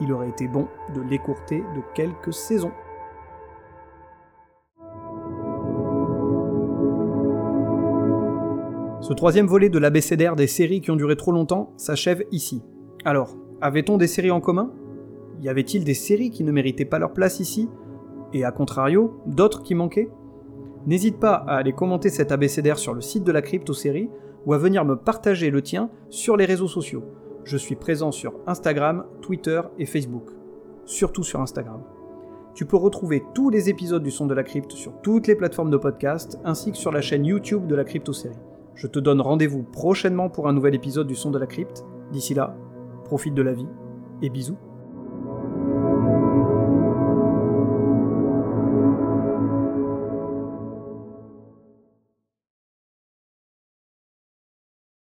il 0.00 0.10
aurait 0.10 0.30
été 0.30 0.48
bon 0.48 0.66
de 0.94 1.02
l'écourter 1.02 1.58
de 1.58 1.82
quelques 1.94 2.32
saisons. 2.32 2.72
Ce 9.02 9.12
troisième 9.12 9.46
volet 9.46 9.68
de 9.68 9.78
l'abécédaire 9.78 10.36
des 10.36 10.46
séries 10.46 10.80
qui 10.80 10.90
ont 10.90 10.96
duré 10.96 11.16
trop 11.16 11.32
longtemps 11.32 11.74
s'achève 11.76 12.24
ici. 12.32 12.62
Alors, 13.04 13.36
avait-on 13.60 13.98
des 13.98 14.06
séries 14.06 14.30
en 14.30 14.40
commun? 14.40 14.72
Y 15.42 15.50
avait-il 15.50 15.84
des 15.84 15.92
séries 15.92 16.30
qui 16.30 16.44
ne 16.44 16.50
méritaient 16.50 16.86
pas 16.86 16.98
leur 16.98 17.12
place 17.12 17.40
ici? 17.40 17.68
Et 18.32 18.44
à 18.44 18.52
contrario, 18.52 19.20
d'autres 19.26 19.62
qui 19.62 19.74
manquaient? 19.74 20.10
N'hésite 20.86 21.18
pas 21.18 21.34
à 21.34 21.56
aller 21.56 21.72
commenter 21.72 22.08
cet 22.08 22.32
abécédaire 22.32 22.78
sur 22.78 22.94
le 22.94 23.00
site 23.00 23.24
de 23.24 23.32
la 23.32 23.42
crypto 23.42 23.72
série 23.72 24.10
ou 24.46 24.52
à 24.52 24.58
venir 24.58 24.84
me 24.84 24.96
partager 24.96 25.50
le 25.50 25.62
tien 25.62 25.90
sur 26.08 26.36
les 26.36 26.44
réseaux 26.44 26.68
sociaux. 26.68 27.04
Je 27.44 27.56
suis 27.56 27.76
présent 27.76 28.12
sur 28.12 28.34
Instagram, 28.46 29.04
Twitter 29.20 29.60
et 29.78 29.86
Facebook. 29.86 30.30
Surtout 30.84 31.22
sur 31.22 31.40
Instagram. 31.40 31.82
Tu 32.54 32.66
peux 32.66 32.76
retrouver 32.76 33.22
tous 33.34 33.50
les 33.50 33.70
épisodes 33.70 34.02
du 34.02 34.10
Son 34.10 34.26
de 34.26 34.34
la 34.34 34.42
Crypte 34.42 34.72
sur 34.72 35.00
toutes 35.00 35.26
les 35.26 35.36
plateformes 35.36 35.70
de 35.70 35.76
podcast 35.76 36.38
ainsi 36.44 36.72
que 36.72 36.76
sur 36.76 36.92
la 36.92 37.00
chaîne 37.00 37.24
YouTube 37.24 37.66
de 37.66 37.74
la 37.74 37.84
crypto 37.84 38.12
série. 38.12 38.34
Je 38.74 38.86
te 38.86 38.98
donne 38.98 39.20
rendez-vous 39.20 39.62
prochainement 39.62 40.28
pour 40.28 40.48
un 40.48 40.52
nouvel 40.52 40.74
épisode 40.74 41.06
du 41.06 41.14
Son 41.14 41.30
de 41.30 41.38
la 41.38 41.46
Crypte. 41.46 41.84
D'ici 42.12 42.34
là, 42.34 42.56
profite 43.04 43.34
de 43.34 43.42
la 43.42 43.52
vie 43.52 43.68
et 44.22 44.30
bisous. 44.30 44.58